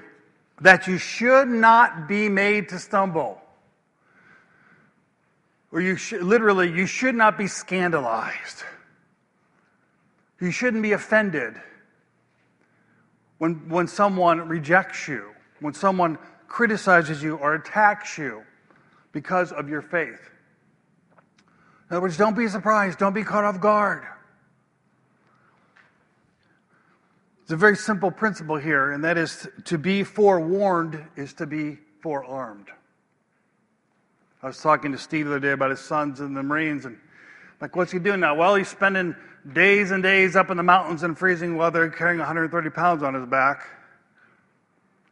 that 0.61 0.87
you 0.87 0.99
should 0.99 1.49
not 1.49 2.09
be 2.09 2.29
made 2.29 2.68
to 2.68 2.79
stumble. 2.79 3.40
Or 5.73 5.81
you 5.81 5.96
should, 5.96 6.23
literally, 6.23 6.70
you 6.70 6.87
should 6.87 7.14
not 7.14 7.38
be 7.38 7.46
scandalized. 7.46 8.62
You 10.40 10.51
shouldn't 10.51 10.83
be 10.83 10.92
offended 10.92 11.55
when, 13.38 13.68
when 13.68 13.87
someone 13.87 14.49
rejects 14.49 15.07
you, 15.07 15.31
when 15.61 15.75
someone 15.75 16.18
criticizes 16.49 17.23
you 17.23 17.37
or 17.37 17.55
attacks 17.55 18.18
you 18.18 18.42
because 19.12 19.53
of 19.53 19.68
your 19.68 19.83
faith. 19.83 20.20
In 21.88 21.96
other 21.96 22.03
words, 22.03 22.16
don't 22.16 22.37
be 22.37 22.49
surprised, 22.49 22.99
don't 22.99 23.14
be 23.14 23.25
caught 23.25 23.44
off 23.44 23.61
guard. 23.61 24.05
It's 27.51 27.55
a 27.55 27.57
very 27.57 27.75
simple 27.75 28.13
principle 28.13 28.55
here, 28.55 28.93
and 28.93 29.03
that 29.03 29.19
is 29.19 29.49
to 29.65 29.77
be 29.77 30.05
forewarned 30.05 31.05
is 31.17 31.33
to 31.33 31.47
be 31.47 31.79
forearmed. 32.01 32.69
I 34.41 34.47
was 34.47 34.63
talking 34.63 34.93
to 34.93 34.99
Steve 34.99 35.27
the 35.27 35.33
other 35.33 35.41
day 35.41 35.51
about 35.51 35.71
his 35.71 35.81
sons 35.81 36.21
in 36.21 36.33
the 36.33 36.45
Marines, 36.45 36.85
and 36.85 36.97
like, 37.61 37.75
what's 37.75 37.91
he 37.91 37.99
doing 37.99 38.21
now? 38.21 38.37
Well, 38.37 38.55
he's 38.55 38.69
spending 38.69 39.17
days 39.53 39.91
and 39.91 40.01
days 40.01 40.37
up 40.37 40.53
in 40.53 40.59
the 40.59 40.63
mountains 40.63 41.03
in 41.03 41.17
freezing 41.17 41.57
weather 41.57 41.89
carrying 41.89 42.19
130 42.19 42.71
pounds 42.71 43.03
on 43.03 43.15
his 43.15 43.27
back. 43.27 43.69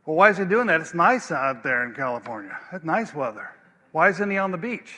Well, 0.06 0.14
why 0.14 0.30
is 0.30 0.38
he 0.38 0.44
doing 0.44 0.68
that? 0.68 0.80
It's 0.80 0.94
nice 0.94 1.32
out 1.32 1.64
there 1.64 1.84
in 1.84 1.92
California. 1.92 2.56
It's 2.72 2.84
nice 2.84 3.12
weather. 3.12 3.50
Why 3.90 4.10
isn't 4.10 4.30
he 4.30 4.38
on 4.38 4.52
the 4.52 4.58
beach? 4.58 4.94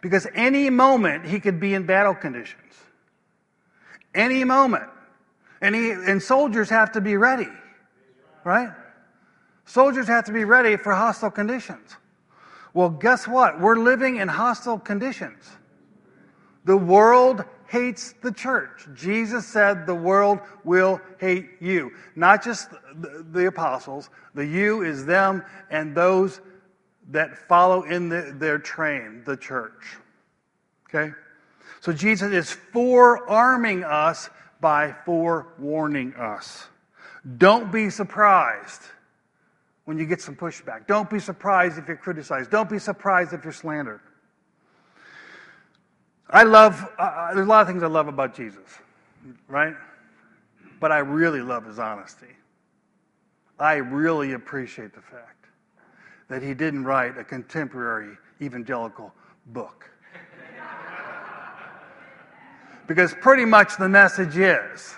Because 0.00 0.26
any 0.34 0.70
moment 0.70 1.26
he 1.26 1.38
could 1.38 1.60
be 1.60 1.74
in 1.74 1.84
battle 1.84 2.14
conditions. 2.14 2.72
Any 4.14 4.42
moment. 4.42 4.88
And, 5.60 5.74
he, 5.74 5.90
and 5.90 6.22
soldiers 6.22 6.68
have 6.70 6.92
to 6.92 7.00
be 7.00 7.16
ready, 7.16 7.48
right? 8.44 8.70
Soldiers 9.64 10.06
have 10.06 10.24
to 10.26 10.32
be 10.32 10.44
ready 10.44 10.76
for 10.76 10.92
hostile 10.92 11.30
conditions. 11.30 11.96
Well, 12.74 12.90
guess 12.90 13.26
what? 13.26 13.60
We're 13.60 13.78
living 13.78 14.16
in 14.16 14.28
hostile 14.28 14.78
conditions. 14.78 15.44
The 16.64 16.76
world 16.76 17.44
hates 17.68 18.14
the 18.22 18.32
church. 18.32 18.86
Jesus 18.94 19.46
said 19.46 19.86
the 19.86 19.94
world 19.94 20.40
will 20.64 21.00
hate 21.18 21.50
you. 21.60 21.92
Not 22.14 22.44
just 22.44 22.70
the, 22.70 23.24
the 23.32 23.46
apostles, 23.46 24.10
the 24.34 24.44
you 24.44 24.82
is 24.82 25.04
them 25.04 25.42
and 25.70 25.94
those 25.94 26.40
that 27.10 27.36
follow 27.48 27.82
in 27.82 28.08
the, 28.08 28.34
their 28.36 28.58
train, 28.58 29.22
the 29.24 29.36
church. 29.36 29.96
Okay? 30.88 31.12
So 31.80 31.92
Jesus 31.92 32.32
is 32.32 32.50
forearming 32.50 33.84
us 33.84 34.28
by 34.66 34.92
forewarning 35.04 36.12
us. 36.16 36.66
Don't 37.38 37.70
be 37.70 37.88
surprised 37.88 38.82
when 39.84 39.96
you 39.96 40.06
get 40.06 40.20
some 40.20 40.34
pushback. 40.34 40.88
Don't 40.88 41.08
be 41.08 41.20
surprised 41.20 41.78
if 41.78 41.86
you're 41.86 41.96
criticized. 41.96 42.50
Don't 42.50 42.68
be 42.68 42.80
surprised 42.80 43.32
if 43.32 43.44
you're 43.44 43.52
slandered. 43.52 44.00
I 46.28 46.42
love, 46.42 46.84
uh, 46.98 47.02
uh, 47.02 47.34
there's 47.34 47.46
a 47.46 47.48
lot 47.48 47.60
of 47.60 47.68
things 47.68 47.84
I 47.84 47.86
love 47.86 48.08
about 48.08 48.34
Jesus, 48.34 48.66
right? 49.46 49.76
But 50.80 50.90
I 50.90 50.98
really 50.98 51.42
love 51.42 51.64
his 51.64 51.78
honesty. 51.78 52.34
I 53.60 53.74
really 53.74 54.32
appreciate 54.32 54.92
the 54.92 55.00
fact 55.00 55.46
that 56.26 56.42
he 56.42 56.54
didn't 56.54 56.82
write 56.82 57.16
a 57.18 57.22
contemporary 57.22 58.16
evangelical 58.42 59.14
book. 59.46 59.88
Because 62.86 63.14
pretty 63.14 63.44
much 63.44 63.76
the 63.76 63.88
message 63.88 64.36
is 64.36 64.94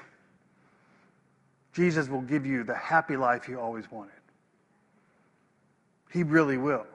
Jesus 1.73 2.09
will 2.09 2.23
give 2.23 2.45
you 2.45 2.65
the 2.65 2.75
happy 2.75 3.17
life 3.17 3.49
you 3.49 3.61
always 3.61 3.91
wanted. 3.91 4.13
He 6.13 6.23
really 6.23 6.57
will. 6.57 6.87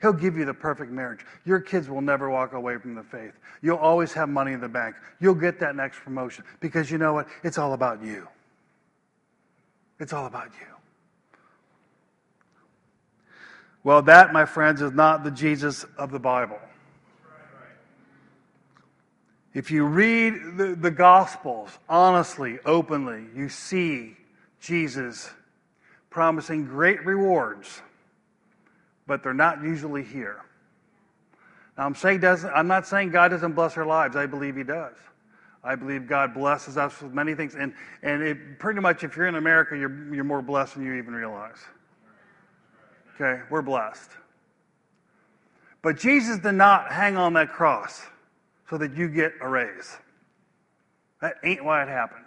He'll 0.00 0.12
give 0.12 0.36
you 0.36 0.44
the 0.44 0.54
perfect 0.54 0.90
marriage. 0.90 1.20
Your 1.44 1.60
kids 1.60 1.88
will 1.88 2.00
never 2.00 2.28
walk 2.28 2.52
away 2.52 2.76
from 2.76 2.94
the 2.94 3.04
faith. 3.04 3.32
You'll 3.62 3.78
always 3.78 4.12
have 4.12 4.28
money 4.28 4.52
in 4.52 4.60
the 4.60 4.68
bank. 4.68 4.96
You'll 5.20 5.34
get 5.34 5.60
that 5.60 5.76
next 5.76 6.00
promotion 6.00 6.44
because 6.60 6.90
you 6.90 6.98
know 6.98 7.12
what? 7.12 7.28
It's 7.44 7.56
all 7.56 7.72
about 7.72 8.02
you. 8.02 8.26
It's 10.00 10.12
all 10.12 10.26
about 10.26 10.50
you. 10.60 10.66
Well, 13.84 14.02
that, 14.02 14.32
my 14.32 14.44
friends, 14.44 14.82
is 14.82 14.92
not 14.92 15.24
the 15.24 15.30
Jesus 15.30 15.84
of 15.96 16.10
the 16.10 16.18
Bible. 16.18 16.58
If 19.54 19.70
you 19.70 19.84
read 19.84 20.56
the, 20.56 20.74
the 20.74 20.90
Gospels 20.90 21.78
honestly, 21.88 22.58
openly, 22.64 23.24
you 23.34 23.48
see 23.48 24.16
Jesus 24.60 25.30
promising 26.10 26.64
great 26.64 27.04
rewards 27.04 27.82
but 29.06 29.22
they're 29.22 29.34
not 29.34 29.62
usually 29.62 30.02
here. 30.02 30.40
Now, 31.76 31.86
I'm, 31.86 31.94
saying 31.94 32.20
doesn't, 32.20 32.50
I'm 32.50 32.68
not 32.68 32.86
saying 32.86 33.10
God 33.10 33.28
doesn't 33.28 33.52
bless 33.52 33.76
our 33.76 33.86
lives. 33.86 34.16
I 34.16 34.26
believe 34.26 34.56
He 34.56 34.62
does. 34.62 34.94
I 35.64 35.74
believe 35.74 36.08
God 36.08 36.34
blesses 36.34 36.76
us 36.76 37.00
with 37.00 37.12
many 37.12 37.34
things. 37.34 37.54
And, 37.54 37.72
and 38.02 38.22
it, 38.22 38.58
pretty 38.58 38.80
much, 38.80 39.04
if 39.04 39.16
you're 39.16 39.26
in 39.26 39.36
America, 39.36 39.76
you're, 39.76 40.14
you're 40.14 40.24
more 40.24 40.42
blessed 40.42 40.74
than 40.74 40.84
you 40.84 40.94
even 40.94 41.14
realize. 41.14 41.58
Okay? 43.14 43.42
We're 43.48 43.62
blessed. 43.62 44.10
But 45.82 45.98
Jesus 45.98 46.38
did 46.38 46.52
not 46.52 46.90
hang 46.92 47.16
on 47.16 47.34
that 47.34 47.52
cross 47.52 48.02
so 48.72 48.78
that 48.78 48.96
you 48.96 49.06
get 49.06 49.34
a 49.42 49.46
raise. 49.46 49.98
That 51.20 51.34
ain't 51.44 51.62
why 51.62 51.82
it 51.82 51.90
happened. 51.90 52.24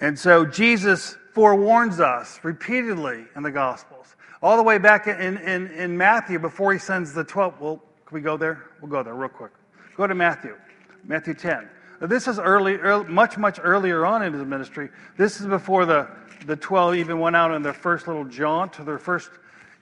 And 0.00 0.18
so 0.18 0.46
Jesus 0.46 1.18
forewarns 1.34 2.00
us 2.00 2.40
repeatedly 2.42 3.26
in 3.36 3.42
the 3.42 3.50
Gospels, 3.50 4.16
all 4.40 4.56
the 4.56 4.62
way 4.62 4.78
back 4.78 5.06
in, 5.06 5.36
in, 5.36 5.66
in 5.66 5.98
Matthew 5.98 6.38
before 6.38 6.72
he 6.72 6.78
sends 6.78 7.12
the 7.12 7.24
12. 7.24 7.60
Well, 7.60 7.82
can 8.06 8.14
we 8.14 8.22
go 8.22 8.38
there? 8.38 8.70
We'll 8.80 8.90
go 8.90 9.02
there 9.02 9.14
real 9.14 9.28
quick. 9.28 9.52
Go 9.98 10.06
to 10.06 10.14
Matthew, 10.14 10.56
Matthew 11.04 11.34
10. 11.34 11.68
Now, 12.00 12.06
this 12.06 12.26
is 12.26 12.38
early, 12.38 12.76
early, 12.76 13.04
much, 13.04 13.36
much 13.36 13.60
earlier 13.62 14.06
on 14.06 14.22
in 14.22 14.32
his 14.32 14.46
ministry. 14.46 14.88
This 15.18 15.42
is 15.42 15.46
before 15.46 15.84
the, 15.84 16.08
the 16.46 16.56
12 16.56 16.94
even 16.94 17.20
went 17.20 17.36
out 17.36 17.50
on 17.50 17.62
their 17.62 17.74
first 17.74 18.08
little 18.08 18.24
jaunt, 18.24 18.72
to 18.74 18.82
their 18.82 18.98
first 18.98 19.28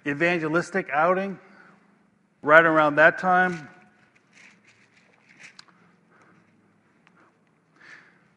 evangelistic 0.09 0.91
outing, 0.93 1.39
right 2.45 2.65
around 2.65 2.97
that 2.97 3.19
time. 3.19 3.69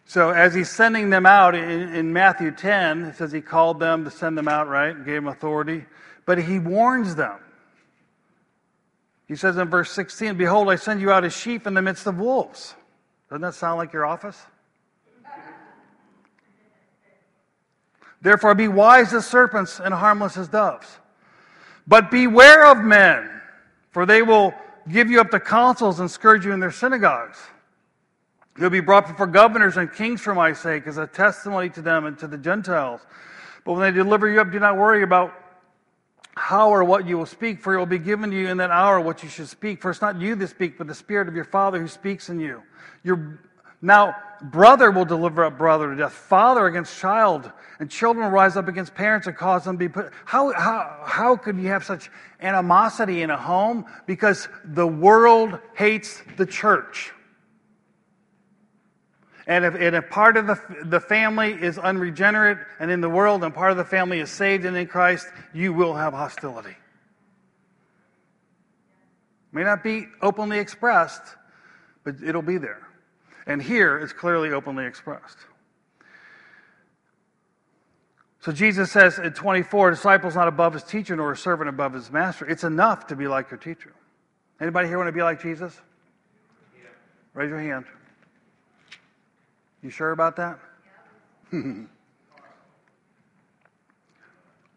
So 0.05 0.30
as 0.30 0.53
he's 0.53 0.70
sending 0.70 1.10
them 1.10 1.26
out 1.26 1.53
in, 1.53 1.93
in, 1.93 2.14
Matthew 2.14 2.51
10, 2.51 3.03
it 3.03 3.18
says 3.18 3.32
he 3.32 3.41
called 3.41 3.80
them 3.80 4.05
to 4.05 4.10
send 4.10 4.38
them 4.38 4.47
out, 4.47 4.70
right? 4.70 4.95
Gave 4.95 5.16
them 5.16 5.28
authority. 5.28 5.84
But 6.26 6.38
he 6.38 6.60
warns 6.60 7.16
them. 7.16 7.38
He 9.28 9.36
says 9.36 9.58
in 9.58 9.68
verse 9.68 9.91
16, 9.91 10.38
Behold, 10.38 10.70
I 10.70 10.78
send 10.78 11.01
you 11.01 11.12
out 11.12 11.26
as 11.26 11.36
sheep 11.36 11.68
in 11.68 11.74
the 11.74 11.82
midst 11.82 12.08
of 12.08 12.18
wolves. 12.18 12.74
Doesn't 13.30 13.41
that 13.41 13.53
sound 13.53 13.78
like 13.78 13.91
your 13.91 14.05
office? 14.05 14.41
Therefore, 18.22 18.55
be 18.55 18.70
wise 18.70 19.14
as 19.14 19.28
serpents 19.28 19.80
and 19.80 19.93
harmless 19.93 20.38
as 20.38 20.47
doves. 20.47 20.88
But 21.86 22.10
beware 22.10 22.66
of 22.66 22.80
men, 22.80 23.37
for 23.98 24.06
they 24.06 24.22
will 24.22 24.54
give 24.88 25.10
you 25.10 25.20
up 25.20 25.32
to 25.32 25.39
councils 25.39 26.00
and 26.00 26.12
scourge 26.12 26.45
you 26.45 26.52
in 26.52 26.60
their 26.60 26.70
synagogues. 26.70 27.39
You'll 28.60 28.70
be 28.70 28.80
brought 28.80 29.08
before 29.08 29.26
governors 29.26 29.76
and 29.76 29.91
kings 29.91 30.22
for 30.22 30.36
my 30.36 30.54
sake 30.54 30.86
as 30.86 30.98
a 31.00 31.08
testimony 31.08 31.72
to 31.72 31.82
them 31.82 32.06
and 32.06 32.16
to 32.20 32.28
the 32.28 32.38
Gentiles. 32.38 33.02
But 33.66 33.74
when 33.74 33.82
they 33.82 33.89
deliver 33.89 34.30
you 34.30 34.39
up, 34.39 34.52
do 34.52 34.60
not 34.60 34.78
worry 34.78 35.02
about 35.02 35.34
how 36.36 36.70
or 36.70 36.84
what 36.84 37.08
you 37.08 37.18
will 37.18 37.26
speak, 37.26 37.60
for 37.60 37.74
it 37.74 37.80
will 37.80 37.88
be 37.88 37.98
given 37.98 38.30
to 38.30 38.38
you 38.38 38.50
in 38.50 38.58
that 38.58 38.70
hour 38.70 39.02
what 39.02 39.24
you 39.24 39.30
should 39.30 39.50
speak. 39.50 39.82
For 39.82 39.89
it's 39.89 40.02
not 40.02 40.22
you 40.22 40.36
that 40.36 40.48
speak, 40.48 40.78
but 40.78 40.86
the 40.86 40.93
Spirit 40.93 41.28
of 41.28 41.34
your 41.34 41.45
Father 41.45 41.82
who 41.82 41.88
speaks 41.88 42.30
in 42.30 42.39
you. 42.39 42.62
Your 43.04 43.39
now 43.82 44.16
brother 44.42 44.92
will 44.92 45.06
deliver 45.06 45.44
up 45.44 45.58
brother 45.58 45.90
to 45.90 45.96
death, 45.96 46.14
father 46.14 46.68
against 46.68 46.98
child, 47.00 47.52
and 47.80 47.90
children 47.90 48.26
will 48.26 48.32
rise 48.32 48.58
up 48.58 48.68
against 48.68 48.94
parents 48.96 49.28
and 49.28 49.36
cause 49.36 49.66
them 49.66 49.76
to 49.76 49.80
be 49.80 49.90
put. 49.90 50.12
How, 50.26 50.54
how, 50.54 51.04
how 51.06 51.36
could 51.36 51.58
you 51.58 51.70
have 51.70 51.84
such 51.84 52.10
animosity 52.40 53.22
in 53.22 53.30
a 53.30 53.38
home? 53.38 53.86
Because 54.06 54.48
the 54.64 54.88
world 54.88 55.60
hates 55.76 56.22
the 56.38 56.46
church. 56.46 57.12
And 59.48 59.64
if, 59.64 59.76
and 59.76 59.96
if 59.96 60.10
part 60.10 60.36
of 60.36 60.46
the, 60.46 60.60
the 60.84 61.00
family 61.00 61.54
is 61.54 61.78
unregenerate 61.78 62.58
and 62.80 62.92
in 62.92 63.00
the 63.00 63.10
world, 63.10 63.44
and 63.44 63.54
part 63.54 63.72
of 63.72 63.78
the 63.78 63.86
family 63.86 64.20
is 64.20 64.30
saved 64.30 64.66
and 64.66 64.76
in 64.76 64.88
Christ, 64.88 65.28
you 65.54 65.72
will 65.72 65.94
have 65.94 66.14
hostility. 66.14 66.76
May 69.54 69.64
not 69.64 69.84
be 69.84 70.08
openly 70.22 70.60
expressed, 70.60 71.22
but 72.04 72.16
it'll 72.22 72.42
be 72.42 72.58
there. 72.58 72.87
And 73.48 73.62
here 73.62 73.98
it's 73.98 74.14
clearly 74.14 74.52
openly 74.52 74.86
expressed. 74.86 75.38
So 78.41 78.52
Jesus 78.52 78.91
says 78.91 79.18
in 79.20 79.34
24, 79.34 79.91
disciples 79.91 80.36
not 80.36 80.48
above 80.48 80.74
his 80.74 80.84
teacher 80.84 81.16
nor 81.16 81.32
a 81.32 81.38
servant 81.38 81.70
above 81.70 81.93
his 81.93 82.12
master. 82.12 82.45
It's 82.48 82.64
enough 82.64 83.08
to 83.08 83.16
be 83.16 83.28
like 83.28 83.50
your 83.50 83.58
teacher. 83.58 83.93
Anybody 84.62 84.88
here 84.88 84.98
want 84.98 85.08
to 85.08 85.14
be 85.14 85.24
like 85.24 85.41
Jesus? 85.41 85.80
Yeah. 86.76 86.89
Raise 87.34 87.50
your 87.50 87.60
hand. 87.60 87.86
You 89.82 89.89
sure 89.89 90.12
about 90.12 90.36
that? 90.36 90.60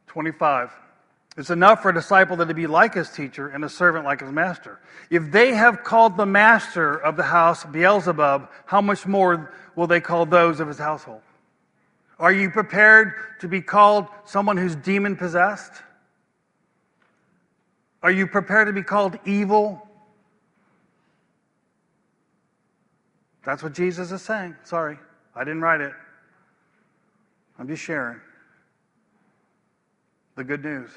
25. 0.06 0.70
It's 1.40 1.48
enough 1.48 1.80
for 1.80 1.88
a 1.88 1.94
disciple 1.94 2.36
that 2.36 2.48
to 2.48 2.54
be 2.54 2.66
like 2.66 2.92
his 2.92 3.08
teacher 3.08 3.48
and 3.48 3.64
a 3.64 3.68
servant 3.70 4.04
like 4.04 4.20
his 4.20 4.30
master. 4.30 4.78
If 5.08 5.32
they 5.32 5.54
have 5.54 5.82
called 5.84 6.18
the 6.18 6.26
master 6.26 6.94
of 6.94 7.16
the 7.16 7.22
house 7.22 7.64
Beelzebub, 7.64 8.50
how 8.66 8.82
much 8.82 9.06
more 9.06 9.50
will 9.74 9.86
they 9.86 10.02
call 10.02 10.26
those 10.26 10.60
of 10.60 10.68
his 10.68 10.76
household? 10.76 11.22
Are 12.18 12.30
you 12.30 12.50
prepared 12.50 13.14
to 13.40 13.48
be 13.48 13.62
called 13.62 14.08
someone 14.26 14.58
who's 14.58 14.76
demon 14.76 15.16
possessed? 15.16 15.72
Are 18.02 18.10
you 18.10 18.26
prepared 18.26 18.66
to 18.66 18.74
be 18.74 18.82
called 18.82 19.18
evil? 19.24 19.88
That's 23.46 23.62
what 23.62 23.72
Jesus 23.72 24.12
is 24.12 24.20
saying. 24.20 24.56
Sorry, 24.64 24.98
I 25.34 25.44
didn't 25.44 25.62
write 25.62 25.80
it. 25.80 25.94
I'm 27.58 27.66
just 27.66 27.82
sharing 27.82 28.20
the 30.36 30.44
good 30.44 30.62
news. 30.62 30.90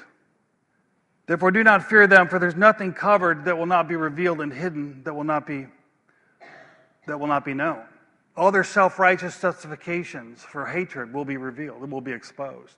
Therefore, 1.26 1.50
do 1.50 1.64
not 1.64 1.88
fear 1.88 2.06
them, 2.06 2.28
for 2.28 2.38
there's 2.38 2.56
nothing 2.56 2.92
covered 2.92 3.46
that 3.46 3.56
will 3.56 3.66
not 3.66 3.88
be 3.88 3.96
revealed 3.96 4.40
and 4.40 4.52
hidden 4.52 5.02
that 5.04 5.14
will 5.14 5.24
not 5.24 5.46
be 5.46 5.66
that 7.06 7.18
will 7.18 7.26
not 7.26 7.44
be 7.44 7.54
known. 7.54 7.82
All 8.36 8.50
their 8.50 8.64
self-righteous 8.64 9.40
justifications 9.40 10.42
for 10.42 10.66
hatred 10.66 11.12
will 11.12 11.24
be 11.24 11.36
revealed, 11.36 11.82
it 11.82 11.90
will 11.90 12.00
be 12.00 12.12
exposed. 12.12 12.76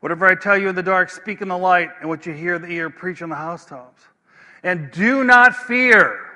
Whatever 0.00 0.26
I 0.26 0.34
tell 0.34 0.56
you 0.56 0.68
in 0.68 0.74
the 0.74 0.82
dark, 0.82 1.10
speak 1.10 1.42
in 1.42 1.48
the 1.48 1.58
light, 1.58 1.90
and 2.00 2.08
what 2.08 2.24
you 2.24 2.32
hear 2.32 2.54
in 2.54 2.62
the 2.62 2.68
ear, 2.68 2.88
preach 2.88 3.20
on 3.20 3.28
the 3.28 3.36
housetops. 3.36 4.02
And 4.62 4.90
do 4.90 5.24
not 5.24 5.54
fear 5.54 6.26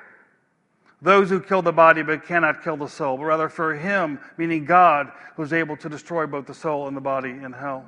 those 1.01 1.29
who 1.29 1.39
kill 1.39 1.63
the 1.63 1.73
body 1.73 2.03
but 2.03 2.25
cannot 2.25 2.63
kill 2.63 2.77
the 2.77 2.87
soul, 2.87 3.17
but 3.17 3.25
rather 3.25 3.49
for 3.49 3.73
him, 3.75 4.19
meaning 4.37 4.65
God, 4.65 5.11
who 5.35 5.43
is 5.43 5.53
able 5.53 5.75
to 5.77 5.89
destroy 5.89 6.27
both 6.27 6.45
the 6.45 6.53
soul 6.53 6.87
and 6.87 6.95
the 6.95 7.01
body 7.01 7.31
in 7.31 7.51
hell. 7.51 7.85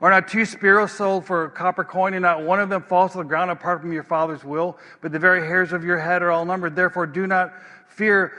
Are 0.00 0.10
not 0.10 0.28
two 0.28 0.44
sparrows 0.44 0.92
sold 0.92 1.24
for 1.24 1.44
a 1.44 1.50
copper 1.50 1.84
coin, 1.84 2.14
and 2.14 2.22
not 2.22 2.42
one 2.42 2.60
of 2.60 2.68
them 2.68 2.82
falls 2.82 3.12
to 3.12 3.18
the 3.18 3.24
ground 3.24 3.50
apart 3.50 3.80
from 3.80 3.92
your 3.92 4.02
Father's 4.02 4.44
will? 4.44 4.78
But 5.00 5.12
the 5.12 5.18
very 5.18 5.40
hairs 5.40 5.72
of 5.72 5.84
your 5.84 5.98
head 5.98 6.22
are 6.22 6.30
all 6.30 6.44
numbered. 6.44 6.76
Therefore, 6.76 7.06
do 7.06 7.26
not 7.26 7.54
fear. 7.88 8.32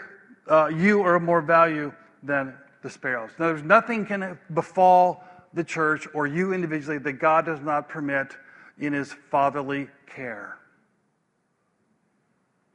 Uh, 0.47 0.67
you 0.67 1.01
are 1.01 1.15
of 1.15 1.23
more 1.23 1.41
value 1.41 1.91
than 2.23 2.53
the 2.83 2.89
sparrows. 2.89 3.31
Now, 3.39 3.47
there's 3.47 3.63
nothing 3.63 4.05
can 4.05 4.37
befall 4.53 5.23
the 5.53 5.63
church 5.63 6.07
or 6.13 6.27
you 6.27 6.53
individually 6.53 6.99
that 6.99 7.13
God 7.13 7.45
does 7.45 7.59
not 7.61 7.89
permit 7.89 8.35
in 8.77 8.93
His 8.93 9.13
fatherly 9.31 9.89
care. 10.05 10.57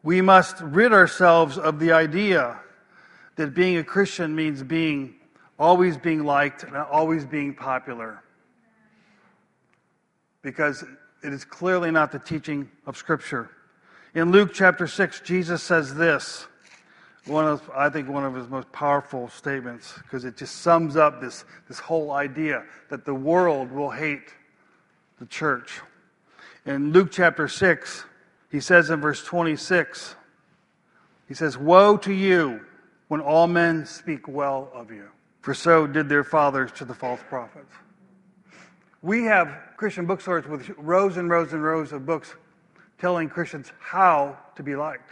We 0.02 0.20
must 0.20 0.60
rid 0.60 0.92
ourselves 0.92 1.56
of 1.56 1.78
the 1.78 1.92
idea 1.92 2.60
that 3.36 3.54
being 3.54 3.76
a 3.76 3.84
Christian 3.84 4.34
means 4.34 4.62
being 4.62 5.14
always 5.58 5.96
being 5.96 6.24
liked 6.24 6.64
and 6.64 6.76
always 6.76 7.24
being 7.24 7.54
popular. 7.54 8.21
Because 10.42 10.84
it 11.22 11.32
is 11.32 11.44
clearly 11.44 11.90
not 11.90 12.12
the 12.12 12.18
teaching 12.18 12.68
of 12.86 12.96
Scripture. 12.96 13.50
In 14.14 14.32
Luke 14.32 14.50
chapter 14.52 14.86
6, 14.86 15.20
Jesus 15.20 15.62
says 15.62 15.94
this, 15.94 16.46
one 17.26 17.46
of, 17.46 17.70
I 17.74 17.88
think 17.88 18.08
one 18.08 18.24
of 18.24 18.34
his 18.34 18.48
most 18.48 18.70
powerful 18.72 19.28
statements, 19.28 19.94
because 20.02 20.24
it 20.24 20.36
just 20.36 20.56
sums 20.56 20.96
up 20.96 21.20
this, 21.20 21.44
this 21.68 21.78
whole 21.78 22.10
idea 22.10 22.64
that 22.90 23.04
the 23.04 23.14
world 23.14 23.70
will 23.70 23.90
hate 23.90 24.34
the 25.20 25.26
church. 25.26 25.80
In 26.66 26.92
Luke 26.92 27.10
chapter 27.12 27.46
6, 27.46 28.04
he 28.50 28.60
says 28.60 28.90
in 28.90 29.00
verse 29.00 29.24
26, 29.24 30.16
he 31.28 31.34
says, 31.34 31.56
Woe 31.56 31.96
to 31.98 32.12
you 32.12 32.60
when 33.08 33.20
all 33.20 33.46
men 33.46 33.86
speak 33.86 34.26
well 34.26 34.70
of 34.74 34.90
you, 34.90 35.08
for 35.40 35.54
so 35.54 35.86
did 35.86 36.08
their 36.08 36.24
fathers 36.24 36.72
to 36.72 36.84
the 36.84 36.94
false 36.94 37.20
prophets. 37.28 37.72
We 39.00 39.24
have 39.24 39.56
Christian 39.82 40.06
bookstores 40.06 40.46
with 40.46 40.70
rows 40.78 41.16
and 41.16 41.28
rows 41.28 41.52
and 41.52 41.60
rows 41.60 41.90
of 41.90 42.06
books 42.06 42.36
telling 42.98 43.28
Christians 43.28 43.72
how 43.80 44.38
to 44.54 44.62
be 44.62 44.76
liked, 44.76 45.10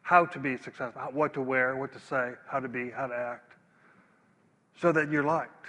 how 0.00 0.24
to 0.24 0.38
be 0.38 0.56
successful, 0.56 1.02
what 1.12 1.34
to 1.34 1.42
wear, 1.42 1.76
what 1.76 1.92
to 1.92 1.98
say, 1.98 2.32
how 2.48 2.60
to 2.60 2.68
be, 2.68 2.90
how 2.90 3.08
to 3.08 3.14
act, 3.14 3.52
so 4.80 4.90
that 4.90 5.10
you're 5.10 5.22
liked. 5.22 5.66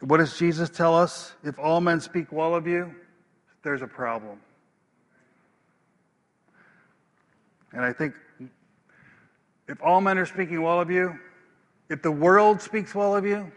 What 0.00 0.16
does 0.16 0.38
Jesus 0.38 0.70
tell 0.70 0.96
us? 0.96 1.34
If 1.44 1.58
all 1.58 1.82
men 1.82 2.00
speak 2.00 2.32
well 2.32 2.54
of 2.54 2.66
you, 2.66 2.94
there's 3.62 3.82
a 3.82 3.86
problem. 3.86 4.40
And 7.74 7.84
I 7.84 7.92
think 7.92 8.14
if 9.68 9.82
all 9.82 10.00
men 10.00 10.16
are 10.16 10.24
speaking 10.24 10.62
well 10.62 10.80
of 10.80 10.90
you, 10.90 11.20
if 11.90 12.00
the 12.00 12.10
world 12.10 12.62
speaks 12.62 12.94
well 12.94 13.14
of 13.14 13.26
you, 13.26 13.52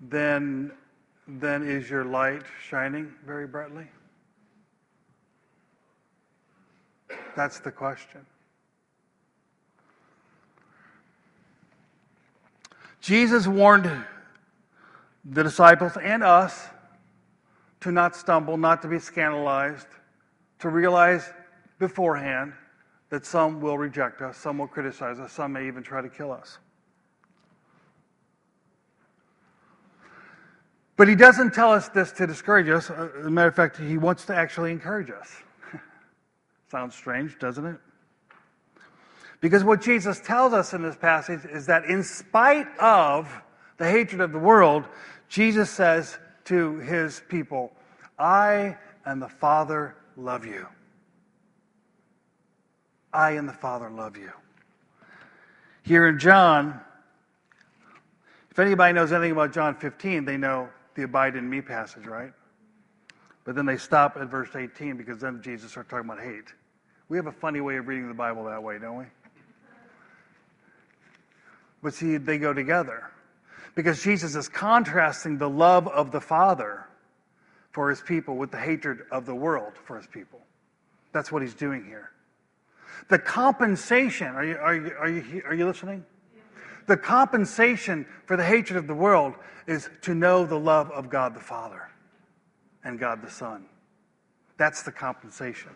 then 0.00 0.72
then 1.28 1.62
is 1.62 1.90
your 1.90 2.04
light 2.04 2.42
shining 2.68 3.12
very 3.26 3.46
brightly? 3.46 3.86
That's 7.36 7.60
the 7.60 7.70
question. 7.70 8.24
Jesus 13.00 13.46
warned 13.46 13.90
the 15.24 15.42
disciples 15.42 15.96
and 16.02 16.22
us 16.22 16.68
to 17.80 17.92
not 17.92 18.16
stumble, 18.16 18.56
not 18.56 18.82
to 18.82 18.88
be 18.88 18.98
scandalized, 18.98 19.86
to 20.58 20.68
realize 20.68 21.30
beforehand 21.78 22.54
that 23.10 23.24
some 23.24 23.60
will 23.60 23.78
reject 23.78 24.20
us, 24.20 24.36
some 24.36 24.58
will 24.58 24.66
criticize 24.66 25.20
us, 25.20 25.32
some 25.32 25.52
may 25.52 25.66
even 25.66 25.82
try 25.82 26.02
to 26.02 26.08
kill 26.08 26.32
us. 26.32 26.58
But 30.98 31.06
he 31.06 31.14
doesn't 31.14 31.54
tell 31.54 31.70
us 31.70 31.88
this 31.88 32.10
to 32.14 32.26
discourage 32.26 32.68
us. 32.68 32.90
Uh, 32.90 33.08
as 33.20 33.26
a 33.26 33.30
matter 33.30 33.46
of 33.46 33.54
fact, 33.54 33.78
he 33.78 33.96
wants 33.96 34.24
to 34.26 34.34
actually 34.34 34.72
encourage 34.72 35.10
us. 35.10 35.32
Sounds 36.72 36.92
strange, 36.96 37.38
doesn't 37.38 37.64
it? 37.64 37.76
Because 39.40 39.62
what 39.62 39.80
Jesus 39.80 40.18
tells 40.18 40.52
us 40.52 40.74
in 40.74 40.82
this 40.82 40.96
passage 40.96 41.44
is 41.44 41.66
that 41.66 41.84
in 41.84 42.02
spite 42.02 42.66
of 42.80 43.32
the 43.76 43.88
hatred 43.88 44.20
of 44.20 44.32
the 44.32 44.40
world, 44.40 44.86
Jesus 45.28 45.70
says 45.70 46.18
to 46.46 46.78
his 46.80 47.22
people, 47.28 47.72
I 48.18 48.76
and 49.06 49.22
the 49.22 49.28
Father 49.28 49.94
love 50.16 50.44
you. 50.44 50.66
I 53.12 53.32
and 53.32 53.48
the 53.48 53.52
Father 53.52 53.88
love 53.88 54.16
you. 54.16 54.32
Here 55.84 56.08
in 56.08 56.18
John, 56.18 56.80
if 58.50 58.58
anybody 58.58 58.94
knows 58.94 59.12
anything 59.12 59.30
about 59.30 59.52
John 59.52 59.76
15, 59.76 60.24
they 60.24 60.36
know 60.36 60.68
the 60.98 61.04
abide 61.04 61.36
in 61.36 61.48
me 61.48 61.60
passage, 61.60 62.06
right? 62.06 62.32
But 63.44 63.54
then 63.54 63.66
they 63.66 63.76
stop 63.76 64.16
at 64.16 64.26
verse 64.26 64.48
18 64.56 64.96
because 64.96 65.20
then 65.20 65.40
Jesus 65.42 65.70
starts 65.70 65.88
talking 65.88 66.10
about 66.10 66.20
hate. 66.20 66.52
We 67.08 67.16
have 67.16 67.28
a 67.28 67.32
funny 67.32 67.60
way 67.60 67.76
of 67.76 67.86
reading 67.86 68.08
the 68.08 68.14
Bible 68.14 68.44
that 68.44 68.60
way, 68.60 68.78
don't 68.80 68.98
we? 68.98 69.04
But 71.84 71.94
see, 71.94 72.16
they 72.16 72.38
go 72.38 72.52
together. 72.52 73.04
Because 73.76 74.02
Jesus 74.02 74.34
is 74.34 74.48
contrasting 74.48 75.38
the 75.38 75.48
love 75.48 75.86
of 75.86 76.10
the 76.10 76.20
Father 76.20 76.84
for 77.70 77.90
his 77.90 78.00
people 78.00 78.36
with 78.36 78.50
the 78.50 78.58
hatred 78.58 79.02
of 79.12 79.24
the 79.24 79.36
world 79.36 79.74
for 79.84 79.96
his 79.96 80.08
people. 80.08 80.40
That's 81.12 81.30
what 81.30 81.42
he's 81.42 81.54
doing 81.54 81.84
here. 81.84 82.10
The 83.08 83.20
compensation, 83.20 84.26
are 84.34 84.44
you, 84.44 84.56
are 84.56 84.74
you, 84.74 84.92
are 84.98 85.08
you, 85.08 85.42
are 85.46 85.54
you 85.54 85.64
listening? 85.64 86.04
The 86.88 86.96
compensation 86.96 88.06
for 88.24 88.36
the 88.36 88.44
hatred 88.44 88.78
of 88.78 88.86
the 88.86 88.94
world 88.94 89.34
is 89.66 89.90
to 90.02 90.14
know 90.14 90.46
the 90.46 90.58
love 90.58 90.90
of 90.90 91.10
God 91.10 91.34
the 91.34 91.40
Father 91.40 91.88
and 92.82 92.98
God 92.98 93.22
the 93.22 93.30
Son. 93.30 93.66
That's 94.56 94.82
the 94.82 94.90
compensation. 94.90 95.70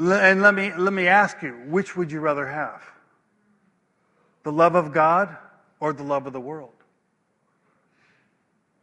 And 0.00 0.42
let 0.42 0.54
me, 0.54 0.72
let 0.76 0.92
me 0.92 1.06
ask 1.06 1.42
you, 1.42 1.52
which 1.68 1.96
would 1.96 2.10
you 2.10 2.18
rather 2.18 2.46
have? 2.46 2.82
The 4.42 4.50
love 4.50 4.74
of 4.74 4.92
God 4.92 5.36
or 5.78 5.92
the 5.92 6.02
love 6.02 6.26
of 6.26 6.32
the 6.32 6.40
world? 6.40 6.72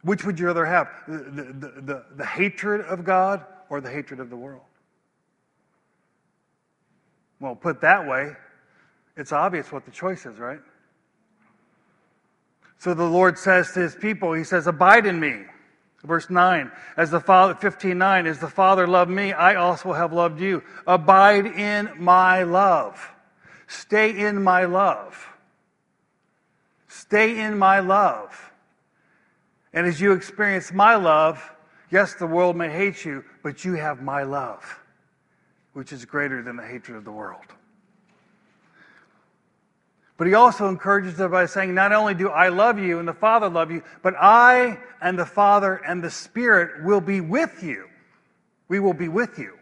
Which 0.02 0.24
would 0.24 0.40
you 0.40 0.46
rather 0.46 0.64
have? 0.64 0.88
The, 1.06 1.18
the, 1.18 1.80
the, 1.82 2.04
the, 2.16 2.26
hatred 2.26 2.82
of 2.82 3.04
God 3.04 3.44
or 3.68 3.82
the 3.82 3.90
hatred 3.90 4.20
of 4.20 4.30
the 4.30 4.36
world? 4.36 4.62
Well, 7.38 7.54
put 7.54 7.82
that 7.82 8.08
way, 8.08 8.32
it's 9.18 9.32
obvious 9.32 9.72
what 9.72 9.84
the 9.84 9.90
choice 9.90 10.24
is, 10.24 10.38
right? 10.38 10.60
So 12.78 12.94
the 12.94 13.04
Lord 13.04 13.36
says 13.36 13.72
to 13.72 13.80
his 13.80 13.96
people, 13.96 14.32
He 14.32 14.44
says, 14.44 14.66
Abide 14.66 15.04
in 15.06 15.18
me. 15.20 15.42
Verse 16.04 16.30
9, 16.30 16.70
as 16.96 17.10
the 17.10 17.18
Father, 17.18 17.56
15 17.56 17.98
9, 17.98 18.26
as 18.28 18.38
the 18.38 18.48
Father 18.48 18.86
loved 18.86 19.10
me, 19.10 19.32
I 19.32 19.56
also 19.56 19.92
have 19.92 20.12
loved 20.12 20.40
you. 20.40 20.62
Abide 20.86 21.46
in 21.46 21.90
my 21.98 22.44
love. 22.44 23.10
Stay 23.66 24.16
in 24.16 24.40
my 24.40 24.64
love. 24.64 25.28
Stay 26.86 27.40
in 27.40 27.58
my 27.58 27.80
love. 27.80 28.52
And 29.72 29.88
as 29.88 30.00
you 30.00 30.12
experience 30.12 30.72
my 30.72 30.94
love, 30.94 31.42
yes, 31.90 32.14
the 32.14 32.28
world 32.28 32.56
may 32.56 32.70
hate 32.70 33.04
you, 33.04 33.24
but 33.42 33.64
you 33.64 33.74
have 33.74 34.00
my 34.00 34.22
love, 34.22 34.78
which 35.72 35.92
is 35.92 36.04
greater 36.04 36.42
than 36.44 36.56
the 36.56 36.66
hatred 36.66 36.96
of 36.96 37.04
the 37.04 37.12
world. 37.12 37.44
But 40.18 40.26
he 40.26 40.34
also 40.34 40.68
encourages 40.68 41.16
them 41.16 41.30
by 41.30 41.46
saying, 41.46 41.72
Not 41.72 41.92
only 41.92 42.12
do 42.12 42.28
I 42.28 42.48
love 42.48 42.78
you 42.78 42.98
and 42.98 43.06
the 43.06 43.14
Father 43.14 43.48
love 43.48 43.70
you, 43.70 43.82
but 44.02 44.14
I 44.18 44.78
and 45.00 45.16
the 45.16 45.24
Father 45.24 45.76
and 45.76 46.02
the 46.02 46.10
Spirit 46.10 46.84
will 46.84 47.00
be 47.00 47.20
with 47.20 47.62
you. 47.62 47.86
We 48.66 48.80
will 48.80 48.94
be 48.94 49.08
with 49.08 49.38
you. 49.38 49.56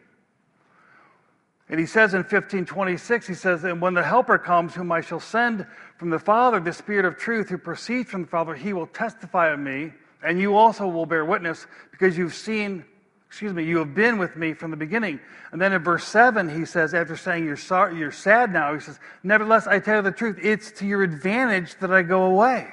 And 1.68 1.78
he 1.78 1.84
says 1.84 2.14
in 2.14 2.20
1526, 2.20 3.26
he 3.26 3.34
says, 3.34 3.64
And 3.64 3.82
when 3.82 3.92
the 3.92 4.02
Helper 4.02 4.38
comes, 4.38 4.74
whom 4.74 4.90
I 4.92 5.02
shall 5.02 5.20
send 5.20 5.66
from 5.98 6.08
the 6.08 6.18
Father, 6.18 6.58
the 6.58 6.72
Spirit 6.72 7.04
of 7.04 7.18
truth, 7.18 7.50
who 7.50 7.58
proceeds 7.58 8.08
from 8.08 8.22
the 8.22 8.28
Father, 8.28 8.54
he 8.54 8.72
will 8.72 8.86
testify 8.86 9.50
of 9.50 9.58
me, 9.58 9.92
and 10.24 10.40
you 10.40 10.56
also 10.56 10.86
will 10.86 11.06
bear 11.06 11.24
witness, 11.24 11.66
because 11.90 12.16
you've 12.16 12.34
seen 12.34 12.84
excuse 13.28 13.52
me, 13.52 13.64
you 13.64 13.78
have 13.78 13.94
been 13.94 14.18
with 14.18 14.36
me 14.36 14.54
from 14.54 14.70
the 14.70 14.76
beginning. 14.76 15.20
And 15.52 15.60
then 15.60 15.72
in 15.72 15.82
verse 15.82 16.04
7, 16.04 16.48
he 16.48 16.64
says, 16.64 16.94
after 16.94 17.16
saying 17.16 17.44
you're, 17.44 17.56
sorry, 17.56 17.98
you're 17.98 18.12
sad 18.12 18.52
now, 18.52 18.72
he 18.74 18.80
says, 18.80 18.98
Nevertheless, 19.22 19.66
I 19.66 19.78
tell 19.78 19.96
you 19.96 20.02
the 20.02 20.12
truth, 20.12 20.38
it's 20.42 20.70
to 20.72 20.86
your 20.86 21.02
advantage 21.02 21.74
that 21.80 21.92
I 21.92 22.02
go 22.02 22.24
away. 22.24 22.68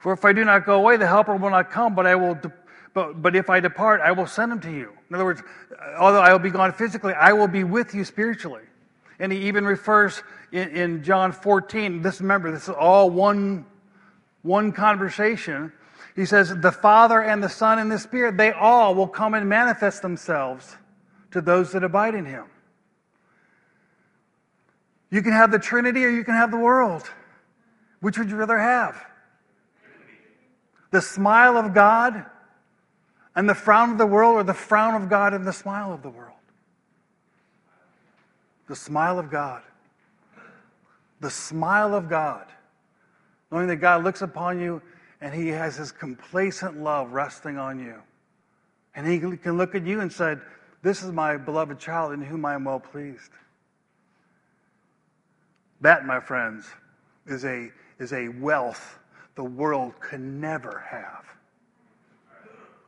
For 0.00 0.12
if 0.12 0.24
I 0.24 0.32
do 0.32 0.44
not 0.44 0.64
go 0.64 0.76
away, 0.76 0.96
the 0.96 1.06
Helper 1.06 1.36
will 1.36 1.50
not 1.50 1.70
come, 1.70 1.94
but 1.94 2.06
I 2.06 2.14
will. 2.14 2.34
De- 2.34 2.52
but, 2.94 3.22
but 3.22 3.36
if 3.36 3.50
I 3.50 3.60
depart, 3.60 4.00
I 4.00 4.12
will 4.12 4.26
send 4.26 4.50
him 4.50 4.60
to 4.60 4.70
you. 4.70 4.92
In 5.08 5.14
other 5.14 5.24
words, 5.24 5.42
uh, 5.72 5.96
although 5.98 6.20
I 6.20 6.32
will 6.32 6.38
be 6.38 6.50
gone 6.50 6.72
physically, 6.72 7.12
I 7.12 7.32
will 7.32 7.46
be 7.46 7.62
with 7.62 7.94
you 7.94 8.04
spiritually. 8.04 8.62
And 9.20 9.30
he 9.30 9.46
even 9.46 9.64
refers 9.64 10.22
in, 10.52 10.68
in 10.70 11.04
John 11.04 11.32
14, 11.32 12.02
this 12.02 12.20
remember, 12.20 12.50
this 12.50 12.64
is 12.64 12.74
all 12.74 13.10
one, 13.10 13.66
one 14.42 14.72
conversation 14.72 15.72
he 16.18 16.26
says, 16.26 16.52
the 16.52 16.72
Father 16.72 17.22
and 17.22 17.40
the 17.40 17.48
Son 17.48 17.78
and 17.78 17.92
the 17.92 17.98
Spirit, 17.98 18.36
they 18.36 18.50
all 18.50 18.92
will 18.92 19.06
come 19.06 19.34
and 19.34 19.48
manifest 19.48 20.02
themselves 20.02 20.76
to 21.30 21.40
those 21.40 21.70
that 21.70 21.84
abide 21.84 22.16
in 22.16 22.24
Him. 22.24 22.46
You 25.12 25.22
can 25.22 25.30
have 25.30 25.52
the 25.52 25.60
Trinity 25.60 26.04
or 26.04 26.08
you 26.08 26.24
can 26.24 26.34
have 26.34 26.50
the 26.50 26.58
world. 26.58 27.08
Which 28.00 28.18
would 28.18 28.28
you 28.30 28.34
rather 28.34 28.58
have? 28.58 29.00
The 30.90 31.00
smile 31.00 31.56
of 31.56 31.72
God 31.72 32.26
and 33.36 33.48
the 33.48 33.54
frown 33.54 33.92
of 33.92 33.98
the 33.98 34.06
world, 34.06 34.34
or 34.34 34.42
the 34.42 34.54
frown 34.54 35.00
of 35.00 35.08
God 35.08 35.34
and 35.34 35.46
the 35.46 35.52
smile 35.52 35.92
of 35.92 36.02
the 36.02 36.10
world? 36.10 36.34
The 38.66 38.74
smile 38.74 39.20
of 39.20 39.30
God. 39.30 39.62
The 41.20 41.30
smile 41.30 41.94
of 41.94 42.08
God. 42.08 42.46
Knowing 43.52 43.68
that 43.68 43.76
God 43.76 44.02
looks 44.02 44.20
upon 44.20 44.58
you 44.58 44.82
and 45.20 45.34
he 45.34 45.48
has 45.48 45.76
his 45.76 45.92
complacent 45.92 46.80
love 46.80 47.12
resting 47.12 47.58
on 47.58 47.78
you. 47.78 47.96
And 48.94 49.06
he 49.06 49.18
can 49.18 49.56
look 49.56 49.74
at 49.74 49.86
you 49.86 50.00
and 50.00 50.12
say, 50.12 50.36
This 50.82 51.02
is 51.02 51.12
my 51.12 51.36
beloved 51.36 51.78
child 51.78 52.12
in 52.12 52.22
whom 52.22 52.44
I 52.44 52.54
am 52.54 52.64
well 52.64 52.80
pleased. 52.80 53.30
That, 55.80 56.06
my 56.06 56.20
friends, 56.20 56.66
is 57.26 57.44
a, 57.44 57.70
is 57.98 58.12
a 58.12 58.28
wealth 58.28 58.98
the 59.38 59.44
world 59.44 59.94
can 60.00 60.40
never 60.40 60.84
have. 60.90 61.24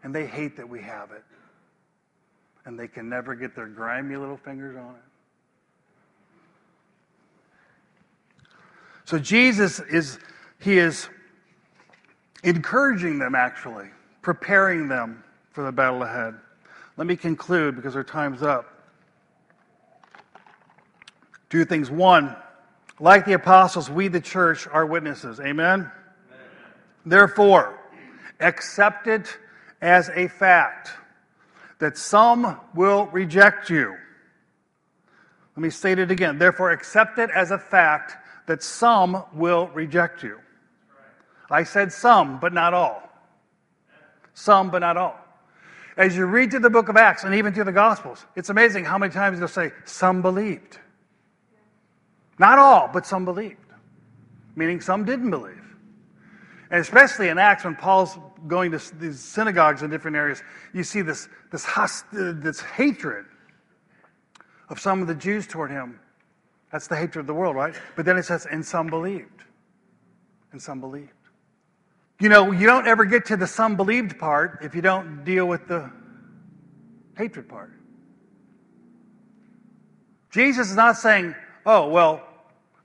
And 0.03 0.13
they 0.13 0.27
hate 0.27 0.57
that 0.57 0.69
we 0.69 0.83
have 0.83 1.13
it. 1.13 1.23
And 2.65 2.77
they 2.77 2.89
can 2.89 3.09
never 3.09 3.37
get 3.37 3.55
their 3.55 3.69
grimy 3.69 4.17
little 4.17 4.37
fingers 4.37 4.77
on 4.77 4.97
it. 4.97 5.03
So 9.05 9.19
Jesus 9.19 9.79
is, 9.79 10.19
he 10.59 10.79
is 10.79 11.09
encouraging 12.43 13.19
them, 13.19 13.35
actually, 13.35 13.89
preparing 14.23 14.89
them 14.89 15.23
for 15.53 15.65
the 15.65 15.73
battle 15.73 16.03
ahead. 16.03 16.35
Let 16.97 17.07
me 17.07 17.17
conclude 17.17 17.77
because 17.77 17.97
our 17.97 18.05
time's 18.05 18.43
up. 18.43 18.67
Two 21.49 21.65
things. 21.65 21.91
One, 21.91 22.37
like 22.99 23.25
the 23.25 23.33
apostles, 23.33 23.91
we, 23.91 24.09
the 24.09 24.21
church, 24.21 24.69
are 24.69 24.87
witnesses. 24.87 25.41
Amen? 25.41 25.81
Amen? 25.81 25.91
Therefore, 27.05 27.79
accept 28.39 29.07
it 29.07 29.39
as 29.81 30.11
a 30.11 30.29
fact 30.29 30.91
that 31.79 31.97
some 31.97 32.61
will 32.75 33.07
reject 33.07 33.71
you. 33.71 33.97
Let 35.57 35.63
me 35.63 35.71
state 35.71 35.99
it 35.99 36.11
again. 36.11 36.39
Therefore, 36.39 36.71
accept 36.71 37.19
it 37.19 37.31
as 37.31 37.51
a 37.51 37.59
fact 37.59 38.17
that 38.47 38.63
some 38.63 39.25
will 39.35 39.69
reject 39.69 40.23
you. 40.23 40.39
I 41.51 41.65
said 41.65 41.93
some, 41.93 42.39
but 42.39 42.53
not 42.53 42.75
all. 42.75 43.03
Some, 44.35 44.71
but 44.71 44.79
not 44.79 44.97
all. 44.97 45.19
As 45.97 46.17
you 46.17 46.25
read 46.27 46.51
through 46.51 46.61
the 46.61 46.71
book 46.71 46.89
of 46.89 46.97
Acts 46.97 47.25
and 47.25 47.35
even 47.35 47.53
through 47.53 47.65
the 47.65 47.73
Gospels, 47.73 48.25
it's 48.37 48.49
amazing 48.49 48.85
how 48.85 48.97
many 48.97 49.13
times 49.13 49.39
they'll 49.39 49.49
say, 49.49 49.73
some 49.85 50.23
believed. 50.23 50.79
Not 52.39 52.59
all, 52.59 52.89
but 52.93 53.07
some 53.07 53.25
believed, 53.25 53.57
meaning 54.57 54.81
some 54.81 55.05
didn't 55.05 55.31
believe. 55.31 55.57
And 56.71 56.81
especially 56.81 57.29
in 57.29 57.39
Acts, 57.39 57.65
when 57.65 57.75
Paul's 57.75 58.17
going 58.47 58.71
to 58.71 58.79
these 58.99 59.21
synagogues 59.21 59.83
in 59.83 59.91
different 59.91 60.17
areas, 60.17 60.43
you 60.73 60.85
see 60.85 61.03
this, 61.03 61.29
this, 61.51 61.65
host, 61.65 62.05
this 62.13 62.61
hatred 62.61 63.27
of 64.69 64.79
some 64.79 65.03
of 65.03 65.09
the 65.09 65.15
Jews 65.15 65.47
toward 65.47 65.71
him. 65.71 65.99
That's 66.73 66.87
the 66.87 66.97
hatred 66.97 67.23
of 67.23 67.27
the 67.27 67.35
world, 67.35 67.57
right? 67.57 67.75
But 67.97 68.07
then 68.07 68.17
it 68.17 68.23
says, 68.23 68.47
and 68.47 68.65
some 68.65 68.87
believed. 68.87 69.43
And 70.53 70.63
some 70.63 70.81
believed. 70.81 71.13
You 72.21 72.29
know, 72.29 72.53
you 72.53 72.67
don't 72.67 72.87
ever 72.87 73.07
get 73.07 73.25
to 73.27 73.37
the 73.37 73.47
some 73.47 73.77
believed 73.77 74.19
part 74.19 74.59
if 74.63 74.75
you 74.75 74.83
don't 74.83 75.25
deal 75.25 75.47
with 75.47 75.67
the 75.67 75.91
hatred 77.17 77.49
part. 77.49 77.73
Jesus 80.31 80.69
is 80.69 80.77
not 80.77 80.99
saying, 80.99 81.35
oh, 81.65 81.89
well, 81.89 82.23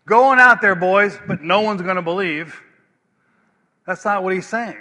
go 0.06 0.24
on 0.24 0.40
out 0.40 0.62
there, 0.62 0.74
boys, 0.74 1.20
but 1.28 1.42
no 1.42 1.62
one's 1.62 1.82
going 1.82 1.98
to 1.98 2.02
believe. 2.02 2.60
That's 3.86 4.06
not 4.06 4.24
what 4.24 4.34
he's 4.34 4.48
saying. 4.48 4.78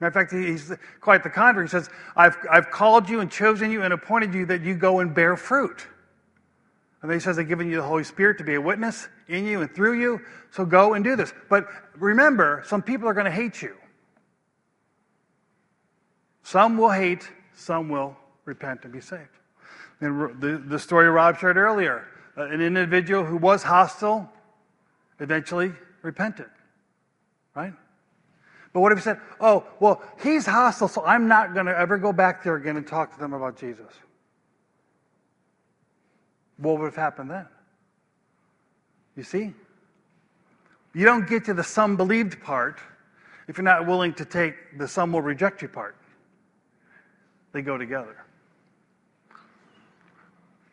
Matter 0.00 0.06
of 0.06 0.14
fact, 0.14 0.32
he's 0.32 0.72
quite 1.00 1.24
the 1.24 1.30
contrary. 1.30 1.66
He 1.66 1.70
says, 1.70 1.90
I've, 2.16 2.36
I've 2.48 2.70
called 2.70 3.08
you 3.08 3.18
and 3.18 3.30
chosen 3.30 3.72
you 3.72 3.82
and 3.82 3.92
appointed 3.92 4.32
you 4.34 4.46
that 4.46 4.62
you 4.62 4.76
go 4.76 5.00
and 5.00 5.12
bear 5.12 5.36
fruit. 5.36 5.84
And 7.02 7.12
he 7.12 7.20
says, 7.20 7.38
I've 7.38 7.48
given 7.48 7.70
you 7.70 7.76
the 7.76 7.82
Holy 7.82 8.04
Spirit 8.04 8.38
to 8.38 8.44
be 8.44 8.54
a 8.54 8.60
witness 8.60 9.08
in 9.28 9.46
you 9.46 9.60
and 9.60 9.72
through 9.72 10.00
you. 10.00 10.20
So 10.50 10.64
go 10.64 10.94
and 10.94 11.04
do 11.04 11.14
this. 11.14 11.32
But 11.48 11.66
remember, 11.96 12.64
some 12.66 12.82
people 12.82 13.08
are 13.08 13.14
going 13.14 13.26
to 13.26 13.30
hate 13.30 13.62
you. 13.62 13.76
Some 16.42 16.76
will 16.76 16.90
hate, 16.90 17.30
some 17.54 17.88
will 17.88 18.16
repent 18.46 18.80
and 18.84 18.92
be 18.92 19.00
saved. 19.00 19.28
And 20.00 20.40
the, 20.40 20.62
the 20.66 20.78
story 20.78 21.08
Rob 21.08 21.38
shared 21.38 21.56
earlier 21.56 22.06
uh, 22.36 22.46
an 22.46 22.60
individual 22.60 23.24
who 23.24 23.36
was 23.36 23.62
hostile 23.62 24.30
eventually 25.20 25.72
repented. 26.02 26.46
Right? 27.54 27.74
But 28.72 28.80
what 28.80 28.92
if 28.92 28.98
he 28.98 29.02
said, 29.02 29.20
oh, 29.40 29.66
well, 29.80 30.02
he's 30.22 30.46
hostile, 30.46 30.88
so 30.88 31.04
I'm 31.04 31.28
not 31.28 31.54
going 31.54 31.66
to 31.66 31.76
ever 31.76 31.98
go 31.98 32.12
back 32.12 32.42
there 32.42 32.56
again 32.56 32.76
and 32.76 32.86
talk 32.86 33.12
to 33.12 33.18
them 33.18 33.32
about 33.32 33.58
Jesus? 33.58 33.86
What 36.58 36.78
would 36.78 36.86
have 36.86 36.96
happened 36.96 37.30
then? 37.30 37.46
You 39.16 39.22
see? 39.22 39.54
You 40.94 41.04
don't 41.04 41.28
get 41.28 41.44
to 41.46 41.54
the 41.54 41.64
some 41.64 41.96
believed 41.96 42.40
part 42.40 42.78
if 43.46 43.56
you're 43.56 43.64
not 43.64 43.86
willing 43.86 44.12
to 44.14 44.24
take 44.24 44.54
the 44.76 44.86
some 44.86 45.12
will 45.12 45.22
reject 45.22 45.62
you 45.62 45.68
part. 45.68 45.96
They 47.52 47.62
go 47.62 47.78
together. 47.78 48.16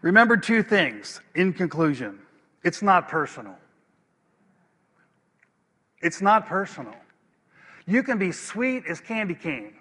Remember 0.01 0.37
two 0.37 0.61
things 0.61 1.21
in 1.35 1.53
conclusion 1.53 2.19
it's 2.63 2.81
not 2.81 3.07
personal. 3.07 3.55
It's 6.01 6.21
not 6.21 6.47
personal. 6.47 6.95
You 7.85 8.01
can 8.01 8.17
be 8.17 8.31
sweet 8.31 8.85
as 8.87 8.99
candy 8.99 9.35
cane. 9.35 9.74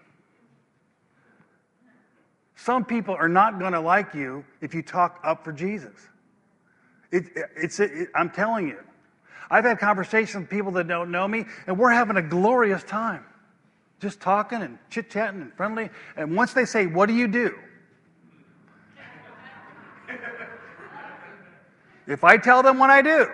Some 2.57 2.85
people 2.85 3.15
are 3.15 3.29
not 3.29 3.59
going 3.59 3.73
to 3.73 3.81
like 3.81 4.15
you 4.15 4.45
if 4.61 4.75
you 4.75 4.83
talk 4.83 5.21
up 5.25 5.45
for 5.45 5.53
Jesus. 5.53 5.93
It, 7.11 7.27
it's, 7.57 7.81
it, 7.81 8.09
I'm 8.15 8.31
telling 8.31 8.69
you. 8.69 8.79
I've 9.51 9.65
had 9.65 9.79
conversations 9.79 10.43
with 10.43 10.51
people 10.51 10.73
that 10.73 10.89
don't 10.89 11.11
know 11.11 11.29
me, 11.29 11.45
and 11.67 11.79
we're 11.79 11.91
having 11.91 12.17
a 12.17 12.23
glorious 12.23 12.83
time. 12.83 13.25
Just 14.01 14.21
talking 14.21 14.63
and 14.63 14.79
chit 14.91 15.11
chatting 15.11 15.41
and 15.41 15.55
friendly. 15.55 15.91
And 16.17 16.37
once 16.37 16.53
they 16.53 16.65
say, 16.65 16.87
What 16.87 17.07
do 17.07 17.15
you 17.15 17.29
do? 17.29 17.55
if 22.07 22.25
I 22.25 22.37
tell 22.37 22.63
them 22.63 22.79
what 22.79 22.91
I 22.91 23.03
do, 23.03 23.29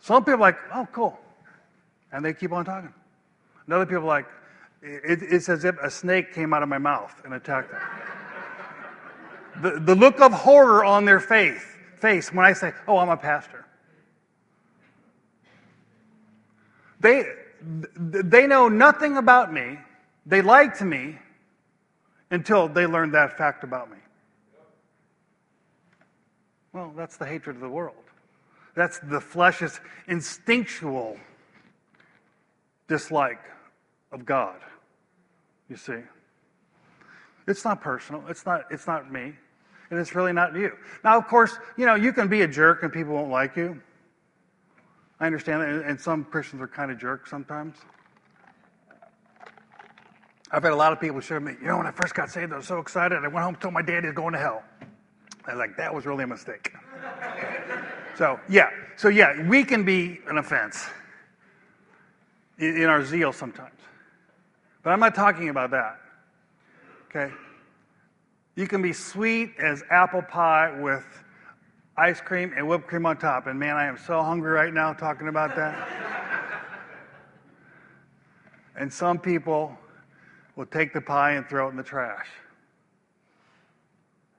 some 0.00 0.22
people 0.22 0.34
are 0.34 0.38
like, 0.38 0.58
Oh, 0.72 0.86
cool. 0.92 1.18
And 2.12 2.24
they 2.24 2.32
keep 2.32 2.52
on 2.52 2.64
talking. 2.64 2.92
And 3.66 3.74
other 3.74 3.86
people 3.86 4.04
are 4.04 4.06
like, 4.06 4.26
it, 4.82 5.22
it's 5.22 5.48
as 5.48 5.64
if 5.64 5.78
a 5.78 5.90
snake 5.90 6.32
came 6.32 6.54
out 6.54 6.62
of 6.62 6.68
my 6.68 6.78
mouth 6.78 7.12
and 7.24 7.34
attacked 7.34 7.70
them. 7.70 7.80
the, 9.62 9.80
the 9.80 9.94
look 9.94 10.20
of 10.20 10.32
horror 10.32 10.84
on 10.84 11.04
their 11.04 11.20
face, 11.20 11.62
face 11.96 12.32
when 12.32 12.46
I 12.46 12.52
say, 12.52 12.72
Oh, 12.88 12.98
I'm 12.98 13.10
a 13.10 13.16
pastor. 13.16 13.66
They, 17.00 17.24
they 17.62 18.46
know 18.46 18.68
nothing 18.68 19.16
about 19.16 19.52
me. 19.52 19.78
They 20.26 20.42
liked 20.42 20.82
me 20.82 21.18
until 22.30 22.68
they 22.68 22.86
learned 22.86 23.14
that 23.14 23.36
fact 23.36 23.64
about 23.64 23.90
me. 23.90 23.96
Well, 26.72 26.92
that's 26.96 27.16
the 27.16 27.26
hatred 27.26 27.56
of 27.56 27.62
the 27.62 27.68
world. 27.68 27.96
That's 28.74 28.98
the 29.00 29.20
flesh's 29.20 29.80
instinctual 30.06 31.18
dislike 32.86 33.42
of 34.12 34.24
God. 34.24 34.60
You 35.70 35.76
see? 35.76 36.00
It's 37.46 37.64
not 37.64 37.80
personal. 37.80 38.24
It's 38.28 38.44
not, 38.44 38.64
it's 38.70 38.86
not 38.86 39.10
me. 39.10 39.32
And 39.90 39.98
it's 39.98 40.14
really 40.14 40.32
not 40.32 40.54
you. 40.54 40.72
Now, 41.02 41.16
of 41.16 41.26
course, 41.26 41.56
you 41.76 41.86
know, 41.86 41.94
you 41.94 42.12
can 42.12 42.28
be 42.28 42.42
a 42.42 42.48
jerk 42.48 42.82
and 42.82 42.92
people 42.92 43.14
won't 43.14 43.30
like 43.30 43.56
you. 43.56 43.80
I 45.20 45.26
understand 45.26 45.62
that. 45.62 45.88
And 45.88 46.00
some 46.00 46.24
Christians 46.24 46.60
are 46.60 46.68
kind 46.68 46.90
of 46.90 46.98
jerks 46.98 47.30
sometimes. 47.30 47.76
I've 50.52 50.64
had 50.64 50.72
a 50.72 50.76
lot 50.76 50.92
of 50.92 51.00
people 51.00 51.20
show 51.20 51.38
me, 51.38 51.54
you 51.60 51.68
know, 51.68 51.78
when 51.78 51.86
I 51.86 51.92
first 51.92 52.14
got 52.14 52.30
saved, 52.30 52.52
I 52.52 52.56
was 52.56 52.66
so 52.66 52.78
excited. 52.78 53.16
I 53.16 53.28
went 53.28 53.44
home 53.44 53.54
and 53.54 53.60
told 53.60 53.74
my 53.74 53.82
dad 53.82 54.04
he's 54.04 54.12
going 54.12 54.32
to 54.32 54.38
hell. 54.38 54.64
I 55.46 55.52
was 55.52 55.58
like, 55.58 55.76
that 55.76 55.94
was 55.94 56.06
really 56.06 56.24
a 56.24 56.26
mistake. 56.26 56.72
so, 58.18 58.40
yeah. 58.48 58.70
So, 58.96 59.08
yeah, 59.08 59.46
we 59.48 59.64
can 59.64 59.84
be 59.84 60.20
an 60.28 60.38
offense 60.38 60.88
in 62.58 62.84
our 62.84 63.04
zeal 63.04 63.32
sometimes. 63.32 63.80
But 64.82 64.90
I'm 64.90 65.00
not 65.00 65.14
talking 65.14 65.48
about 65.48 65.70
that. 65.70 65.98
Okay? 67.06 67.32
You 68.56 68.66
can 68.66 68.82
be 68.82 68.92
sweet 68.92 69.52
as 69.58 69.82
apple 69.90 70.22
pie 70.22 70.78
with 70.80 71.04
ice 71.96 72.20
cream 72.20 72.52
and 72.56 72.66
whipped 72.66 72.86
cream 72.86 73.06
on 73.06 73.16
top. 73.18 73.46
And 73.46 73.58
man, 73.58 73.76
I 73.76 73.86
am 73.86 73.98
so 73.98 74.22
hungry 74.22 74.50
right 74.50 74.72
now 74.72 74.92
talking 74.92 75.28
about 75.28 75.54
that. 75.56 75.88
and 78.76 78.92
some 78.92 79.18
people 79.18 79.76
will 80.56 80.66
take 80.66 80.92
the 80.92 81.00
pie 81.00 81.32
and 81.32 81.48
throw 81.48 81.66
it 81.66 81.70
in 81.70 81.76
the 81.76 81.82
trash. 81.82 82.26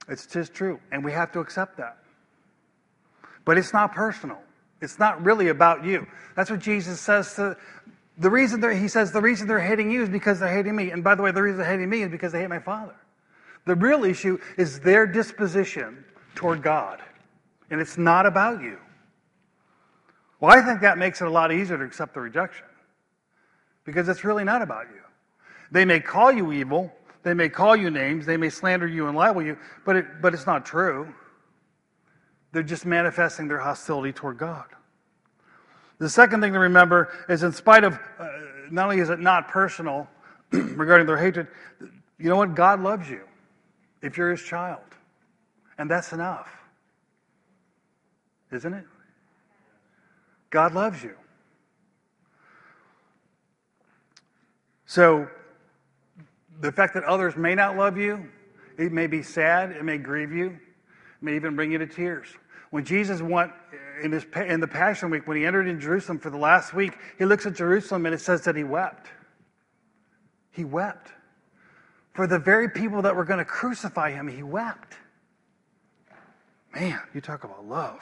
It's 0.08 0.26
just 0.26 0.52
true. 0.52 0.80
And 0.90 1.04
we 1.04 1.12
have 1.12 1.30
to 1.32 1.40
accept 1.40 1.76
that. 1.78 1.98
But 3.44 3.58
it's 3.58 3.72
not 3.72 3.92
personal. 3.92 4.38
It's 4.80 4.98
not 4.98 5.22
really 5.24 5.48
about 5.48 5.84
you. 5.84 6.06
That's 6.34 6.50
what 6.50 6.60
Jesus 6.60 7.00
says 7.00 7.34
to 7.34 7.56
the 8.18 8.30
reason 8.30 8.60
they're, 8.60 8.74
he 8.74 8.88
says 8.88 9.10
the 9.12 9.20
reason 9.20 9.46
they're 9.48 9.60
hating 9.60 9.90
you 9.90 10.02
is 10.02 10.08
because 10.08 10.38
they're 10.40 10.52
hating 10.52 10.76
me. 10.76 10.90
And 10.90 11.02
by 11.02 11.14
the 11.14 11.22
way, 11.22 11.32
the 11.32 11.42
reason 11.42 11.58
they're 11.58 11.70
hating 11.70 11.88
me 11.88 12.02
is 12.02 12.10
because 12.10 12.32
they 12.32 12.40
hate 12.40 12.50
my 12.50 12.58
father. 12.58 12.94
The 13.64 13.74
real 13.74 14.04
issue 14.04 14.38
is 14.58 14.80
their 14.80 15.06
disposition 15.06 16.04
toward 16.34 16.62
God. 16.62 17.00
And 17.70 17.80
it's 17.80 17.96
not 17.96 18.26
about 18.26 18.60
you. 18.60 18.78
Well, 20.40 20.50
I 20.50 20.60
think 20.60 20.80
that 20.80 20.98
makes 20.98 21.20
it 21.20 21.28
a 21.28 21.30
lot 21.30 21.52
easier 21.52 21.78
to 21.78 21.84
accept 21.84 22.14
the 22.14 22.20
rejection. 22.20 22.66
Because 23.84 24.08
it's 24.08 24.24
really 24.24 24.44
not 24.44 24.60
about 24.60 24.86
you. 24.92 25.00
They 25.70 25.84
may 25.84 26.00
call 26.00 26.30
you 26.30 26.52
evil, 26.52 26.92
they 27.22 27.32
may 27.32 27.48
call 27.48 27.76
you 27.76 27.90
names, 27.90 28.26
they 28.26 28.36
may 28.36 28.50
slander 28.50 28.86
you 28.86 29.06
and 29.06 29.16
libel 29.16 29.42
you, 29.42 29.56
but, 29.86 29.96
it, 29.96 30.06
but 30.20 30.34
it's 30.34 30.46
not 30.46 30.66
true. 30.66 31.12
They're 32.52 32.62
just 32.62 32.84
manifesting 32.84 33.48
their 33.48 33.58
hostility 33.58 34.12
toward 34.12 34.36
God. 34.36 34.66
The 36.02 36.10
second 36.10 36.40
thing 36.40 36.52
to 36.54 36.58
remember 36.58 37.10
is, 37.28 37.44
in 37.44 37.52
spite 37.52 37.84
of, 37.84 37.96
uh, 38.18 38.28
not 38.72 38.86
only 38.86 38.98
is 38.98 39.08
it 39.08 39.20
not 39.20 39.46
personal 39.46 40.08
regarding 40.50 41.06
their 41.06 41.16
hatred, 41.16 41.46
you 42.18 42.28
know 42.28 42.34
what? 42.34 42.56
God 42.56 42.80
loves 42.80 43.08
you 43.08 43.20
if 44.00 44.16
you're 44.16 44.32
his 44.32 44.42
child. 44.42 44.82
And 45.78 45.88
that's 45.88 46.12
enough. 46.12 46.48
Isn't 48.50 48.74
it? 48.74 48.84
God 50.50 50.74
loves 50.74 51.04
you. 51.04 51.14
So, 54.86 55.28
the 56.60 56.72
fact 56.72 56.94
that 56.94 57.04
others 57.04 57.36
may 57.36 57.54
not 57.54 57.76
love 57.76 57.96
you, 57.96 58.28
it 58.76 58.90
may 58.90 59.06
be 59.06 59.22
sad, 59.22 59.70
it 59.70 59.84
may 59.84 59.98
grieve 59.98 60.32
you, 60.32 60.46
it 60.48 61.20
may 61.20 61.36
even 61.36 61.54
bring 61.54 61.70
you 61.70 61.78
to 61.78 61.86
tears. 61.86 62.26
When 62.70 62.84
Jesus 62.84 63.22
went 63.22 63.52
in, 64.02 64.12
his, 64.12 64.24
in 64.36 64.60
the 64.60 64.68
Passion 64.68 65.10
Week, 65.10 65.26
when 65.26 65.36
he 65.36 65.46
entered 65.46 65.68
in 65.68 65.80
Jerusalem 65.80 66.18
for 66.18 66.30
the 66.30 66.36
last 66.36 66.74
week, 66.74 66.92
he 67.18 67.24
looks 67.24 67.46
at 67.46 67.54
Jerusalem 67.54 68.06
and 68.06 68.14
it 68.14 68.20
says 68.20 68.42
that 68.42 68.56
he 68.56 68.64
wept. 68.64 69.08
He 70.50 70.64
wept. 70.64 71.12
For 72.12 72.26
the 72.26 72.38
very 72.38 72.68
people 72.68 73.02
that 73.02 73.16
were 73.16 73.24
going 73.24 73.38
to 73.38 73.44
crucify 73.44 74.10
him, 74.12 74.28
he 74.28 74.42
wept. 74.42 74.94
Man, 76.74 77.00
you 77.14 77.20
talk 77.20 77.44
about 77.44 77.66
love. 77.66 78.00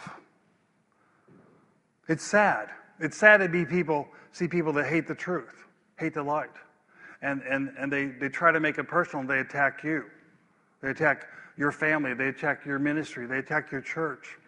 It's 2.09 2.25
sad. 2.25 2.69
It's 2.99 3.17
sad 3.17 3.39
to 3.39 3.49
be 3.49 3.65
people, 3.65 4.09
see 4.33 4.49
people 4.49 4.73
that 4.75 4.87
hate 4.87 5.07
the 5.07 5.15
truth, 5.15 5.65
hate 5.99 6.15
the 6.15 6.23
light. 6.23 6.51
And, 7.23 7.43
and, 7.43 7.73
and 7.79 7.93
they, 7.93 8.07
they 8.07 8.29
try 8.29 8.51
to 8.51 8.61
make 8.61 8.79
it 8.79 8.89
personal 8.89 9.21
and 9.21 9.31
they 9.31 9.39
attack 9.39 9.85
you. 9.85 10.05
They 10.83 10.91
attack 10.91 11.27
your 11.57 11.73
family, 11.73 12.15
they 12.15 12.29
attack 12.29 12.65
your 12.65 12.79
ministry, 12.79 13.27
they 13.27 13.39
attack 13.39 13.71
your 13.71 13.83
church. 13.83 14.39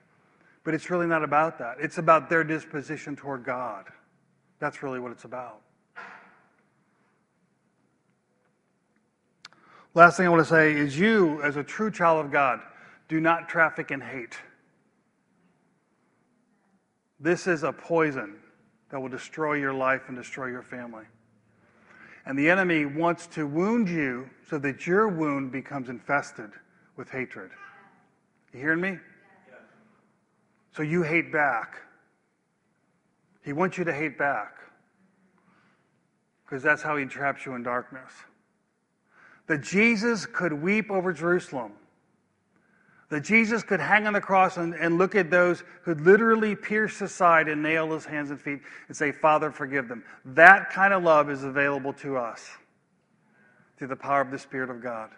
But 0.65 0.75
it's 0.75 0.91
really 0.91 1.07
not 1.07 1.25
about 1.25 1.59
that. 1.59 1.77
It's 1.81 1.99
about 1.99 2.29
their 2.31 2.45
disposition 2.45 3.17
toward 3.17 3.45
God. 3.45 3.87
That's 4.59 4.83
really 4.83 5.01
what 5.01 5.11
it's 5.11 5.25
about. 5.25 5.61
Last 9.95 10.17
thing 10.17 10.27
I 10.27 10.31
want 10.31 10.43
to 10.43 10.49
say 10.49 10.73
is 10.73 10.99
you, 10.99 11.43
as 11.43 11.57
a 11.57 11.63
true 11.63 11.91
child 11.91 12.25
of 12.25 12.31
God, 12.31 12.61
do 13.09 13.21
not 13.21 13.49
traffic 13.49 13.91
in 13.91 14.01
hate. 14.01 14.39
This 17.21 17.47
is 17.47 17.63
a 17.63 17.73
poison 17.73 18.37
that 18.91 19.01
will 19.01 19.09
destroy 19.09 19.55
your 19.55 19.75
life 19.75 20.03
and 20.09 20.17
destroy 20.17 20.47
your 20.47 20.63
family. 20.63 21.05
And 22.25 22.39
the 22.39 22.49
enemy 22.49 22.87
wants 22.87 23.27
to 23.29 23.47
wound 23.47 23.89
you 23.89 24.31
so 24.49 24.59
that 24.59 24.87
your 24.87 25.09
wound 25.09 25.53
becomes 25.53 25.89
infested 25.89 26.51
with 26.97 27.11
hatred. 27.11 27.51
You 28.53 28.61
hearing 28.61 28.81
me? 28.81 28.99
So 30.73 30.83
you 30.83 31.03
hate 31.03 31.33
back. 31.33 31.83
He 33.45 33.53
wants 33.53 33.77
you 33.77 33.85
to 33.85 33.93
hate 33.93 34.19
back 34.19 34.59
because 36.45 36.63
that's 36.63 36.83
how 36.83 36.97
he 36.97 37.07
traps 37.07 37.45
you 37.45 37.55
in 37.55 37.63
darkness. 37.63 38.13
That 39.47 39.63
Jesus 39.63 40.27
could 40.27 40.53
weep 40.53 40.91
over 40.91 41.13
Jerusalem 41.13 41.73
that 43.13 43.25
Jesus 43.25 43.63
could 43.63 43.79
hang 43.79 44.07
on 44.07 44.15
the 44.15 44.23
cross 44.23 44.57
and, 44.57 44.73
and 44.75 44.97
look 44.97 45.15
at 45.15 45.31
those 45.31 45.65
who'd 45.83 46.01
literally 46.01 46.57
pierce 46.57 46.99
his 46.99 47.13
side 47.13 47.47
and 47.47 47.63
nail 47.63 47.93
his 47.93 48.07
hands 48.07 48.31
and 48.31 48.41
feet 48.41 48.61
and 48.89 48.97
say, 48.97 49.13
Father, 49.13 49.51
forgive 49.51 49.87
them. 49.87 50.03
That 50.25 50.71
kind 50.71 50.95
of 50.95 51.03
love 51.03 51.29
is 51.29 51.45
available 51.45 51.93
to 51.93 52.17
us 52.17 52.49
through 53.77 53.89
the 53.89 53.97
power 53.97 54.23
of 54.23 54.31
the 54.31 54.39
Spirit 54.39 54.71
of 54.71 54.83
God. 54.83 55.11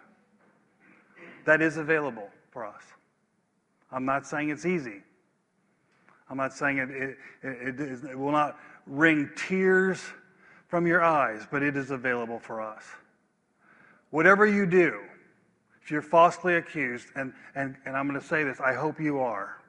That 1.45 1.61
is 1.61 1.77
available 1.77 2.27
for 2.51 2.65
us. 2.65 2.83
I'm 3.93 4.03
not 4.03 4.27
saying 4.27 4.49
it's 4.49 4.65
easy. 4.65 5.01
I'm 6.29 6.37
not 6.37 6.53
saying 6.53 6.77
it, 6.79 6.89
it, 6.89 7.17
it, 7.43 8.03
it, 8.11 8.17
will 8.17 8.31
not 8.31 8.57
wring 8.87 9.29
tears 9.35 10.01
from 10.67 10.87
your 10.87 11.03
eyes, 11.03 11.45
but 11.51 11.61
it 11.61 11.77
is 11.77 11.91
available 11.91 12.39
for 12.39 12.61
us. 12.61 12.83
Whatever 14.09 14.45
you 14.45 14.65
do, 14.65 14.99
if 15.83 15.91
you're 15.91 16.01
falsely 16.01 16.55
accused, 16.55 17.07
and, 17.15 17.31
and, 17.53 17.75
and 17.85 17.95
I'm 17.95 18.07
going 18.07 18.19
to 18.19 18.25
say 18.25 18.43
this, 18.43 18.59
I 18.59 18.73
hope 18.73 18.99
you 18.99 19.19
are, 19.19 19.61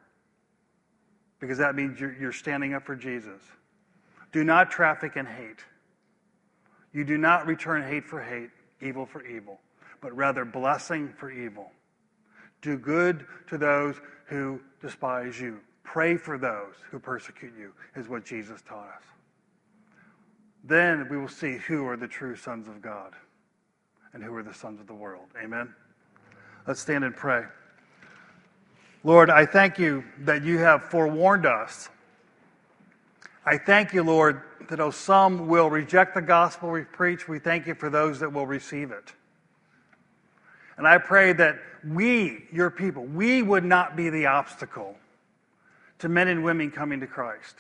because 1.41 1.59
that 1.59 1.75
means 1.75 2.01
you're, 2.01 2.17
you're 2.19 2.33
standing 2.33 2.73
up 2.73 2.87
for 2.87 2.97
Jesus. 2.97 3.43
Do 4.33 4.43
not 4.43 4.71
traffic 4.71 5.17
in 5.17 5.27
hate. 5.27 5.65
You 6.93 7.05
do 7.05 7.19
not 7.19 7.47
return 7.47 7.83
hate 7.83 8.07
for 8.07 8.23
hate, 8.23 8.49
evil 8.81 9.05
for 9.05 9.25
evil, 9.27 9.61
but 10.01 10.17
rather 10.17 10.47
blessing 10.47 11.13
for 11.19 11.31
evil. 11.31 11.71
Do 12.63 12.79
good 12.79 13.27
to 13.49 13.59
those 13.59 13.97
who 14.27 14.61
despise 14.81 15.39
you. 15.39 15.61
Pray 15.87 16.17
for 16.17 16.37
those 16.37 16.75
who 16.91 16.99
persecute 16.99 17.55
you, 17.57 17.73
is 17.95 18.09
what 18.09 18.25
Jesus 18.25 18.61
taught 18.61 18.89
us. 18.89 19.03
Then 20.65 21.09
we 21.09 21.17
will 21.17 21.29
see 21.29 21.57
who 21.57 21.87
are 21.87 21.97
the 21.97 22.09
true 22.09 22.35
sons 22.35 22.67
of 22.67 22.83
God 22.83 23.13
and 24.13 24.23
who 24.23 24.35
are 24.35 24.43
the 24.43 24.53
sons 24.53 24.81
of 24.81 24.89
the 24.89 24.95
world. 24.95 25.29
Amen. 25.43 25.73
Let's 26.67 26.81
stand 26.81 27.05
and 27.05 27.15
pray. 27.15 27.45
Lord, 29.05 29.31
I 29.31 29.47
thank 29.47 29.79
you 29.79 30.03
that 30.23 30.43
you 30.43 30.59
have 30.59 30.83
forewarned 30.83 31.47
us. 31.47 31.89
I 33.47 33.57
thank 33.57 33.95
you, 33.95 34.03
Lord, 34.03 34.43
that 34.69 34.77
though 34.77 34.91
some 34.91 35.47
will 35.47 35.71
reject 35.71 36.15
the 36.15 36.23
gospel 36.23 36.71
we 36.71 36.83
preach, 36.83 37.29
we 37.29 37.39
thank 37.39 37.69
you 37.69 37.77
for 37.77 37.89
those 37.89 38.19
that 38.19 38.33
will 38.33 38.47
receive 38.47 38.91
it. 38.91 39.13
And 40.77 40.87
I 40.87 40.99
pray 40.99 41.33
that 41.35 41.57
we, 41.87 42.47
your 42.53 42.71
people, 42.71 43.05
we 43.05 43.41
would 43.41 43.65
not 43.65 43.95
be 43.95 44.11
the 44.11 44.27
obstacle 44.27 44.97
to 46.01 46.09
men 46.09 46.29
and 46.29 46.45
women 46.45 46.71
coming 46.71 47.01
to 47.01 47.07
Christ. 47.07 47.57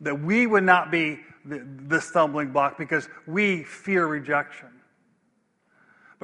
That 0.00 0.20
we 0.20 0.46
would 0.46 0.64
not 0.64 0.90
be 0.90 1.20
the, 1.44 1.66
the 1.86 2.00
stumbling 2.00 2.50
block 2.50 2.78
because 2.78 3.08
we 3.26 3.62
fear 3.62 4.06
rejection 4.06 4.68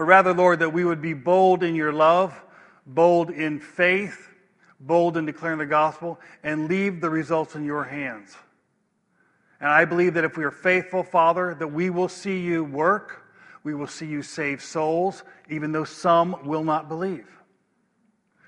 but 0.01 0.07
rather, 0.07 0.33
Lord, 0.33 0.61
that 0.61 0.73
we 0.73 0.83
would 0.83 1.03
be 1.03 1.13
bold 1.13 1.63
in 1.63 1.75
your 1.75 1.93
love, 1.93 2.35
bold 2.87 3.29
in 3.29 3.61
faith, 3.61 4.31
bold 4.81 5.19
in 5.19 5.27
declaring 5.27 5.59
the 5.59 5.67
gospel, 5.67 6.19
and 6.43 6.69
leave 6.69 7.03
the 7.03 7.11
results 7.11 7.55
in 7.55 7.67
your 7.67 7.85
hands. 7.85 8.35
And 9.61 9.69
I 9.69 9.85
believe 9.85 10.15
that 10.15 10.25
if 10.25 10.39
we 10.39 10.45
are 10.45 10.51
faithful, 10.51 11.03
Father, 11.03 11.55
that 11.59 11.69
we 11.69 11.91
will 11.91 12.09
see 12.09 12.41
you 12.41 12.65
work, 12.65 13.27
we 13.63 13.75
will 13.75 13.87
see 13.87 14.07
you 14.07 14.23
save 14.23 14.63
souls, 14.63 15.23
even 15.51 15.71
though 15.71 15.85
some 15.85 16.47
will 16.47 16.65
not 16.65 16.89
believe. 16.89 17.27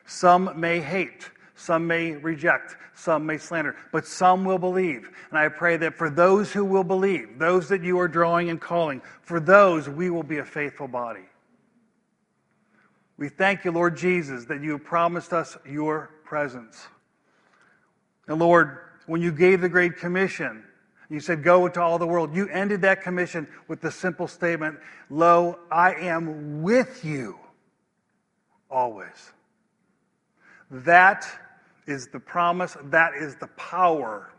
Some 0.06 0.58
may 0.58 0.80
hate, 0.80 1.30
some 1.54 1.86
may 1.86 2.12
reject, 2.12 2.76
some 2.94 3.26
may 3.26 3.38
slander, 3.38 3.76
but 3.92 4.06
some 4.06 4.44
will 4.44 4.58
believe. 4.58 5.10
And 5.30 5.38
I 5.38 5.48
pray 5.48 5.76
that 5.78 5.94
for 5.94 6.10
those 6.10 6.52
who 6.52 6.64
will 6.64 6.84
believe, 6.84 7.38
those 7.38 7.68
that 7.68 7.82
you 7.82 7.98
are 7.98 8.08
drawing 8.08 8.50
and 8.50 8.60
calling, 8.60 9.02
for 9.22 9.40
those 9.40 9.88
we 9.88 10.10
will 10.10 10.22
be 10.22 10.38
a 10.38 10.44
faithful 10.44 10.88
body. 10.88 11.24
We 13.16 13.28
thank 13.28 13.64
you, 13.64 13.70
Lord 13.70 13.96
Jesus, 13.96 14.46
that 14.46 14.62
you 14.62 14.72
have 14.72 14.84
promised 14.84 15.32
us 15.32 15.56
your 15.64 16.10
presence. 16.24 16.88
And 18.26 18.38
Lord, 18.38 18.78
when 19.06 19.20
you 19.20 19.32
gave 19.32 19.60
the 19.60 19.68
Great 19.68 19.96
Commission, 19.96 20.64
you 21.08 21.20
said, 21.20 21.44
Go 21.44 21.66
into 21.66 21.80
all 21.80 21.98
the 21.98 22.06
world. 22.06 22.34
You 22.34 22.48
ended 22.48 22.80
that 22.82 23.02
commission 23.02 23.46
with 23.68 23.80
the 23.80 23.90
simple 23.90 24.26
statement, 24.26 24.78
Lo, 25.10 25.58
I 25.70 25.94
am 25.94 26.62
with 26.62 27.04
you 27.04 27.38
always. 28.70 29.32
That 30.72 31.26
is 31.86 32.08
the 32.08 32.18
promise, 32.18 32.76
that 32.84 33.12
is 33.14 33.36
the 33.36 33.48
power 33.48 34.32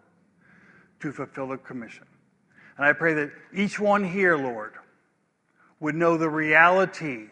to 0.99 1.11
fulfill 1.11 1.49
the 1.49 1.57
commission. 1.57 2.07
And 2.77 2.85
I 2.87 2.93
pray 2.93 3.13
that 3.13 3.31
each 3.53 3.79
one 3.79 4.03
here, 4.03 4.35
Lord, 4.35 4.73
would 5.79 5.93
know 5.93 6.17
the 6.17 6.29
reality 6.29 7.27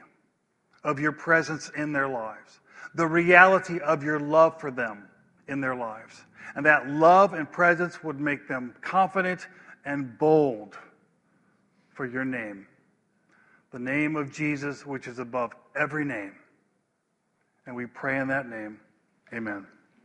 of 0.83 0.99
your 0.99 1.13
presence 1.13 1.71
in 1.75 1.93
their 1.93 2.07
lives, 2.07 2.59
the 2.93 3.07
reality 3.07 3.79
of 3.79 4.03
your 4.03 4.19
love 4.19 4.59
for 4.59 4.69
them 4.69 5.07
in 5.47 5.61
their 5.61 5.75
lives. 5.75 6.21
And 6.55 6.65
that 6.65 6.87
love 6.87 7.33
and 7.33 7.51
presence 7.51 8.03
would 8.03 8.19
make 8.19 8.47
them 8.47 8.75
confident 8.81 9.47
and 9.83 10.17
bold 10.19 10.77
for 11.89 12.05
your 12.05 12.25
name. 12.25 12.67
The 13.71 13.79
name 13.79 14.15
of 14.15 14.31
Jesus, 14.31 14.85
which 14.85 15.07
is 15.07 15.17
above 15.17 15.53
every 15.75 16.05
name. 16.05 16.35
And 17.65 17.75
we 17.75 17.85
pray 17.85 18.19
in 18.19 18.27
that 18.27 18.47
name. 18.47 18.79
Amen. 19.33 19.65